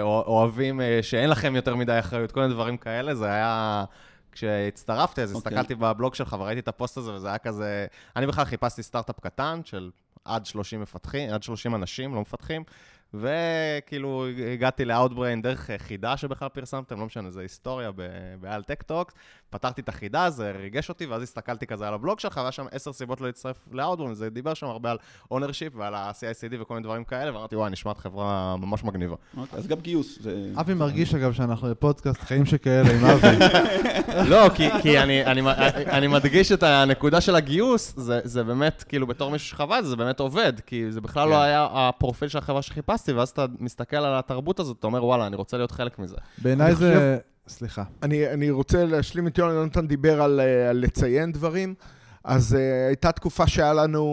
אוה- 0.00 0.22
אוהבים 0.26 0.80
שאין 1.02 1.30
לכם 1.30 1.56
יותר 1.56 1.76
מדי 1.76 1.98
אחריות, 1.98 2.32
כל 2.32 2.40
מיני 2.40 2.52
דברים 2.52 2.76
כאלה, 2.76 3.14
זה 3.14 3.26
היה... 3.26 3.84
כשהצטרפתי, 4.32 5.22
אז 5.22 5.34
אוקיי. 5.34 5.50
הסתכלתי 5.52 5.74
בבלוג 5.74 6.14
שלך 6.14 6.36
וראיתי 6.38 6.60
את 6.60 6.68
הפוסט 6.68 6.96
הזה, 6.96 7.12
וזה 7.14 7.28
היה 7.28 7.38
כזה... 7.38 7.86
אני 8.16 8.26
בכלל 8.26 8.44
חיפשתי 8.44 8.82
סטארט-אפ 8.82 9.20
קטן 9.20 9.60
של 9.64 9.90
עד 10.24 10.46
30 10.46 10.80
מפתחים, 10.80 11.30
עד 11.30 11.42
30 11.42 11.74
אנשים, 11.74 12.14
לא 12.14 12.20
מפתחים. 12.20 12.62
וכאילו 13.14 14.26
הגעתי 14.52 14.84
ל-Outbrain 14.84 15.42
דרך 15.42 15.70
חידה 15.78 16.16
שבכלל 16.16 16.48
פרסמתם, 16.48 17.00
לא 17.00 17.06
משנה, 17.06 17.30
זה 17.30 17.40
היסטוריה 17.40 17.90
בעל 18.40 18.62
Tech 18.62 18.83
Talks. 18.83 19.14
פתרתי 19.50 19.80
את 19.80 19.88
החידה, 19.88 20.30
זה 20.30 20.50
ריגש 20.50 20.88
אותי, 20.88 21.06
ואז 21.06 21.22
הסתכלתי 21.22 21.66
כזה 21.66 21.88
על 21.88 21.94
הבלוג 21.94 22.20
שלך, 22.20 22.36
והיה 22.36 22.52
שם 22.52 22.66
עשר 22.70 22.92
סיבות 22.92 23.20
לא 23.20 23.26
להצטרף 23.26 23.56
ל-Outbrain, 23.72 24.12
זה 24.12 24.30
דיבר 24.30 24.54
שם 24.54 24.66
הרבה 24.66 24.90
על 24.90 24.98
ownership 25.32 25.76
ועל 25.76 25.94
ה-CICD 25.94 26.54
וכל 26.60 26.74
מיני 26.74 26.84
דברים 26.84 27.04
כאלה, 27.04 27.34
ואמרתי, 27.34 27.56
וואי, 27.56 27.70
נשמעת 27.70 27.98
חברה 27.98 28.56
ממש 28.56 28.84
מגניבה. 28.84 29.16
אוקיי, 29.36 29.58
אז 29.58 29.66
גם 29.66 29.80
גיוס. 29.80 30.18
אבי 30.60 30.74
מרגיש, 30.74 31.14
אגב, 31.14 31.32
שאנחנו 31.32 31.70
בפודקאסט 31.70 32.20
חיים 32.20 32.46
שכאלה 32.46 32.90
עם 32.90 33.04
אבי. 33.04 33.36
לא, 34.30 34.48
כי 34.82 34.98
אני 35.88 36.06
מדגיש 36.06 36.52
את 36.52 36.62
הנקודה 36.62 37.20
של 37.20 37.36
הגיוס, 37.36 37.94
זה 38.24 38.44
באמת, 38.44 38.84
כאילו, 38.88 39.06
בתור 39.06 39.30
מישהו 39.30 39.48
שחווה 39.48 39.78
את 39.78 39.84
זה, 39.84 39.90
זה 39.90 39.96
באמת 39.96 40.20
עובד, 40.20 40.52
כי 40.66 40.92
זה 40.92 41.00
בכלל 41.00 41.28
לא 41.28 41.34
כן. 41.34 41.40
היה 41.40 41.68
הפרופיל 41.72 42.28
של 42.28 42.38
החברה 42.38 42.62
שחיפשתי, 42.62 43.12
ואז 43.12 43.28
אתה 43.28 43.46
מסתכל 43.58 43.96
על 43.96 44.18
התרבות 44.18 44.60
הזאת, 44.60 44.76
אתה 44.78 44.86
אומר, 44.86 45.04
וואלה, 45.04 45.26
אני 45.26 45.36
רוצה 45.36 45.56
להיות 45.56 45.70
חלק 45.70 45.98
מזה. 45.98 46.16
בעיניי 46.38 46.74
זה... 46.74 47.18
סליחה. 47.48 47.84
אני, 48.02 48.28
אני 48.28 48.50
רוצה 48.50 48.84
להשלים 48.84 49.26
את 49.26 49.38
יונתן, 49.38 49.54
יונתן 49.54 49.86
דיבר 49.86 50.22
על, 50.22 50.40
אה, 50.40 50.70
על 50.70 50.76
לציין 50.76 51.32
דברים. 51.32 51.74
אז 52.24 52.52
uh, 52.52 52.88
הייתה 52.88 53.12
תקופה 53.12 53.46
שהיה 53.46 53.72
לנו, 53.72 54.04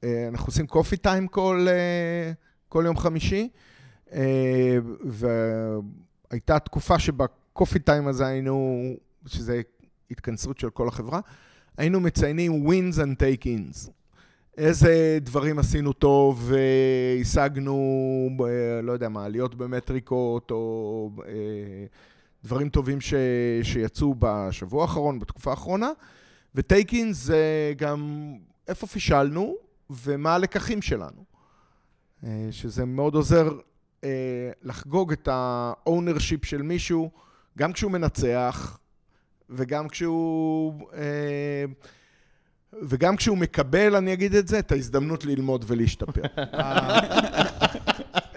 uh, 0.00 0.04
אנחנו 0.28 0.46
עושים 0.46 0.66
קופי 0.66 0.96
טיים 0.96 1.28
כל, 1.28 1.66
uh, 1.68 2.34
כל 2.68 2.82
יום 2.86 2.96
חמישי, 2.96 3.48
uh, 4.08 4.14
והייתה 5.04 6.58
תקופה 6.58 6.98
שבקופי 6.98 7.78
טיים 7.78 8.06
הזה 8.06 8.26
היינו, 8.26 8.82
שזה 9.26 9.60
התכנסות 10.10 10.58
של 10.58 10.70
כל 10.70 10.88
החברה, 10.88 11.20
היינו 11.76 12.00
מציינים 12.00 12.66
wins 12.68 12.94
and 12.94 13.22
take-ins. 13.22 13.90
איזה 14.58 15.18
דברים 15.20 15.58
עשינו 15.58 15.92
טוב 15.92 16.52
והשגנו, 16.52 18.28
לא 18.82 18.92
יודע 18.92 19.08
מה, 19.08 19.24
עליות 19.24 19.54
במטריקות 19.54 20.50
או 20.50 21.10
דברים 22.44 22.68
טובים 22.68 23.00
ש, 23.00 23.14
שיצאו 23.62 24.14
בשבוע 24.18 24.82
האחרון, 24.82 25.18
בתקופה 25.18 25.50
האחרונה, 25.50 25.90
וטייקין 26.54 27.12
זה 27.12 27.72
גם 27.76 28.32
איפה 28.68 28.86
פישלנו 28.86 29.56
ומה 29.90 30.34
הלקחים 30.34 30.82
שלנו. 30.82 31.24
אה, 32.24 32.48
שזה 32.50 32.84
מאוד 32.84 33.14
עוזר 33.14 33.50
אה, 34.04 34.50
לחגוג 34.62 35.12
את 35.12 35.28
ה-ownership 35.28 36.46
של 36.46 36.62
מישהו, 36.62 37.10
גם 37.58 37.72
כשהוא 37.72 37.92
מנצח 37.92 38.78
וגם 39.50 39.88
כשהוא... 39.88 40.72
אה, 40.94 41.64
וגם 42.82 43.16
כשהוא 43.16 43.38
מקבל, 43.38 43.96
אני 43.96 44.12
אגיד 44.12 44.34
את 44.34 44.48
זה, 44.48 44.58
את 44.58 44.72
ההזדמנות 44.72 45.24
ללמוד 45.24 45.64
ולהשתפר. 45.68 46.22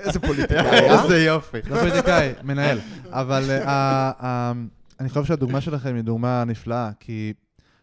איזה 0.03 0.19
פוליטיקאי, 0.27 0.89
אה? 0.89 1.01
איזה 1.03 1.23
יופי. 1.23 1.57
לא 1.69 1.79
פוליטיקאי, 1.79 2.33
מנהל. 2.43 2.79
אבל 3.09 3.43
אה, 3.51 4.51
אני 4.99 5.09
חושב 5.09 5.25
שהדוגמה 5.25 5.61
שלכם 5.61 5.95
היא 5.95 6.03
דוגמה 6.03 6.43
נפלאה, 6.43 6.89
כי 6.99 7.33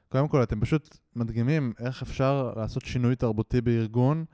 קודם 0.09 0.29
כל 0.29 0.43
אתם 0.43 0.61
פשוט 0.61 0.99
מדגימים 1.17 1.73
איך 1.81 2.03
אפשר 2.03 2.53
לעשות 2.57 2.85
שינוי 2.85 3.17
תרבותי 3.17 3.61
בארגון. 3.61 4.25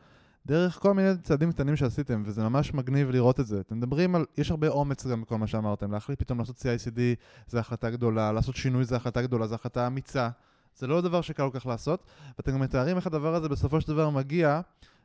דרך 0.47 0.79
כל 0.83 0.95
מיני 0.95 1.09
צעדים 1.23 1.53
קטנים 1.53 1.77
שעשיתם, 1.77 2.23
וזה 2.27 2.43
ממש 2.43 2.75
מגניב 2.75 3.11
לראות 3.11 3.41
את 3.41 3.47
זה. 3.47 3.61
אתם 3.61 3.77
מדברים 3.77 4.15
על, 4.15 4.25
יש 4.39 4.51
הרבה 4.51 4.69
אומץ 4.69 5.07
גם 5.07 5.23
בכל 5.23 5.39
מה 5.39 5.47
שאמרתם, 5.47 5.93
להחליט 5.93 6.19
פתאום 6.19 6.39
לעשות 6.39 6.57
CICD 6.57 7.01
זה 7.49 7.61
החלטה 7.61 7.91
גדולה, 7.91 8.33
לעשות 8.33 8.57
שינוי 8.57 8.85
זה 8.85 8.97
החלטה 8.97 9.23
גדולה, 9.23 9.47
זה 9.47 9.55
החלטה 9.55 9.87
אמיצה. 9.87 10.29
זה 10.79 10.87
לא 10.87 11.01
דבר 11.01 11.21
שקל 11.21 11.51
כל 11.51 11.59
כך 11.59 11.67
לעשות, 11.67 12.05
ואתם 12.39 12.53
גם 12.53 12.61
מתארים 12.61 12.97
איך 12.97 13.07
הדבר 13.07 13.35
הזה 13.35 13.49
בסופו 13.49 13.81
של 13.81 13.89
דבר 13.89 14.11
מגיע 14.11 14.61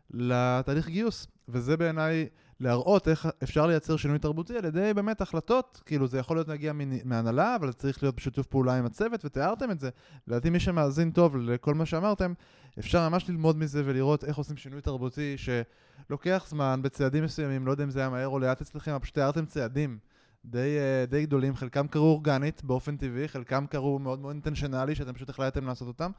לתהליך 0.10 0.88
גיוס, 0.88 1.28
וזה 1.50 1.78
בעיניי 1.78 2.28
להראות 2.62 3.08
איך 3.08 3.28
אפשר 3.44 3.68
לייצר 3.68 3.98
שינוי 3.98 4.20
תרבותי 4.20 4.58
על 4.58 4.66
ידי 4.66 4.94
באמת 4.96 5.22
החלטות, 5.22 5.82
כאילו 5.86 6.08
זה 6.08 6.20
יכול 6.20 6.38
להיות 6.38 6.48
להגיע 6.48 6.74
מהנהלה, 7.06 7.56
אבל 7.56 7.68
זה 7.68 7.74
צריך 7.74 8.04
להיות 8.04 8.16
בשיתוף 8.16 8.48
פעולה 8.48 8.78
עם 8.78 8.86
הצוות, 8.86 9.26
ותיארתם 9.26 9.72
את 9.72 9.80
זה. 9.80 9.90
לדעתי 10.28 10.50
מי 10.50 10.60
שמאזין 10.60 11.12
טוב 11.12 11.38
לכל 11.38 11.74
מה 11.74 11.86
שאמרתם, 11.86 12.34
אפשר 12.80 13.10
ממש 13.10 13.30
ללמוד 13.30 13.58
מזה 13.58 13.82
ולראות 13.86 14.24
איך 14.24 14.38
עושים 14.38 14.58
שינוי 14.58 14.82
תרבותי 14.82 15.36
שלוקח 15.38 16.46
זמן 16.48 16.80
בצעדים 16.84 17.24
מסוימים, 17.24 17.66
לא 17.66 17.72
יודע 17.72 17.84
אם 17.84 17.90
זה 17.90 18.00
היה 18.00 18.10
מהר 18.10 18.28
או 18.28 18.40
לאט 18.40 18.62
אצלכם, 18.62 18.92
אבל 18.92 19.00
פשוט 19.00 19.14
תיארתם 19.14 19.46
צעדים. 19.46 19.98
די, 20.46 20.78
אה, 20.80 21.06
די 21.06 21.26
גדולים, 21.26 21.56
חלקם 21.56 21.88
קרו 21.88 22.06
אורגנית 22.06 22.64
באופן 22.64 22.98
טבעי, 22.98 23.28
חלקם 23.28 23.66
קרו 23.70 24.00
מאוד 24.00 24.20
מאוד 24.20 24.32
אינטנשיונלי, 24.32 24.96
שאתם 24.96 25.14
פשוט 25.14 25.30
החלטתם 25.30 25.68
לעשות 25.68 25.88
אותם, 25.88 26.12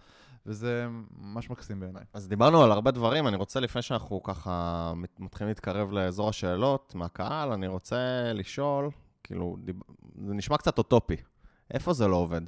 וזה 0.46 0.86
ממש 1.18 1.50
מקסים 1.50 1.80
בעיניי. 1.80 2.02
אז 2.12 2.28
דיברנו 2.28 2.62
על 2.62 2.72
הרבה 2.72 2.90
דברים, 2.90 3.28
אני 3.28 3.36
רוצה, 3.36 3.60
לפני 3.60 3.82
שאנחנו 3.82 4.22
ככה 4.22 4.92
מתחילים 5.18 5.48
להתקרב 5.48 5.92
לאזור 5.92 6.28
השאלות 6.28 6.94
מהקהל, 6.94 7.52
אני 7.52 7.66
רוצה 7.66 8.32
לשאול, 8.34 8.90
כאילו, 9.22 9.56
דיב... 9.64 9.76
זה 10.26 10.34
נשמע 10.34 10.56
קצת 10.56 10.78
אוטופי, 10.78 11.16
איפה 11.70 11.92
זה 11.92 12.06
לא 12.06 12.16
עובד? 12.16 12.42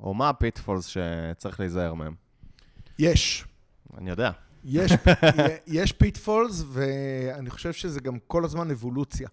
או 0.00 0.14
מה 0.14 0.28
ה 0.28 0.34
pitfalls 0.34 0.86
שצריך 0.86 1.60
להיזהר 1.60 1.94
מהם? 1.94 2.14
יש. 2.98 3.44
אני 3.98 4.10
יודע. 4.10 4.30
יש, 4.64 4.92
יש 5.66 5.92
pitfalls, 5.92 6.64
ואני 6.72 7.50
חושב 7.50 7.72
שזה 7.72 8.00
גם 8.00 8.18
כל 8.26 8.44
הזמן 8.44 8.70
אבולוציה. 8.70 9.28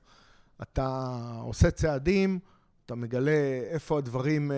אתה 0.62 1.08
עושה 1.42 1.72
צעדים, 1.72 2.40
אתה 2.90 2.96
מגלה 2.96 3.62
איפה 3.72 3.98
הדברים 3.98 4.52
אה, 4.52 4.58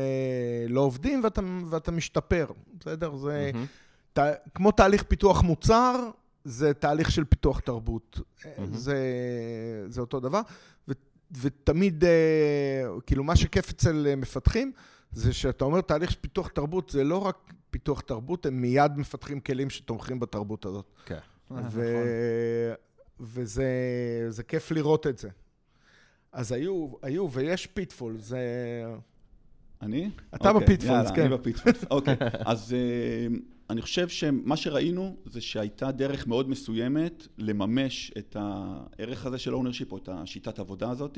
לא 0.70 0.82
עובדים 0.82 1.24
ואתה, 1.24 1.42
ואתה 1.70 1.92
משתפר, 1.92 2.46
בסדר? 2.80 3.16
זה 3.16 3.52
mm-hmm. 3.54 4.20
ת, 4.20 4.20
כמו 4.56 4.72
תהליך 4.72 5.04
פיתוח 5.04 5.42
מוצר, 5.42 6.10
זה 6.44 6.74
תהליך 6.74 7.12
של 7.12 7.24
פיתוח 7.24 7.60
תרבות. 7.60 8.20
Mm-hmm. 8.20 8.48
זה, 8.72 8.98
זה 9.88 10.02
אותו 10.02 10.20
דבר. 10.20 10.42
ו, 10.88 10.92
ותמיד, 11.42 12.04
אה, 12.04 12.84
כאילו, 13.06 13.24
מה 13.24 13.36
שכיף 13.36 13.70
אצל 13.70 14.08
אה, 14.10 14.16
מפתחים, 14.16 14.72
זה 15.12 15.34
שאתה 15.34 15.66
אומר 15.66 15.82
תהליך 15.82 16.12
של 16.12 16.20
פיתוח 16.22 16.48
תרבות, 16.48 16.90
זה 16.90 17.04
לא 17.04 17.18
רק 17.18 17.54
פיתוח 17.70 18.02
תרבות, 18.02 18.46
הם 18.46 18.62
מיד 18.62 18.92
מפתחים 18.98 19.40
כלים 19.40 19.70
שתומכים 19.70 20.20
בתרבות 20.20 20.66
הזאת. 20.66 20.86
כן. 21.06 21.20
ו... 21.52 21.56
נכון. 21.56 21.72
וזה 23.20 24.44
כיף 24.48 24.72
לראות 24.72 25.08
את 25.08 25.18
זה. 25.18 25.30
אז 26.32 26.52
היו, 26.52 26.88
היו 27.02 27.32
ויש 27.32 27.68
pitfall, 27.68 28.18
זה... 28.18 28.40
אני? 29.82 30.10
אתה 30.36 30.50
okay, 30.50 30.54
אוקיי, 30.54 30.68
ב 30.68 30.72
pitfalls, 30.72 31.12
כן. 31.12 31.22
אני 31.22 31.30
ב 31.30 31.36
pitfalls, 31.36 31.86
אוקיי. 31.92 32.16
אז 32.46 32.76
uh, 32.76 33.40
אני 33.70 33.82
חושב 33.82 34.10
שמה 34.10 34.58
שראינו 34.58 35.16
זה 35.26 35.42
שהייתה 35.42 35.92
דרך 35.92 36.28
מאוד 36.28 36.50
מסוימת 36.50 37.28
לממש 37.38 38.12
את 38.18 38.38
הערך 38.40 39.26
הזה 39.26 39.38
של 39.38 39.56
ownership 39.56 39.92
או 39.92 39.98
את 39.98 40.10
השיטת 40.12 40.60
העבודה 40.60 40.90
הזאת, 40.90 41.18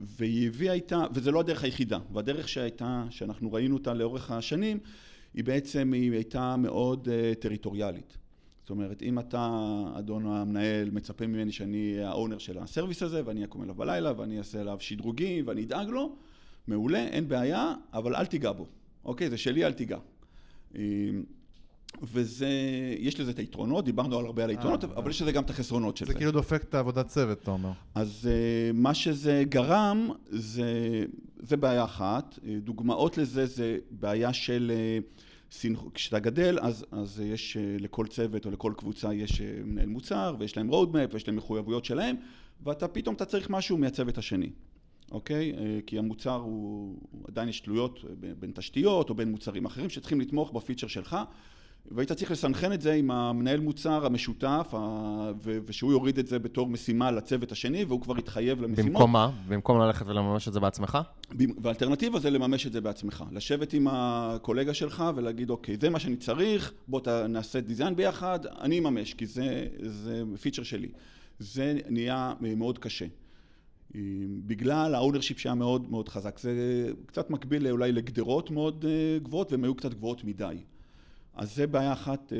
והיא 0.00 0.48
הביאה 0.48 0.72
איתה, 0.72 1.04
וזה 1.14 1.30
לא 1.30 1.40
הדרך 1.40 1.64
היחידה, 1.64 1.98
והדרך 2.12 2.48
שהייתה, 2.48 3.04
שאנחנו 3.10 3.52
ראינו 3.52 3.76
אותה 3.76 3.94
לאורך 3.94 4.30
השנים, 4.30 4.78
היא 5.34 5.44
בעצם, 5.44 5.92
היא 5.92 6.12
הייתה 6.12 6.56
מאוד 6.56 7.08
uh, 7.08 7.40
טריטוריאלית. 7.40 8.21
זאת 8.62 8.70
אומרת, 8.70 9.02
אם 9.02 9.18
אתה, 9.18 9.48
אדון 9.98 10.26
המנהל, 10.26 10.90
מצפה 10.90 11.26
ממני 11.26 11.52
שאני 11.52 11.92
אהיה 11.94 12.08
האונר 12.08 12.38
של 12.38 12.58
הסרוויס 12.58 13.02
הזה, 13.02 13.22
ואני 13.24 13.44
אקום 13.44 13.62
אליו 13.62 13.74
בלילה, 13.74 14.12
ואני 14.16 14.38
אעשה 14.38 14.60
אליו 14.60 14.76
שדרוגים, 14.80 15.46
ואני 15.46 15.64
אדאג 15.64 15.88
לו, 15.88 16.16
מעולה, 16.66 17.06
אין 17.06 17.28
בעיה, 17.28 17.74
אבל 17.92 18.16
אל 18.16 18.26
תיגע 18.26 18.52
בו, 18.52 18.66
אוקיי? 19.04 19.30
זה 19.30 19.36
שלי, 19.36 19.64
אל 19.64 19.72
תיגע. 19.72 19.98
אמ, 20.74 20.80
וזה, 22.02 22.48
יש 22.98 23.20
לזה 23.20 23.30
את 23.30 23.38
היתרונות, 23.38 23.84
דיברנו 23.84 24.18
על 24.18 24.26
הרבה 24.26 24.44
על 24.44 24.50
היתרונות, 24.50 24.84
אה, 24.84 24.88
אבל 24.96 25.10
יש 25.10 25.22
לזה 25.22 25.32
גם 25.32 25.42
את 25.42 25.50
החסרונות 25.50 25.96
של 25.96 26.06
זה. 26.06 26.12
זה 26.12 26.18
כאילו 26.18 26.32
דופק 26.32 26.62
את 26.62 26.74
העבודת 26.74 27.06
צוות, 27.06 27.42
אתה 27.42 27.50
אומר. 27.50 27.72
אז 27.94 28.28
אה, 28.30 28.72
מה 28.74 28.94
שזה 28.94 29.42
גרם, 29.48 30.10
זה, 30.30 31.04
זה 31.38 31.56
בעיה 31.56 31.84
אחת. 31.84 32.38
אה, 32.46 32.56
דוגמאות 32.60 33.18
לזה 33.18 33.46
זה 33.46 33.78
בעיה 33.90 34.32
של... 34.32 34.72
כשאתה 35.94 36.18
גדל, 36.18 36.58
אז, 36.60 36.86
אז 36.90 37.20
יש 37.20 37.56
אה, 37.56 37.76
לכל 37.78 38.06
צוות 38.06 38.46
או 38.46 38.50
לכל 38.50 38.72
קבוצה 38.76 39.14
יש 39.14 39.40
אה, 39.40 39.60
מנהל 39.64 39.86
מוצר, 39.86 40.36
ויש 40.38 40.56
להם 40.56 40.70
roadmap, 40.70 41.12
ויש 41.12 41.28
להם 41.28 41.36
מחויבויות 41.36 41.84
שלהם, 41.84 42.16
ואתה 42.62 42.88
פתאום 42.88 43.14
אתה 43.14 43.24
צריך 43.24 43.50
משהו 43.50 43.78
מהצוות 43.78 44.18
השני, 44.18 44.50
אוקיי? 45.10 45.52
אה, 45.52 45.78
כי 45.86 45.98
המוצר 45.98 46.34
הוא, 46.34 46.96
עדיין 47.28 47.48
יש 47.48 47.60
תלויות 47.60 48.04
בין 48.38 48.52
תשתיות 48.54 49.10
או 49.10 49.14
בין 49.14 49.30
מוצרים 49.30 49.64
אחרים 49.64 49.90
שצריכים 49.90 50.20
לתמוך 50.20 50.52
בפיצ'ר 50.52 50.86
שלך. 50.86 51.16
והיית 51.90 52.12
צריך 52.12 52.30
לסנכרן 52.30 52.72
את 52.72 52.80
זה 52.80 52.92
עם 52.92 53.10
המנהל 53.10 53.60
מוצר 53.60 54.06
המשותף, 54.06 54.74
ושהוא 55.44 55.92
יוריד 55.92 56.18
את 56.18 56.26
זה 56.26 56.38
בתור 56.38 56.66
משימה 56.66 57.10
לצוות 57.10 57.52
השני, 57.52 57.84
והוא 57.84 58.00
כבר 58.00 58.18
יתחייב 58.18 58.62
למשימות. 58.62 58.92
במקום 58.92 59.12
מה? 59.12 59.30
במקום 59.48 59.80
ללכת 59.80 60.06
ולממש 60.06 60.48
את 60.48 60.52
זה 60.52 60.60
בעצמך? 60.60 60.98
והאלטרנטיבה 61.62 62.18
זה 62.18 62.30
לממש 62.30 62.66
את 62.66 62.72
זה 62.72 62.80
בעצמך. 62.80 63.24
לשבת 63.32 63.72
עם 63.72 63.86
הקולגה 63.90 64.74
שלך 64.74 65.04
ולהגיד, 65.14 65.50
אוקיי, 65.50 65.76
זה 65.80 65.90
מה 65.90 65.98
שאני 65.98 66.16
צריך, 66.16 66.72
בוא 66.88 67.00
נעשה 67.28 67.60
design 67.60 67.96
ביחד, 67.96 68.46
אני 68.46 68.78
אממש, 68.78 69.14
כי 69.14 69.26
זה, 69.26 69.66
זה 69.82 70.22
feature 70.40 70.62
שלי. 70.62 70.88
זה 71.38 71.78
נהיה 71.90 72.32
מאוד 72.40 72.78
קשה. 72.78 73.06
בגלל 74.46 74.94
ה 74.94 74.98
ownership 74.98 75.38
שהיה 75.38 75.54
מאוד 75.54 75.90
מאוד 75.90 76.08
חזק. 76.08 76.38
זה 76.38 76.52
קצת 77.06 77.30
מקביל 77.30 77.68
אולי 77.68 77.92
לגדרות 77.92 78.50
מאוד 78.50 78.84
אה, 78.88 79.18
גבוהות, 79.22 79.52
והן 79.52 79.64
היו 79.64 79.74
קצת 79.74 79.94
גבוהות 79.94 80.24
מדי. 80.24 80.56
אז 81.34 81.56
זה 81.56 81.66
בעיה 81.66 81.92
אחת, 81.92 82.32
אה, 82.32 82.38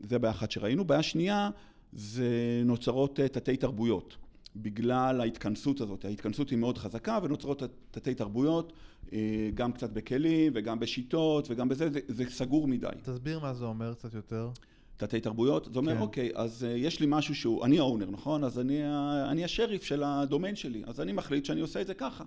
זה 0.00 0.18
בעיה 0.18 0.32
אחת 0.32 0.50
שראינו. 0.50 0.84
בעיה 0.84 1.02
שנייה, 1.02 1.50
זה 1.92 2.62
נוצרות 2.64 3.20
אה, 3.20 3.28
תתי 3.28 3.56
תרבויות. 3.56 4.16
בגלל 4.56 5.20
ההתכנסות 5.20 5.80
הזאת. 5.80 6.04
ההתכנסות 6.04 6.50
היא 6.50 6.58
מאוד 6.58 6.78
חזקה 6.78 7.18
ונוצרות 7.22 7.62
תתי 7.90 8.14
תרבויות, 8.14 8.72
אה, 9.12 9.18
גם 9.54 9.72
קצת 9.72 9.90
בכלים 9.90 10.52
וגם 10.54 10.80
בשיטות 10.80 11.46
וגם 11.50 11.68
בזה, 11.68 11.90
זה, 11.90 12.00
זה 12.08 12.24
סגור 12.30 12.68
מדי. 12.68 12.88
תסביר 13.02 13.40
מה 13.40 13.54
זה 13.54 13.64
אומר 13.64 13.94
קצת 13.94 14.14
יותר. 14.14 14.50
תתי 14.96 15.20
תרבויות, 15.20 15.68
זה 15.72 15.78
אומר, 15.78 15.94
כן. 15.94 16.00
אוקיי, 16.00 16.30
אז 16.34 16.66
יש 16.76 17.00
לי 17.00 17.06
משהו 17.08 17.34
שהוא, 17.34 17.64
אני 17.64 17.78
האונר, 17.78 18.10
נכון? 18.10 18.44
אז 18.44 18.58
אני, 18.58 18.80
אני 19.30 19.44
השריף 19.44 19.82
של 19.82 20.02
הדומיין 20.02 20.56
שלי, 20.56 20.82
אז 20.86 21.00
אני 21.00 21.12
מחליט 21.12 21.44
שאני 21.44 21.60
עושה 21.60 21.80
את 21.80 21.86
זה 21.86 21.94
ככה. 21.94 22.24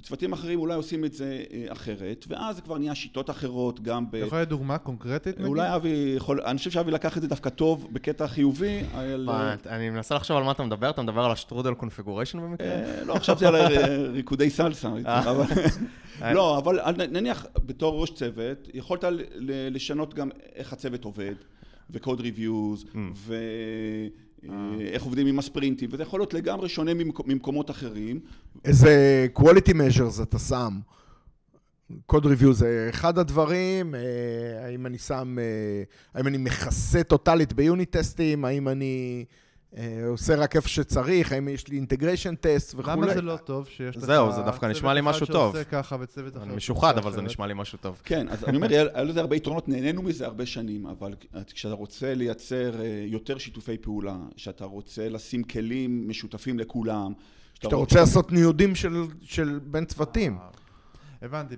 וצוותים 0.00 0.32
אחרים 0.32 0.60
אולי 0.60 0.74
עושים 0.74 1.04
את 1.04 1.12
זה 1.12 1.44
אה, 1.52 1.72
אחרת, 1.72 2.24
ואז 2.28 2.56
זה 2.56 2.62
כבר 2.62 2.78
נהיה 2.78 2.94
שיטות 2.94 3.30
אחרות, 3.30 3.80
גם 3.80 4.10
ב... 4.10 4.14
אתה 4.14 4.26
יכול 4.26 4.38
לתת 4.38 4.48
דוגמה 4.48 4.78
קונקרטית 4.78 5.34
נגיד? 5.36 5.48
אולי 5.48 5.74
אבי 5.74 6.14
יכול... 6.16 6.40
אני 6.40 6.58
חושב 6.58 6.70
שאבי 6.70 6.90
לקח 6.90 7.16
את 7.16 7.22
זה 7.22 7.28
דווקא 7.28 7.50
טוב, 7.50 7.88
בקטע 7.92 8.26
חיובי. 8.26 8.80
אני 9.66 9.90
מנסה 9.90 10.14
לחשוב 10.14 10.36
על 10.36 10.42
מה 10.42 10.50
אתה 10.50 10.62
מדבר, 10.62 10.90
אתה 10.90 11.02
מדבר 11.02 11.24
על 11.24 11.30
השטרודל 11.30 11.74
קונפיגוריישן 11.74 12.40
במקרה? 12.40 12.66
אה, 12.66 13.04
לא, 13.04 13.14
עכשיו 13.14 13.38
זה 13.38 13.48
על 13.48 13.56
ריקודי 14.12 14.50
סלסה. 14.50 14.88
לא, 16.34 16.58
אבל 16.58 16.80
נניח 17.06 17.46
בתור 17.66 18.00
ראש 18.00 18.10
צוות, 18.10 18.68
יכולת 18.74 19.04
לשנות 19.70 20.14
גם 20.14 20.30
איך 20.54 20.72
הצוות 20.72 21.04
עובד. 21.04 21.34
ו 21.92 21.98
code 21.98 22.20
reviews, 22.20 22.84
mm. 22.84 22.96
ואיך 24.48 25.02
עובדים 25.02 25.26
עם 25.26 25.38
הספרינטים, 25.38 25.88
וזה 25.92 26.02
יכול 26.02 26.20
להיות 26.20 26.34
לגמרי 26.34 26.68
שונה 26.68 26.92
ממקומות 27.26 27.70
אחרים. 27.70 28.20
איזה 28.64 29.26
quality 29.38 29.72
measures 29.72 30.22
אתה 30.22 30.38
שם? 30.38 30.78
code 32.06 32.26
review 32.26 32.52
זה 32.52 32.86
אחד 32.90 33.18
הדברים, 33.18 33.94
אה, 33.94 34.00
האם 34.64 34.86
אני 34.86 34.98
שם, 34.98 35.36
אה, 35.38 35.82
האם 36.14 36.26
אני 36.26 36.38
מכסה 36.38 37.02
טוטאלית 37.02 37.52
ב 37.52 37.61
unit 37.61 37.96
טסטים, 37.96 38.44
האם 38.44 38.68
אני... 38.68 39.24
אה, 39.76 40.06
עושה 40.08 40.34
רק 40.36 40.56
איפה 40.56 40.68
שצריך, 40.68 41.32
האם 41.32 41.48
יש 41.48 41.68
לי 41.68 41.76
integration 41.76 42.34
test 42.34 42.74
וכולי. 42.74 42.96
למה 42.96 43.14
זה 43.14 43.22
לא 43.22 43.36
טוב 43.36 43.66
שיש 43.68 43.96
לך... 43.96 44.04
זהו, 44.04 44.32
זה 44.32 44.42
דווקא 44.42 44.66
נשמע 44.66 44.94
לי 44.94 45.00
משהו 45.04 45.26
טוב. 45.26 45.52
צוות 45.52 45.66
אחד 45.66 45.70
שעושה 45.70 45.82
ככה 45.82 45.96
וצוות 46.00 46.36
אחר. 46.36 46.44
אני 46.44 46.56
משוחד, 46.56 46.98
אבל 46.98 47.12
זה 47.12 47.22
נשמע 47.22 47.46
לי 47.46 47.54
משהו 47.56 47.78
טוב. 47.80 48.00
כן, 48.04 48.28
אז 48.28 48.44
אני 48.44 48.56
אומר, 48.56 48.68
היה 48.70 49.04
לזה 49.04 49.20
הרבה 49.20 49.36
יתרונות, 49.36 49.68
נהנינו 49.68 50.02
מזה 50.02 50.26
הרבה 50.26 50.46
שנים, 50.46 50.86
אבל 50.86 51.14
כשאתה 51.54 51.74
רוצה 51.74 52.14
לייצר 52.14 52.80
אה, 52.80 53.04
יותר 53.06 53.38
שיתופי 53.38 53.78
פעולה, 53.78 54.16
כשאתה 54.36 54.64
רוצה 54.64 55.08
לשים 55.08 55.42
כלים 55.42 56.08
משותפים 56.08 56.58
לכולם, 56.58 57.12
כשאתה 57.60 57.76
רוצה 57.76 58.00
לעשות 58.00 58.32
ניודים 58.32 58.74
של 59.22 59.60
בין 59.62 59.84
צוותים. 59.84 60.38
הבנתי, 61.22 61.54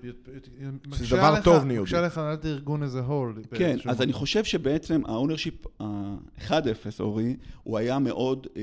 שזה 0.93 1.17
דבר 1.17 1.43
טוב 1.45 1.65
ניודי. 1.65 1.83
מקשה 1.83 2.01
לך 2.01 2.19
לנהל 2.19 2.35
את 2.35 2.45
הארגון 2.45 2.83
as 2.83 3.01
a 3.01 3.07
whole. 3.07 3.43
כן, 3.55 3.77
אז 3.89 4.03
אני 4.03 4.13
חושב 4.13 4.45
שבעצם 4.45 5.03
ה 5.07 5.12
ownership 5.12 5.55
ה-1.0, 5.81 6.53
אורי, 7.01 7.37
הוא 7.63 7.79
היה 7.79 7.99
מאוד... 7.99 8.47
אה, 8.57 8.63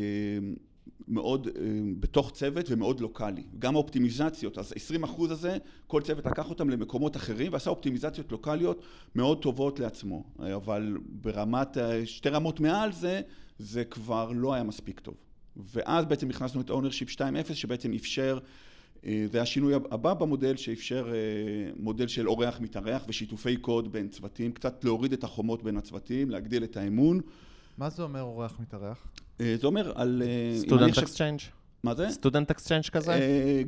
מאוד 1.11 1.47
אה, 1.47 1.51
בתוך 1.99 2.31
צוות 2.31 2.65
ומאוד 2.69 2.99
לוקאלי. 2.99 3.43
גם 3.59 3.75
האופטימיזציות, 3.75 4.57
אז 4.57 4.73
20 4.75 5.03
אחוז 5.03 5.31
הזה, 5.31 5.57
כל 5.87 6.01
צוות 6.01 6.25
לקח 6.25 6.49
אותם 6.49 6.69
למקומות 6.69 7.15
אחרים 7.15 7.53
ועשה 7.53 7.69
אופטימיזציות 7.69 8.31
לוקאליות 8.31 8.83
מאוד 9.15 9.41
טובות 9.41 9.79
לעצמו. 9.79 10.23
אבל 10.55 10.97
ברמת, 11.09 11.77
שתי 12.05 12.29
רמות 12.29 12.59
מעל 12.59 12.91
זה, 12.91 13.21
זה 13.59 13.83
כבר 13.83 14.31
לא 14.35 14.53
היה 14.53 14.63
מספיק 14.63 14.99
טוב. 14.99 15.15
ואז 15.73 16.05
בעצם 16.05 16.29
הכנסנו 16.29 16.61
את 16.61 16.69
ownership 16.69 17.15
2.0 17.15 17.53
שבעצם 17.53 17.93
אפשר 17.93 18.39
אה, 18.41 18.49
זה 19.03 19.41
השינוי 19.41 19.73
הבא 19.73 20.13
במודל 20.13 20.55
שאפשר 20.55 21.11
אה, 21.13 21.71
מודל 21.79 22.07
של 22.07 22.27
אורח 22.27 22.59
מתארח 22.59 23.03
ושיתופי 23.07 23.57
קוד 23.57 23.91
בין 23.91 24.07
צוותים, 24.09 24.51
קצת 24.51 24.83
להוריד 24.83 25.13
את 25.13 25.23
החומות 25.23 25.63
בין 25.63 25.77
הצוותים, 25.77 26.29
להגדיל 26.29 26.63
את 26.63 26.77
האמון. 26.77 27.21
מה 27.77 27.89
זה 27.89 28.03
אומר 28.03 28.21
אורח 28.21 28.59
מתארח? 28.59 29.07
אה, 29.41 29.55
זה 29.61 29.67
אומר 29.67 29.91
על... 29.95 30.23
student 30.57 30.97
exchange. 30.97 31.39
מה 31.83 31.95
זה? 31.95 32.09
student 32.09 32.51
exchange 32.51 32.85
כזה? 32.85 33.19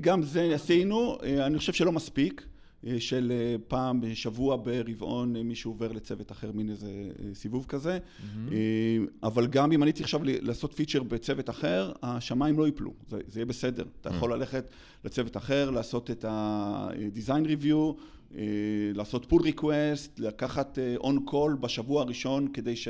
גם 0.01 0.23
זה 0.23 0.55
עשינו, 0.55 1.17
אני 1.23 1.57
חושב 1.57 1.73
שלא 1.73 1.91
מספיק. 1.91 2.45
אה, 2.87 2.99
של 2.99 3.31
אה, 3.35 3.55
פעם 3.67 4.01
בשבוע 4.01 4.57
ברבעון 4.63 5.35
אה, 5.35 5.43
מישהו 5.43 5.71
עובר 5.71 5.91
לצוות 5.91 6.31
אחר, 6.31 6.51
מין 6.51 6.69
איזה 6.69 6.89
סיבוב 7.33 7.65
כזה. 7.65 7.97
Mm-hmm. 7.97 8.53
אבל 9.23 9.47
גם 9.47 9.71
אם 9.71 9.83
אני 9.83 9.91
צריך 9.91 10.05
עכשיו 10.05 10.21
לעשות 10.23 10.73
feature 10.73 11.03
בצוות 11.03 11.49
אחר, 11.49 11.91
השמיים 12.03 12.59
לא 12.59 12.65
ייפלו, 12.65 12.93
זה, 13.07 13.19
זה 13.27 13.39
יהיה 13.39 13.45
בסדר. 13.45 13.85
אתה 14.01 14.09
mm-hmm. 14.09 14.13
יכול 14.13 14.33
ללכת 14.33 14.65
לצוות 15.05 15.37
אחר, 15.37 15.69
לעשות 15.69 16.11
את 16.11 16.25
ה-design 16.25 17.45
review, 17.45 18.01
לעשות 18.95 19.33
pull 19.33 19.43
request, 19.43 20.09
לקחת 20.17 20.77
on 20.99 21.29
call 21.31 21.55
בשבוע 21.59 22.01
הראשון 22.01 22.47
כדי 22.53 22.75
ש... 22.75 22.87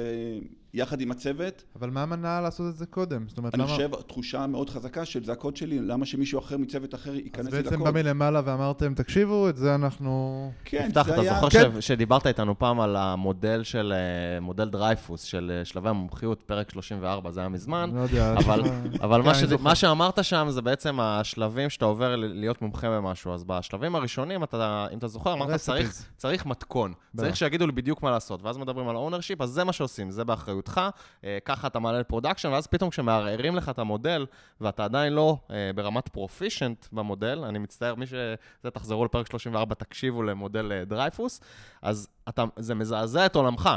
יחד 0.74 1.02
עם 1.02 1.12
הצוות. 1.12 1.64
אבל 1.80 1.90
מה 1.90 2.06
מנע 2.06 2.42
לעשות 2.42 2.70
את 2.70 2.78
זה 2.78 2.86
קודם? 2.86 3.26
זאת 3.28 3.38
אומרת, 3.38 3.56
אני 3.56 3.64
למה... 3.64 3.72
חושב, 3.72 3.90
תחושה 4.08 4.48
מאוד 4.48 4.70
חזקה 4.70 5.06
של 5.06 5.24
זה 5.24 5.32
הקוד 5.32 5.56
שלי, 5.56 5.80
למה 5.80 6.06
שמישהו 6.06 6.40
אחר 6.40 6.58
מצוות 6.58 6.96
אחר 6.96 7.16
ייכנס 7.16 7.48
לקוד. 7.48 7.60
אז 7.60 7.64
בעצם 7.64 7.84
בא 7.84 7.92
מלמעלה 7.92 8.42
ואמרתם, 8.46 8.94
תקשיבו, 8.94 9.50
את 9.50 9.58
זה 9.58 9.76
אנחנו... 9.76 10.52
כן, 10.66 10.90
זה 10.94 11.02
היה... 11.06 11.38
אתה 11.38 11.40
זוכר 11.42 11.72
כן. 11.72 11.82
שדיברת 11.82 12.28
איתנו 12.28 12.60
פעם 12.60 12.80
על 12.80 12.96
המודל 12.96 13.64
של, 13.64 13.94
אה, 13.96 14.40
מודל 14.40 14.70
דרייפוס, 14.70 15.24
של 15.24 15.52
אה, 15.60 15.66
שלבי 15.66 15.90
המומחיות, 15.90 16.42
פרק 16.46 16.72
34, 16.72 17.32
זה 17.32 17.40
היה 17.40 17.50
מזמן. 17.50 17.92
לא 17.94 18.00
יודע. 18.00 18.34
אבל, 18.34 18.62
אבל 19.02 19.22
מה, 19.22 19.36
ש... 19.36 19.44
מה 19.44 19.76
שאמרת 19.76 20.24
שם 20.24 20.48
זה 20.50 20.62
בעצם 20.62 21.00
השלבים 21.00 21.70
שאתה 21.70 21.86
עובר 21.86 22.16
להיות 22.16 22.62
מומחה 22.62 22.90
במשהו. 22.90 23.34
אז 23.34 23.44
בשלבים 23.44 23.96
הראשונים, 23.96 24.44
אתה, 24.44 24.88
אם 24.94 24.98
אתה 24.98 25.08
זוכר, 25.08 25.34
אמרת, 25.34 25.56
צריך, 25.60 26.04
צריך 26.18 26.46
מתכון. 26.46 26.94
צריך 27.18 27.36
שיגידו 27.36 27.66
לי 27.66 27.72
בדיוק 27.72 28.04
מה 28.04 28.12
לעשות. 28.12 28.44
ואז 28.44 28.58
מדברים 28.58 28.88
על 28.88 28.96
ownership, 28.96 29.44
אז 29.44 29.50
זה 29.50 29.64
מה 29.64 29.74
שעושים, 29.74 30.12
זה 30.12 30.24
באחריות. 30.24 30.61
באחריותך, 30.62 30.82
אה, 31.24 31.38
ככה 31.45 31.68
אתה 31.68 31.80
מעלה 31.80 31.99
ל 32.00 32.04
production, 32.04 32.50
ואז 32.49 32.68
פתאום 32.68 32.89
כשמערערים 32.89 33.55
לך 33.55 33.70
את 33.70 33.80
המודל, 33.80 34.26
ואתה 34.62 34.84
עדיין 34.84 35.14
לא 35.14 35.38
אה, 35.51 35.72
ברמת 35.76 36.09
proficient 36.10 36.88
במודל, 36.91 37.43
אני 37.43 37.59
מצטער, 37.59 37.95
מי 37.95 38.05
שזה, 38.05 38.36
תחזרו 38.74 39.05
לפרק 39.05 39.28
34, 39.28 39.76
תקשיבו 39.76 40.24
למודל 40.24 40.72
אה, 40.72 40.86
דרייפוס, 40.86 41.41
אז 41.82 42.07
אתה, 42.30 42.43
זה 42.57 42.76
מזעזע 42.76 43.26
את 43.26 43.36
עולמך. 43.36 43.70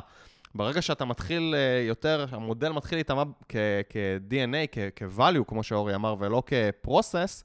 ברגע 0.54 0.82
שאתה 0.82 1.04
מתחיל 1.04 1.54
יותר, 1.88 2.26
המודל 2.30 2.72
מתחיל 2.72 2.98
להיטמע 2.98 3.22
כ-DNA, 3.48 4.76
כ-value, 4.96 5.44
כמו 5.46 5.62
שאורי 5.62 5.94
אמר, 5.94 6.14
ולא 6.18 6.42
כ-process, 6.46 7.44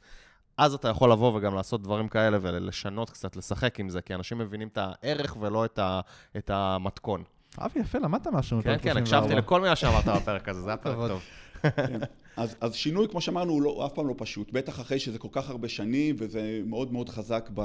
אז 0.58 0.74
אתה 0.74 0.88
יכול 0.88 1.12
לבוא 1.12 1.38
וגם 1.38 1.56
לעשות 1.56 1.82
דברים 1.82 2.08
כאלה 2.08 2.38
ולשנות 2.42 3.10
קצת, 3.10 3.36
לשחק 3.36 3.80
עם 3.80 3.90
זה, 3.90 4.02
כי 4.02 4.16
אנשים 4.16 4.38
מבינים 4.38 4.68
את 4.68 4.78
הערך 4.78 5.38
ולא 5.40 5.66
את, 5.66 5.80
ה, 5.80 6.02
את 6.38 6.50
המתכון. 6.50 7.24
אבי, 7.66 7.80
יפה, 7.80 8.00
למדת 8.00 8.28
משהו. 8.28 8.60
כן, 8.64 8.78
כן, 8.82 8.98
הקשבתי 8.98 9.36
לכל 9.36 9.62
מילה 9.62 9.76
שאמרת 9.76 10.06
בפרק 10.06 10.50
הזה, 10.50 10.62
זה 10.62 10.70
היה 10.70 10.78
פרק 10.84 10.96
טוב. 11.10 11.22
כן. 11.62 12.00
אז, 12.38 12.56
אז 12.62 12.76
שינוי, 12.76 13.08
כמו 13.08 13.22
שאמרנו, 13.22 13.54
הוא, 13.54 13.62
לא, 13.62 13.70
הוא 13.70 13.86
אף 13.86 13.94
פעם 13.94 14.08
לא 14.08 14.16
פשוט, 14.18 14.52
בטח 14.52 14.80
אחרי 14.80 15.00
שזה 15.00 15.20
כל 15.20 15.28
כך 15.32 15.50
הרבה 15.50 15.70
שנים 15.70 16.16
וזה 16.20 16.62
מאוד 16.66 16.94
מאוד 16.94 17.10
חזק 17.10 17.50
ב, 17.54 17.62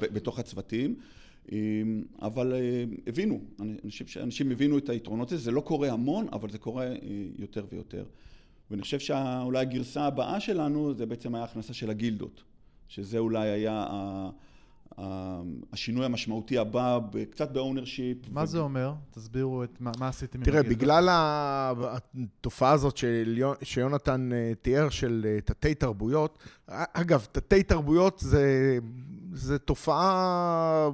ב, 0.00 0.06
בתוך 0.12 0.38
הצוותים, 0.38 0.94
אמ, 1.52 2.02
אבל 2.22 2.52
אה, 2.52 2.84
הבינו, 3.06 3.40
אני 3.60 3.90
חושב 3.90 4.06
שאנשים 4.06 4.50
הבינו 4.50 4.78
את 4.78 4.88
היתרונות 4.88 5.32
הזה, 5.32 5.42
זה 5.42 5.50
לא 5.50 5.60
קורה 5.60 5.92
המון, 5.92 6.26
אבל 6.32 6.50
זה 6.50 6.58
קורה 6.58 6.86
אה, 6.86 6.96
יותר 7.38 7.64
ויותר. 7.72 8.04
ואני 8.70 8.82
חושב 8.82 8.98
שאולי 8.98 9.58
הגרסה 9.58 10.04
הבאה 10.04 10.40
שלנו 10.40 10.94
זה 10.94 11.06
בעצם 11.06 11.34
היה 11.34 11.44
הכנסה 11.44 11.74
של 11.74 11.90
הגילדות, 11.90 12.42
שזה 12.88 13.18
אולי 13.18 13.48
היה 13.48 13.86
השינוי 15.72 16.04
המשמעותי 16.04 16.58
הבא, 16.58 16.98
קצת 17.30 17.50
ב 17.50 17.56
ownership. 17.56 18.18
מה 18.30 18.42
ו... 18.42 18.46
זה 18.46 18.58
אומר? 18.58 18.92
תסבירו 19.10 19.64
את 19.64 19.80
מה, 19.80 19.90
מה 19.98 20.08
עשיתם 20.08 20.44
תראה, 20.44 20.62
בגלל 20.62 21.08
התופעה 21.10 22.72
הזאת 22.72 22.96
של, 22.96 23.42
שיונתן 23.62 24.30
אה, 24.32 24.52
תיאר 24.62 24.88
של 24.88 25.26
אה, 25.28 25.40
תתי 25.40 25.74
תרבויות, 25.74 26.38
אגב, 26.68 27.26
תתי 27.32 27.62
תרבויות 27.62 28.18
זה, 28.18 28.78
זה 29.32 29.58
תופעה 29.58 30.88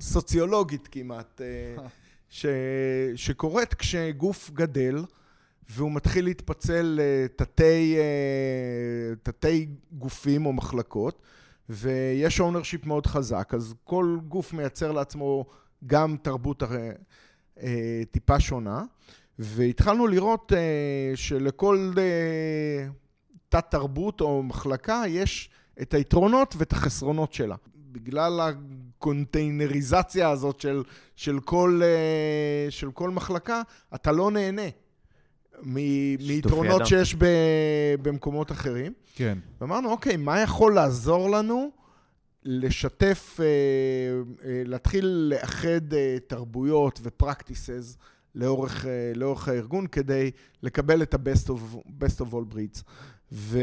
סוציולוגית 0.00 0.88
כמעט, 0.92 1.40
אה, 1.40 1.88
ש, 2.28 2.46
שקורית 3.16 3.74
כשגוף 3.74 4.50
גדל. 4.50 5.04
והוא 5.70 5.92
מתחיל 5.92 6.24
להתפצל 6.24 7.00
לתתי 7.00 7.96
תתי 9.22 9.68
גופים 9.92 10.46
או 10.46 10.52
מחלקות, 10.52 11.22
ויש 11.68 12.40
ownership 12.40 12.86
מאוד 12.86 13.06
חזק, 13.06 13.50
אז 13.54 13.74
כל 13.84 14.18
גוף 14.28 14.52
מייצר 14.52 14.92
לעצמו 14.92 15.46
גם 15.86 16.16
תרבות 16.22 16.62
הרי, 16.62 16.88
אה, 17.62 18.02
טיפה 18.10 18.40
שונה, 18.40 18.84
והתחלנו 19.38 20.06
לראות 20.06 20.52
אה, 20.52 21.12
שלכל 21.14 21.92
אה, 21.98 22.88
תת 23.48 23.64
תרבות 23.70 24.20
או 24.20 24.42
מחלקה 24.42 25.02
יש 25.08 25.50
את 25.82 25.94
היתרונות 25.94 26.54
ואת 26.58 26.72
החסרונות 26.72 27.32
שלה. 27.32 27.56
בגלל 27.92 28.40
הקונטיינריזציה 28.40 30.30
הזאת 30.30 30.60
של, 30.60 30.82
של, 31.16 31.40
כל, 31.40 31.80
אה, 31.84 32.70
של 32.70 32.90
כל 32.90 33.10
מחלקה, 33.10 33.62
אתה 33.94 34.12
לא 34.12 34.30
נהנה. 34.30 34.68
מיתרונות 35.62 36.86
שיש 36.86 37.14
ב, 37.14 37.24
במקומות 38.02 38.52
אחרים. 38.52 38.92
כן. 39.14 39.38
ואמרנו, 39.60 39.90
אוקיי, 39.90 40.16
מה 40.16 40.40
יכול 40.40 40.74
לעזור 40.74 41.30
לנו 41.30 41.70
לשתף, 42.44 43.40
אה, 43.40 43.46
אה, 44.44 44.62
להתחיל 44.64 45.06
לאחד 45.06 45.92
אה, 45.94 46.16
תרבויות 46.26 47.00
ופרקטיסס 47.02 47.96
לאורך, 48.34 48.86
לאורך 49.14 49.48
הארגון 49.48 49.86
כדי 49.86 50.30
לקבל 50.62 51.02
את 51.02 51.14
ה-best 51.14 51.48
of, 51.48 51.76
best 52.00 52.20
of 52.20 52.32
all 52.32 52.54
breeds. 52.54 52.82
ו... 53.32 53.60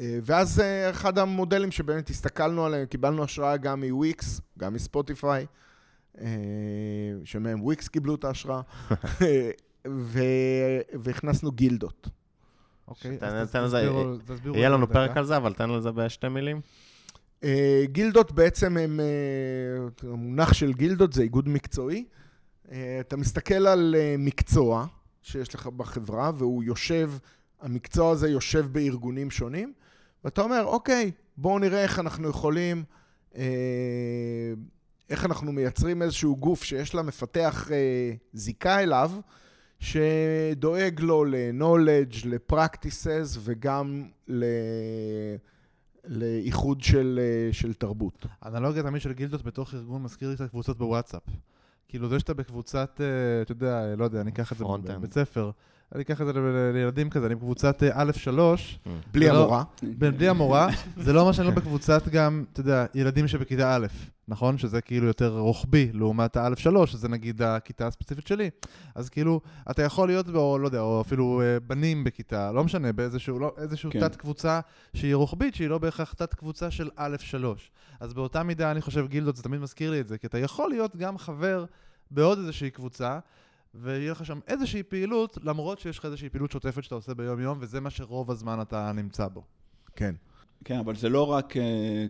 ואז 0.00 0.62
אחד 0.90 1.18
המודלים 1.18 1.70
שבאמת 1.70 2.10
הסתכלנו 2.10 2.66
עליהם, 2.66 2.86
קיבלנו 2.86 3.24
השראה 3.24 3.56
גם 3.56 3.84
מוויקס, 3.84 4.40
גם 4.58 4.74
מספוטיפיי, 4.74 5.46
שמהם 7.24 7.62
וויקס 7.62 7.88
קיבלו 7.88 8.14
את 8.14 8.24
ההשראה. 8.24 8.60
והכנסנו 11.00 11.52
גילדות. 11.52 12.08
אוקיי, 12.88 13.16
תן- 13.16 13.26
אז 13.26 13.50
תסבירו- 13.50 14.56
יהיה 14.56 14.68
לנו 14.68 14.88
פרק. 14.88 15.16
על 15.16 15.24
זה, 15.24 15.36
אבל 15.36 15.52
תן 15.52 15.70
לזה 15.70 15.90
בשתי 15.92 16.28
מילים. 16.28 16.60
אה, 17.44 17.82
גילדות 17.84 18.32
בעצם 18.32 18.76
הם, 18.76 19.00
אה, 19.00 19.06
המונח 20.10 20.52
של 20.52 20.72
גילדות 20.72 21.12
זה 21.12 21.22
איגוד 21.22 21.48
מקצועי. 21.48 22.04
אה, 22.72 22.96
אתה 23.00 23.16
מסתכל 23.16 23.66
על 23.66 23.94
אה, 23.98 24.14
מקצוע 24.18 24.86
שיש 25.22 25.54
לך 25.54 25.66
בחברה, 25.66 26.30
והוא 26.34 26.64
יושב, 26.64 27.10
המקצוע 27.60 28.10
הזה 28.10 28.28
יושב 28.28 28.66
בארגונים 28.72 29.30
שונים, 29.30 29.72
ואתה 30.24 30.40
אומר, 30.42 30.64
אוקיי, 30.64 31.10
בואו 31.36 31.58
נראה 31.58 31.82
איך 31.82 31.98
אנחנו 31.98 32.28
יכולים, 32.28 32.84
אה, 33.36 33.42
איך 35.10 35.24
אנחנו 35.24 35.52
מייצרים 35.52 36.02
איזשהו 36.02 36.36
גוף 36.36 36.64
שיש 36.64 36.94
לה 36.94 37.02
מפתח 37.02 37.68
אה, 37.72 38.12
זיקה 38.32 38.82
אליו, 38.82 39.12
שדואג 39.80 41.00
לו 41.00 41.24
ל-knowledge, 41.24 42.26
ל-practices 42.26 43.38
וגם 43.40 44.08
ל... 44.28 44.44
לאיחוד 46.08 46.80
של, 46.80 47.20
אה, 47.22 47.52
של 47.52 47.74
תרבות. 47.74 48.26
האנלוגיה 48.42 48.82
תמיד 48.82 49.02
של 49.02 49.12
גילדות 49.12 49.42
בתוך 49.42 49.74
ארגון 49.74 50.02
מזכיר 50.02 50.28
לי 50.28 50.34
את 50.34 50.40
הקבוצות 50.40 50.78
בוואטסאפ. 50.78 51.22
כאילו 51.88 52.08
זה 52.08 52.20
שאתה 52.20 52.34
בקבוצת, 52.34 53.00
אה, 53.00 53.42
אתה 53.42 53.52
יודע, 53.52 53.96
לא 53.96 54.04
יודע, 54.04 54.20
אני 54.20 54.30
אקח 54.30 54.52
את 54.52 54.58
זה. 54.58 54.64
בבית 54.64 55.12
ספר. 55.12 55.50
אני 55.94 56.02
אקח 56.02 56.20
את 56.20 56.26
זה 56.26 56.32
לילדים 56.74 57.10
כזה, 57.10 57.26
אני 57.26 57.34
בקבוצת 57.34 57.82
אה, 57.82 58.02
א'3, 58.02 58.30
בלי 59.12 59.26
זה 59.26 59.32
לא- 59.32 59.38
המורה. 59.42 59.62
בלי 59.82 60.28
המורה, 60.28 60.68
זה 60.96 61.12
לא 61.12 61.24
מה 61.24 61.32
שאני 61.32 61.46
לא 61.48 61.54
בקבוצת 61.54 62.08
גם, 62.08 62.44
אתה 62.52 62.60
יודע, 62.60 62.86
ילדים 62.94 63.28
שבכיתה 63.28 63.74
א', 63.76 63.86
נכון? 64.28 64.58
שזה 64.58 64.80
כאילו 64.80 65.06
יותר 65.06 65.38
רוחבי 65.38 65.90
לעומת 65.94 66.36
ה-א'3, 66.36 66.86
שזה 66.86 67.08
נגיד 67.08 67.42
הכיתה 67.42 67.86
הספציפית 67.86 68.26
שלי. 68.26 68.50
אז 68.94 69.08
כאילו, 69.08 69.40
אתה 69.70 69.82
יכול 69.82 70.08
להיות, 70.08 70.26
או 70.34 70.58
לא 70.58 70.66
יודע, 70.66 70.80
או 70.80 71.00
אפילו 71.00 71.42
אה, 71.42 71.60
בנים 71.60 72.04
בכיתה, 72.04 72.52
לא 72.52 72.64
משנה, 72.64 72.92
באיזשהו 72.92 73.38
לא, 73.38 73.54
כן. 73.90 74.00
תת-קבוצה 74.00 74.60
שהיא 74.94 75.14
רוחבית, 75.14 75.54
שהיא 75.54 75.68
לא 75.68 75.78
בהכרח 75.78 76.12
תת-קבוצה 76.12 76.70
של 76.70 76.90
א'3. 76.96 77.44
אז 78.00 78.14
באותה 78.14 78.42
מידה, 78.42 78.70
אני 78.70 78.80
חושב, 78.80 79.06
גילדות, 79.06 79.36
זה 79.36 79.42
תמיד 79.42 79.60
מזכיר 79.60 79.90
לי 79.90 80.00
את 80.00 80.08
זה, 80.08 80.18
כי 80.18 80.26
אתה 80.26 80.38
יכול 80.38 80.70
להיות 80.70 80.96
גם 80.96 81.18
חבר 81.18 81.64
בעוד 82.10 82.38
איזושהי 82.38 82.70
קבוצה, 82.70 83.18
ויהיה 83.80 84.12
לך 84.12 84.26
שם 84.26 84.38
איזושהי 84.46 84.82
פעילות, 84.82 85.38
למרות 85.44 85.78
שיש 85.78 85.98
לך 85.98 86.04
איזושהי 86.04 86.28
פעילות 86.28 86.50
שוטפת 86.50 86.84
שאתה 86.84 86.94
עושה 86.94 87.14
ביום-יום, 87.14 87.58
וזה 87.60 87.80
מה 87.80 87.90
שרוב 87.90 88.30
הזמן 88.30 88.60
אתה 88.60 88.92
נמצא 88.92 89.28
בו. 89.28 89.42
כן. 89.96 90.14
כן, 90.64 90.78
אבל 90.78 90.96
זה 90.96 91.08
לא 91.08 91.32
רק 91.32 91.56
אה, 91.56 91.58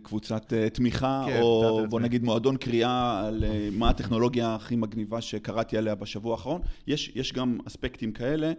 קבוצת 0.03 0.53
אה, 0.53 0.69
תמיכה, 0.69 1.23
כן, 1.27 1.41
או 1.41 1.81
בוא. 1.89 1.99
נגיד 1.99 2.23
מועדון 2.23 2.57
קריאה 2.57 3.27
על 3.27 3.43
אה, 3.43 3.77
מה 3.77 3.89
הטכנולוגיה 3.89 4.55
הכי 4.55 4.75
מגניבה 4.75 5.21
שקראתי 5.21 5.77
עליה 5.77 5.95
בשבוע 5.95 6.31
האחרון. 6.31 6.61
יש, 6.87 7.11
יש 7.15 7.33
גם 7.33 7.57
אספקטים 7.67 8.11
כאלה. 8.11 8.53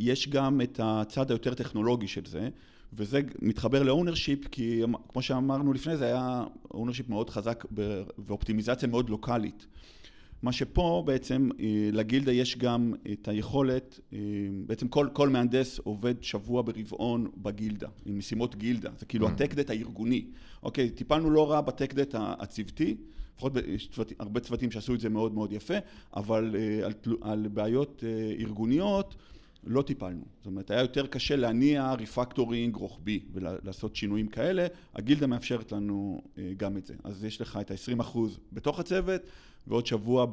יש 0.00 0.28
גם 0.28 0.60
את 0.60 0.80
הצד 0.82 1.30
היותר 1.30 1.54
טכנולוגי 1.54 2.08
של 2.08 2.26
זה, 2.26 2.48
וזה 2.92 3.20
מתחבר 3.42 3.82
ל 3.82 3.88
ownership, 3.88 4.48
כי 4.48 4.84
אמ- 4.84 4.92
כמו 5.08 5.22
שאמרנו 5.22 5.72
לפני 5.72 5.96
זה, 5.96 6.04
היה 6.04 6.44
ownership 6.70 7.08
מאוד 7.08 7.30
חזק 7.30 7.64
ואופטימיזציה 8.18 8.88
מאוד 8.88 9.10
לוקאלית. 9.10 9.66
מה 10.42 10.52
שפה 10.52 11.02
בעצם 11.06 11.48
אה, 11.60 11.66
לגילדה 11.92 12.32
יש 12.32 12.56
גם 12.56 12.94
את 13.12 13.28
היכולת, 13.28 14.00
אה, 14.12 14.18
בעצם 14.66 14.88
כל, 14.88 15.08
כל 15.12 15.28
מהנדס 15.28 15.78
עובד 15.78 16.22
שבוע 16.22 16.62
ברבעון 16.62 17.30
בגילדה, 17.36 17.88
עם 18.06 18.18
משימות 18.18 18.56
גילדה, 18.56 18.90
זה 18.98 19.06
כאילו 19.06 19.26
מממ. 19.28 19.30
ה 19.30 19.34
tech 19.34 19.52
debt 19.52 19.70
הארגוני. 19.70 20.24
אוקיי, 20.62 20.90
טיפלנו 20.90 21.30
לא 21.30 21.50
רע 21.50 21.60
ב 21.60 21.66
tech 21.66 21.90
debt 21.90 22.14
הצוותי, 22.18 22.96
לפחות 23.34 23.52
יש 23.66 23.88
צוות, 23.88 24.12
הרבה 24.18 24.40
צוותים 24.40 24.70
שעשו 24.70 24.94
את 24.94 25.00
זה 25.00 25.08
מאוד 25.08 25.34
מאוד 25.34 25.52
יפה, 25.52 25.74
אבל 26.16 26.56
אה, 26.58 26.86
על, 26.86 26.92
תלו- 26.92 27.18
על 27.20 27.48
בעיות 27.48 28.04
ארגוניות 28.40 29.14
לא 29.64 29.82
טיפלנו. 29.82 30.24
זאת 30.36 30.46
אומרת, 30.46 30.70
היה 30.70 30.80
יותר 30.80 31.06
קשה 31.06 31.36
להניע 31.36 31.92
refactoring 31.92 32.76
רוחבי 32.76 33.20
ולעשות 33.32 33.96
שינויים 33.96 34.26
כאלה, 34.26 34.66
הגילדה 34.94 35.26
מאפשרת 35.26 35.72
לנו 35.72 36.22
גם 36.56 36.76
את 36.76 36.86
זה. 36.86 36.94
אז 37.04 37.24
יש 37.24 37.40
לך 37.40 37.58
את 37.60 37.70
ה-20% 37.70 38.18
בתוך 38.52 38.80
הצוות, 38.80 39.20
ועוד 39.66 39.86
שבוע 39.86 40.26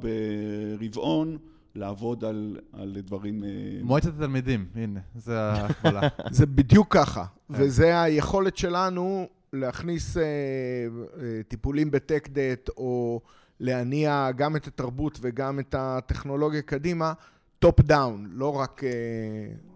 ברבעון 0.80 1.38
לעבוד 1.76 2.26
על, 2.26 2.58
על 2.74 2.98
דברים... 3.02 3.44
אה, 3.44 3.50
מועצת 3.84 4.08
התלמידים, 4.08 4.66
הנה, 4.76 5.00
זה 5.16 5.40
ההקבלה. 5.40 6.02
זה 6.32 6.46
בדיוק 6.46 6.94
ככה, 6.94 7.26
כן. 7.26 7.54
וזה 7.58 8.02
היכולת 8.02 8.58
שלנו 8.58 9.28
להכניס 9.54 10.18
אה, 10.18 10.24
אה, 10.24 11.42
טיפולים 11.48 11.92
ב 11.92 12.00
tech 12.00 12.31
debt, 12.31 12.70
או 12.78 13.22
להניע 13.60 14.30
גם 14.36 14.56
את 14.56 14.68
התרבות 14.68 15.20
וגם 15.22 15.60
את 15.60 15.76
הטכנולוגיה 15.78 16.62
קדימה, 16.62 17.14
top 17.60 17.82
down, 17.82 18.28
לא 18.32 18.56
רק... 18.56 18.84
אה, 18.84 18.90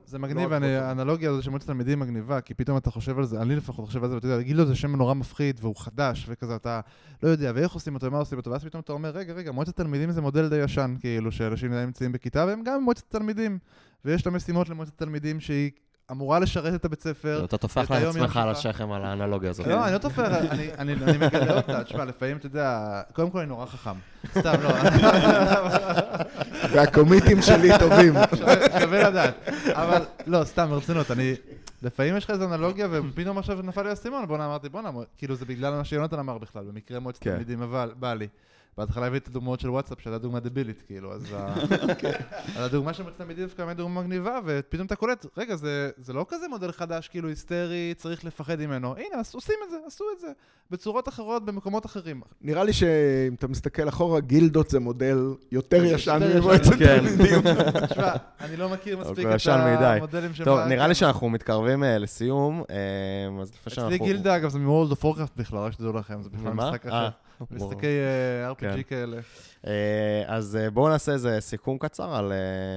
זה 0.10 0.20
מגניב. 0.20 0.53
האנלוגיה 0.53 1.30
הזו 1.30 1.43
של 1.43 1.49
מועצת 1.49 1.68
תלמידים 1.68 1.99
מגניבה, 1.99 2.41
כי 2.41 2.53
פתאום 2.53 2.78
אתה 2.78 2.91
חושב 2.91 3.18
על 3.18 3.26
זה, 3.26 3.41
אני 3.41 3.55
לפחות 3.55 3.86
חושב 3.86 4.03
על 4.03 4.10
זה, 4.10 4.16
ואתה 4.16 4.28
יודע, 4.28 4.41
גילדה 4.41 4.66
זה 4.66 4.76
שם 4.76 4.95
נורא 4.95 5.14
מפחיד, 5.14 5.60
והוא 5.62 5.76
חדש, 5.76 6.26
וכזה, 6.30 6.55
אתה 6.55 6.80
לא 7.24 7.30
יודע, 7.30 7.51
ואיך 7.55 7.72
עושים 7.72 7.95
אותו, 7.95 8.07
ומה 8.07 8.18
עושים 8.18 8.38
אותו, 8.38 8.51
ואז 8.51 8.64
פתאום 8.64 8.82
אתה 8.82 8.93
אומר, 8.93 9.10
רגע, 9.10 9.34
רגע, 9.34 9.51
מועצת 9.51 9.76
תלמידים 9.76 10.12
זה 10.12 10.22
מודל 10.22 10.49
די 10.49 10.64
ישן, 10.64 10.95
כאילו, 10.99 11.32
שאנשים 11.32 11.74
נמצאים 11.74 12.12
בכיתה, 12.12 12.45
והם 12.45 12.64
גם 12.64 12.84
מועצת 12.84 13.03
תלמידים. 13.10 13.60
ויש 14.05 14.26
לה 14.26 14.32
משימות 14.32 14.70
למועצת 14.70 14.97
תלמידים 14.97 15.39
שהיא 15.39 15.72
אמורה 16.12 16.39
לשרת 16.39 16.74
את 16.76 16.86
הבית 16.86 17.01
ספר. 17.01 17.41
אתה 17.45 17.57
טופח 17.57 17.91
לעצמך 17.91 18.38
על. 18.38 18.49
השכם 18.49 18.91
על 18.91 19.05
האנלוגיה 19.05 19.49
הזאת. 19.49 19.68
לא, 19.68 19.86
אני 19.86 19.93
לא 19.93 19.97
תופר, 19.97 20.26
אני- 20.38 20.74
אני 20.78 20.93
אני 20.93 21.18
מגלה 21.18 21.53
אותה, 21.57 21.84
תשמע, 21.84 22.05
לפעמים, 22.05 22.38
אתה 22.38 22.45
יודע, 22.45 22.80
קודם 23.14 23.30
כל 23.30 23.39
אני 23.39 23.47
נורא 23.47 23.66
חכם. 23.66 23.91
סתם, 24.39 24.53
לא. 24.64 24.70
והקומיטים 26.72 27.41
שלי 27.41 27.70
טובים. 27.80 28.14
שווה- 28.80 29.10
לדעת. 29.10 29.34
אבל, 29.74 30.01
לא, 30.28 30.43
סתם, 30.43 30.68
ברצינות, 30.70 31.12
אני... 31.12 31.34
לפעמים 31.84 32.18
יש 32.18 32.24
לך 32.24 32.30
איזו 32.30 32.45
אנלוגיה, 32.45 32.88
ופתאום 32.91 33.38
עכשיו 33.38 33.60
נפל 33.64 33.84
לי 33.84 33.89
האסימון, 33.89 34.28
בואנה, 34.28 34.45
אמרתי, 34.45 34.70
בואנה, 34.70 34.89
כאילו 35.18 35.36
זה 35.36 35.45
בגלל 35.45 35.74
מה 35.74 35.86
שיונתן 35.86 36.20
אמר 36.20 36.38
בכלל, 36.38 36.64
במקרה 36.64 36.99
מועצת 36.99 37.24
כן. 37.24 37.32
תלמידים, 37.32 37.62
אבל, 37.62 37.91
בא 37.99 38.14
לי. 38.14 38.28
בהתחלה 38.80 39.07
הבאתי 39.07 39.23
את 39.23 39.27
הדוגמאות 39.27 39.59
של 39.59 39.69
וואטסאפ, 39.69 40.01
שהייתה 40.01 40.17
דוגמה 40.17 40.39
דבילית, 40.39 40.84
כאילו, 40.88 41.13
אז 41.13 41.36
אז 42.55 42.65
הדוגמה 42.65 42.93
של 42.93 43.03
מועצת 43.03 43.17
תלמידים 43.17 43.43
דווקא 43.43 43.65
באמת 43.65 43.77
דוגמה 43.77 44.01
מגניבה, 44.01 44.39
ופתאום 44.45 44.88
אתה 44.88 44.95
קולט, 44.95 45.25
רגע, 45.38 45.55
זה 45.55 45.89
זה 45.97 46.13
לא 46.13 46.25
כזה 46.30 46.47
מודל 46.47 46.71
חדש, 46.71 47.07
כאילו 47.07 47.30
היסטרי, 47.30 47.93
צריך 47.97 48.25
לפחד 48.25 48.59
ממנו. 48.59 48.95
הנה, 48.95 49.21
עושים 49.34 49.55
את 49.65 49.69
זה, 49.69 49.77
עשו 49.88 50.03
את 50.15 50.19
זה, 50.19 50.27
בצורות 50.71 51.07
אחרות, 51.07 51.45
במקומות 51.45 51.86
אחרים. 51.86 52.21
נראה 52.41 52.63
לי 52.63 52.73
שאם 52.73 53.34
אתה 53.34 53.47
מסתכל 53.47 53.89
אחורה, 53.89 54.19
גילדות 54.19 54.69
זה 54.69 54.80
מודל 54.80 55.17
יותר 55.51 55.84
ישן. 55.84 56.19
ממועצת 56.36 56.73
כן. 56.73 56.97
תלמידים. 56.99 57.41
תשמע, 57.89 58.13
אני 58.39 58.57
לא 58.57 58.69
מכיר 58.69 58.97
מספיק 58.97 59.25
כבר 59.25 59.36
את 59.36 59.47
מדי. 59.47 59.86
המודלים 59.86 60.34
של... 60.34 60.45
טוב, 60.45 60.59
נראה 60.59 60.88
לי 60.88 60.95
שאנחנו 60.95 61.30
מתקרבים 61.30 61.84
אה, 61.84 61.97
לסיום, 61.97 62.63
אה, 62.69 63.41
אז 63.41 63.51
לפני 63.53 63.73
שאנחנו... 63.73 63.95
אצלי 63.95 64.05
גילדה, 64.05 64.36
אגב, 64.36 64.49
זה 64.49 64.59
מ-World 64.59 64.91
of 64.91 65.03
Warcraft 65.03 65.34
בכלל, 65.38 65.59
רק 65.59 65.71
שתדעו 65.71 65.93
לכם, 65.93 66.21
זה 66.23 66.30
בכלל? 66.30 66.53
משחק 66.53 66.86
אה, 66.86 66.89
אחר. 66.89 67.09
משחקי 67.52 67.88
אה, 67.88 68.56
כן. 68.56 68.70
RPG 68.70 68.84
כאלה. 68.84 69.20
אה, 69.68 70.24
אז 70.28 70.56
אה, 70.56 70.70
בואו 70.70 70.90
נעשה 70.90 71.12
איזה 71.12 71.38
סיכום 71.40 71.78
קצר 71.78 72.16
על 72.16 72.32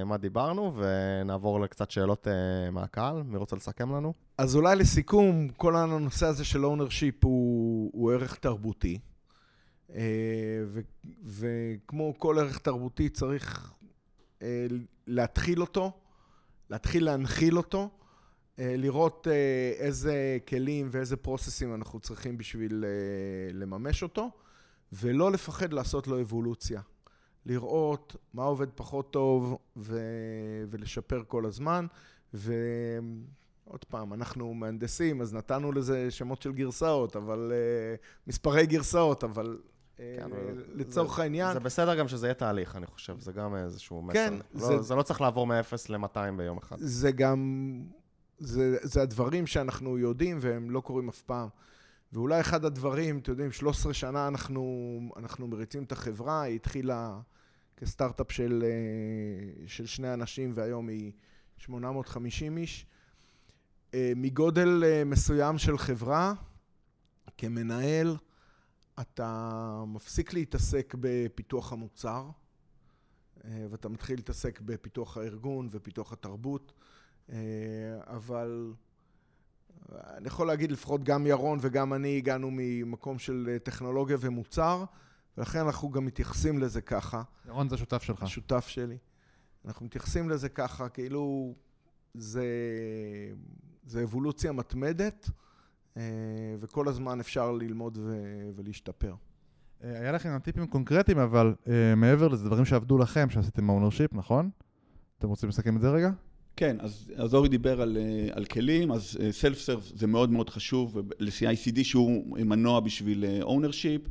מה 0.05 0.17
דיברנו, 0.17 0.75
ונעבור 0.77 1.59
לקצת 1.59 1.91
שאלות 1.91 2.27
מהקהל. 2.71 3.23
מי 3.23 3.37
רוצה 3.37 3.55
לסכם 3.55 3.95
לנו? 3.95 4.13
אז 4.37 4.55
אולי 4.55 4.75
לסיכום, 4.75 5.49
כל 5.49 5.75
הנושא 5.75 6.25
הזה 6.25 6.45
של 6.45 6.65
ownership 6.65 7.25
הוא, 7.25 8.11
ערך 8.11 8.35
תרבותי. 8.35 8.99
וכמו 11.25 12.13
כל 12.17 12.39
ערך 12.39 12.57
תרבותי 12.57 13.09
צריך 13.09 13.73
להתחיל 15.07 15.61
אותו, 15.61 15.91
להתחיל 16.69 17.05
להנחיל 17.05 17.57
אותו, 17.57 17.89
לראות 18.57 19.27
איזה 19.79 20.37
כלים 20.47 20.87
ואיזה 20.91 21.17
פרוססים 21.17 21.75
אנחנו 21.75 21.99
צריכים 21.99 22.37
בשביל 22.37 22.85
לממש 23.53 24.03
אותו, 24.03 24.29
ולא 24.93 25.31
לפחד 25.31 25.73
לעשות 25.73 26.07
לו 26.07 26.21
אבולוציה. 26.21 26.81
לראות 27.45 28.15
מה 28.33 28.43
עובד 28.43 28.67
פחות 28.75 29.11
טוב 29.13 29.57
ו... 29.77 29.99
ולשפר 30.69 31.23
כל 31.27 31.45
הזמן. 31.45 31.85
ו... 32.33 32.53
עוד 33.65 33.83
פעם, 33.83 34.13
אנחנו 34.13 34.53
מהנדסים, 34.53 35.21
אז 35.21 35.33
נתנו 35.33 35.71
לזה 35.71 36.11
שמות 36.11 36.41
של 36.41 36.51
גרסאות, 36.51 37.15
אבל... 37.15 37.51
uh, 37.51 38.27
מספרי 38.27 38.65
גרסאות, 38.65 39.23
אבל 39.23 39.57
uh, 39.61 39.97
כן, 39.97 40.29
לצורך 40.75 41.19
העניין... 41.19 41.53
זה 41.53 41.59
בסדר 41.59 41.95
גם 41.95 42.07
שזה 42.07 42.27
יהיה 42.27 42.33
תהליך, 42.33 42.75
אני 42.75 42.85
חושב, 42.85 43.19
זה 43.19 43.31
גם 43.31 43.55
איזשהו 43.55 44.01
מסר. 44.01 44.13
כן, 44.13 44.33
לא, 44.53 44.67
זה- 44.67 44.81
זה 44.81 44.95
לא 44.95 45.01
צריך 45.01 45.21
לעבור 45.21 45.47
מ-0 45.47 45.53
ל-200 45.89 46.37
ביום 46.37 46.57
אחד. 46.57 46.75
זה 46.79 47.11
גם... 47.11 47.81
זה, 48.39 48.77
זה 48.81 49.01
הדברים 49.01 49.47
שאנחנו 49.47 49.97
יודעים 49.97 50.37
והם 50.41 50.71
לא 50.71 50.79
קורים 50.81 51.09
אף 51.09 51.21
פעם. 51.21 51.47
ואולי 52.13 52.39
אחד 52.39 52.65
הדברים, 52.65 53.19
אתם 53.19 53.31
יודעים, 53.31 53.51
13 53.51 53.93
שנה 53.93 54.27
אנחנו, 54.27 54.99
אנחנו 55.17 55.47
מריצים 55.47 55.83
את 55.83 55.91
החברה, 55.91 56.41
היא 56.41 56.55
התחילה 56.55 57.19
כסטארט-אפ 57.77 58.31
של, 58.31 58.63
אה, 58.65 59.67
של 59.67 59.85
שני 59.85 60.13
אנשים 60.13 60.51
והיום 60.55 60.87
היא 60.87 61.11
850 61.57 62.57
איש. 62.57 62.85
אה, 63.93 64.11
מגודל 64.15 64.83
אה, 64.83 65.03
מסוים 65.05 65.57
של 65.57 65.77
חברה, 65.77 66.33
כמנהל, 67.37 68.17
אתה 69.01 69.83
מפסיק 69.87 70.33
להתעסק 70.33 70.95
בפיתוח 70.99 71.73
המוצר, 71.73 72.29
ואתה 73.69 73.89
מתחיל 73.89 74.15
להתעסק 74.15 74.61
בפיתוח 74.61 75.17
הארגון 75.17 75.67
ופיתוח 75.71 76.13
התרבות, 76.13 76.73
אבל 78.07 78.73
אני 79.91 80.27
יכול 80.27 80.47
להגיד, 80.47 80.71
לפחות 80.71 81.03
גם 81.03 81.27
ירון 81.27 81.57
וגם 81.61 81.93
אני 81.93 82.17
הגענו 82.17 82.49
ממקום 82.51 83.19
של 83.19 83.57
טכנולוגיה 83.63 84.17
ומוצר, 84.19 84.83
ולכן 85.37 85.59
אנחנו 85.59 85.91
גם 85.91 86.05
מתייחסים 86.05 86.59
לזה 86.59 86.81
ככה. 86.81 87.21
ירון 87.47 87.69
זה 87.69 87.77
שותף 87.77 88.03
שלך. 88.03 88.23
השותף 88.23 88.67
שלי. 88.67 88.97
אנחנו 89.65 89.85
מתייחסים 89.85 90.29
לזה 90.29 90.49
ככה, 90.49 90.89
כאילו 90.89 91.53
זה, 92.13 92.45
זה 93.85 94.03
אבולוציה 94.03 94.51
מתמדת, 94.51 95.29
אה, 95.97 96.03
וכל 96.59 96.87
הזמן 96.87 97.19
אפשר 97.19 97.51
ללמוד 97.51 97.97
ו, 98.01 98.15
ולהשתפר. 98.55 99.15
אה, 99.83 99.99
היה 99.99 100.11
לכם 100.11 100.39
טיפים 100.39 100.67
קונקרטיים, 100.67 101.17
אבל 101.17 101.55
אה, 101.67 101.95
מעבר 101.95 102.27
לזה, 102.27 102.45
דברים 102.45 102.65
שעבדו 102.65 102.97
לכם, 102.97 103.29
שעשיתם 103.29 103.69
ownership, 103.69 104.13
נכון? 104.13 104.49
אתם 105.17 105.27
רוצים 105.27 105.49
לסכם 105.49 105.75
את 105.75 105.81
זה 105.81 105.89
רגע? 105.89 106.11
כן, 106.55 106.77
אז, 106.79 107.11
אז 107.15 107.33
אורי 107.35 107.49
דיבר 107.49 107.81
על, 107.81 107.97
על 108.31 108.45
כלים, 108.45 108.91
אז 108.91 109.17
self 109.31 109.59
serve 109.59 109.91
זה 109.95 110.07
מאוד 110.07 110.31
מאוד 110.31 110.49
חשוב 110.49 110.97
ל-CICD 111.19 111.83
שהוא 111.83 112.37
מנוע 112.37 112.79
בשביל 112.79 113.25
ownership. 113.41 114.01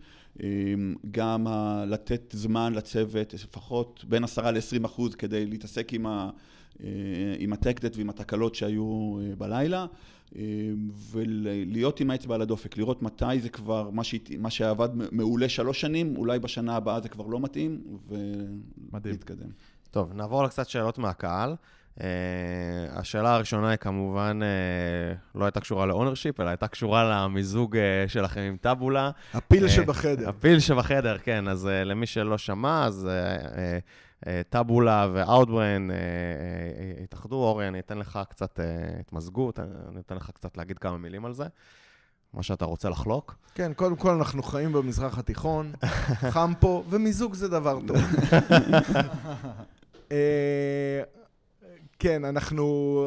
גם 1.11 1.47
לתת 1.87 2.35
זמן 2.37 2.73
לצוות, 2.75 3.35
לפחות 3.35 4.05
בין 4.09 4.25
10 4.25 4.51
ל-20 4.51 4.87
אחוז 4.87 5.15
כדי 5.15 5.47
להתעסק 5.47 5.93
עם, 5.93 6.07
ה, 6.07 6.31
עם 7.39 7.53
ה 7.53 7.57
tech 7.57 7.77
debt 7.77 7.97
ועם 7.97 8.11
התקלות 8.11 8.55
שהיו 8.55 9.19
בלילה, 9.39 9.87
ולהיות 11.11 12.01
עם 12.01 12.11
האצבע 12.11 12.35
על 12.35 12.43
הדופק, 12.43 12.77
לראות 12.77 13.03
מתי 13.03 13.41
זה 13.41 13.49
כבר, 13.49 13.91
מה, 13.91 14.05
ש... 14.05 14.15
מה 14.39 14.51
שעבד 14.51 14.89
מעולה 15.13 15.49
שלוש 15.49 15.81
שנים, 15.81 16.17
אולי 16.17 16.39
בשנה 16.39 16.77
הבאה 16.77 17.01
זה 17.01 17.09
כבר 17.09 17.27
לא 17.27 17.41
מתאים, 17.41 17.81
ולהתקדם. 18.93 19.51
טוב, 19.91 20.13
נעבור 20.13 20.45
לקצת 20.45 20.69
שאלות 20.69 20.99
מהקהל. 20.99 21.55
אה, 21.99 22.03
השאלה 22.91 23.35
הראשונה 23.35 23.71
היא 23.71 23.77
כמובן 23.77 24.41
אה, 24.43 25.39
לא 25.39 25.45
הייתה 25.45 25.61
קשורה 25.61 25.87
ל 25.87 25.91
ownership, 25.91 26.41
אלא 26.41 26.49
הייתה 26.49 26.69
קשורה 26.69 27.05
למיזוג 27.05 27.77
אה, 27.77 27.79
שלכם 28.09 28.41
עם 28.41 28.57
Taboola. 28.57 29.11
הפיל 29.35 29.67
אה, 29.67 29.69
שבחדר. 29.69 30.29
הפיל 30.29 30.61
שבחדר, 30.61 31.19
כן. 31.19 31.49
אז 31.49 31.67
אה, 31.67 31.85
למי 31.85 32.07
שלא 32.07 32.39
שמע, 32.39 32.85
אז 32.85 33.09
uh, 33.09 34.25
אה, 34.25 34.27
Taboola 34.51 35.09
ו 35.13 35.21
Outbrain 35.21 35.91
אה, 35.91 35.93
אה, 35.93 37.03
התאחדו. 37.03 37.37
אורי, 37.37 37.69
אני 37.69 37.79
אתן 37.79 37.99
לך 37.99 38.21
קצת, 38.29 38.59
uh, 38.59 39.01
התמזגות, 39.01 39.61
אני 39.61 40.01
אתן 40.01 40.17
לך 40.17 40.31
קצת 40.31 40.57
להגיד 40.57 40.79
כמה 40.79 40.99
מילים 40.99 41.25
על 41.25 41.33
זה. 41.33 41.45
מה 42.35 42.43
שאתה 42.43 42.65
רוצה 42.65 42.89
לחלוק. 42.89 43.35
כן, 43.55 43.73
קודם 43.77 43.97
כל 43.97 44.11
אנחנו 44.11 44.43
חיים 44.43 44.73
במזרח 44.73 45.19
התיכון, 45.19 45.73
חם 46.31 46.53
פה, 46.61 46.85
ומיזוג 46.91 47.35
זה 47.35 47.49
דבר 47.49 47.79
טוב. 47.87 47.97
כן, 52.03 52.25
אנחנו, 52.25 52.99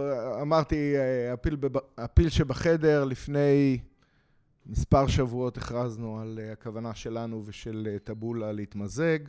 אמרתי, 0.41 0.93
הפיל, 1.33 1.55
בב, 1.55 1.79
הפיל 1.97 2.29
שבחדר, 2.29 3.03
לפני 3.03 3.79
מספר 4.65 5.07
שבועות 5.07 5.57
הכרזנו 5.57 6.19
על 6.19 6.39
הכוונה 6.51 6.95
שלנו 6.95 7.41
ושל 7.45 7.97
טבולה 8.03 8.51
להתמזג, 8.51 9.19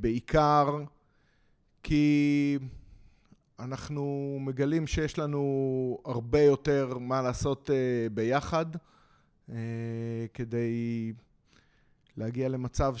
בעיקר 0.00 0.82
כי 1.82 2.58
אנחנו 3.58 4.36
מגלים 4.40 4.86
שיש 4.86 5.18
לנו 5.18 5.98
הרבה 6.04 6.40
יותר 6.40 6.98
מה 6.98 7.22
לעשות 7.22 7.70
ביחד, 8.12 8.66
כדי 10.34 11.12
להגיע 12.16 12.48
למצב 12.48 12.94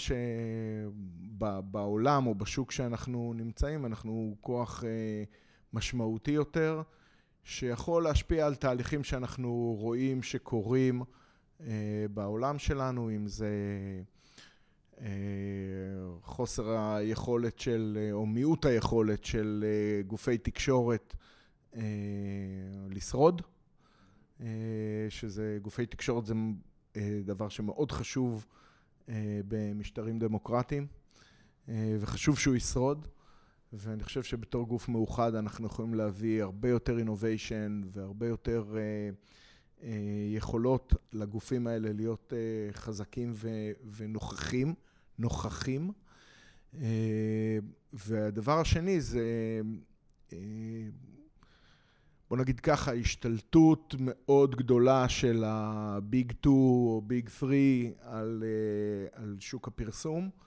שבעולם 1.36 2.26
או 2.26 2.34
בשוק 2.34 2.70
שאנחנו 2.70 3.32
נמצאים, 3.36 3.86
אנחנו 3.86 4.36
כוח 4.40 4.84
משמעותי 5.74 6.30
יותר, 6.30 6.82
שיכול 7.44 8.02
להשפיע 8.02 8.46
על 8.46 8.54
תהליכים 8.54 9.04
שאנחנו 9.04 9.76
רואים 9.78 10.22
שקורים 10.22 11.02
אה, 11.60 12.06
בעולם 12.14 12.58
שלנו, 12.58 13.10
אם 13.10 13.28
זה 13.28 13.50
אה, 15.00 15.06
חוסר 16.22 16.78
היכולת 16.78 17.58
של, 17.58 17.98
אה, 18.00 18.12
או 18.12 18.26
מיעוט 18.26 18.64
היכולת 18.66 19.24
של 19.24 19.64
גופי 20.06 20.38
תקשורת 20.38 21.14
לשרוד, 22.90 23.42
שזה, 25.08 25.58
גופי 25.62 25.86
תקשורת 25.86 26.26
זה 26.26 26.34
דבר 27.24 27.48
שמאוד 27.48 27.92
חשוב 27.92 28.46
במשטרים 29.48 30.18
דמוקרטיים, 30.18 30.86
וחשוב 31.68 32.38
שהוא 32.38 32.56
ישרוד. 32.56 33.06
ואני 33.76 34.02
חושב 34.02 34.22
שבתור 34.22 34.66
גוף 34.66 34.88
מאוחד 34.88 35.34
אנחנו 35.34 35.66
יכולים 35.66 35.94
להביא 35.94 36.42
הרבה 36.42 36.68
יותר 36.68 36.96
innovation 36.98 37.86
והרבה 37.92 38.26
יותר 38.26 38.64
uh, 38.72 39.80
uh, 39.80 39.84
יכולות 40.36 40.94
לגופים 41.12 41.66
האלה 41.66 41.92
להיות 41.92 42.32
uh, 42.32 42.76
חזקים 42.76 43.32
ו- 43.34 43.72
ונוכחים, 43.96 44.74
נוכחים. 45.18 45.90
Uh, 46.74 46.76
והדבר 47.92 48.60
השני 48.60 49.00
זה, 49.00 49.60
אה, 50.30 50.34
בוא 52.28 52.36
נגיד 52.36 52.60
ככה, 52.60 52.92
השתלטות 52.92 53.94
מאוד 53.98 54.56
גדולה 54.56 55.08
של 55.08 55.44
ה 55.46 55.68
big 55.68 56.32
2 56.40 56.56
או 56.56 57.02
big 57.06 57.28
3 57.28 57.52
על, 58.00 58.42
אה, 58.42 59.20
על 59.22 59.36
שוק 59.40 59.68
הפרסום. 59.68 60.24
אה, 60.24 60.44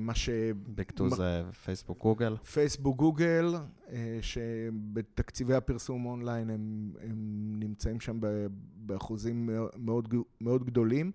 מה 0.00 0.14
ש... 0.14 0.28
big 0.74 0.92
two 0.92 1.10
זה 1.10 1.42
פייסבוק 1.64 1.98
גוגל? 1.98 2.36
פייסבוק 2.36 2.96
גוגל, 2.96 3.54
אה, 3.88 4.18
שבתקציבי 4.22 5.54
הפרסום 5.54 6.06
אונליין 6.06 6.50
הם, 6.50 6.92
הם 7.02 7.52
נמצאים 7.58 8.00
שם 8.00 8.20
באחוזים 8.76 9.50
מאוד, 9.76 10.14
מאוד 10.40 10.64
גדולים, 10.64 11.12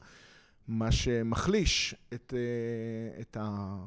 מה 0.67 0.91
שמחליש 0.91 1.95
את, 2.13 2.33
אה, 2.37 3.21
את, 3.21 3.37
ה, 3.39 3.77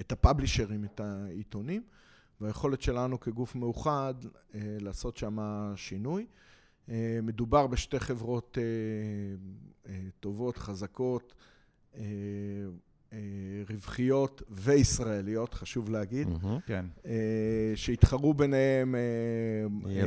את 0.00 0.12
הפאבלישרים, 0.12 0.84
את 0.84 1.00
העיתונים, 1.00 1.82
והיכולת 2.40 2.82
שלנו 2.82 3.20
כגוף 3.20 3.54
מאוחד 3.54 4.14
לעשות 4.54 5.16
שם 5.16 5.38
שינוי. 5.76 6.26
מדובר 7.22 7.66
בשתי 7.66 8.00
חברות 8.00 8.58
טובות, 10.20 10.56
חזקות, 10.56 11.34
אה, 11.36 11.38
אה, 11.38 11.53
רווחיות 13.70 14.42
וישראליות, 14.50 15.54
חשוב 15.54 15.90
להגיד, 15.90 16.28
כן. 16.66 16.84
אה, 17.06 17.72
שהתחרו 17.74 18.34
ביניהם 18.34 18.94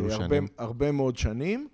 הרבה, 0.09 0.37
הרבה 0.57 0.91
מאוד 0.91 1.17
שנים, 1.17 1.67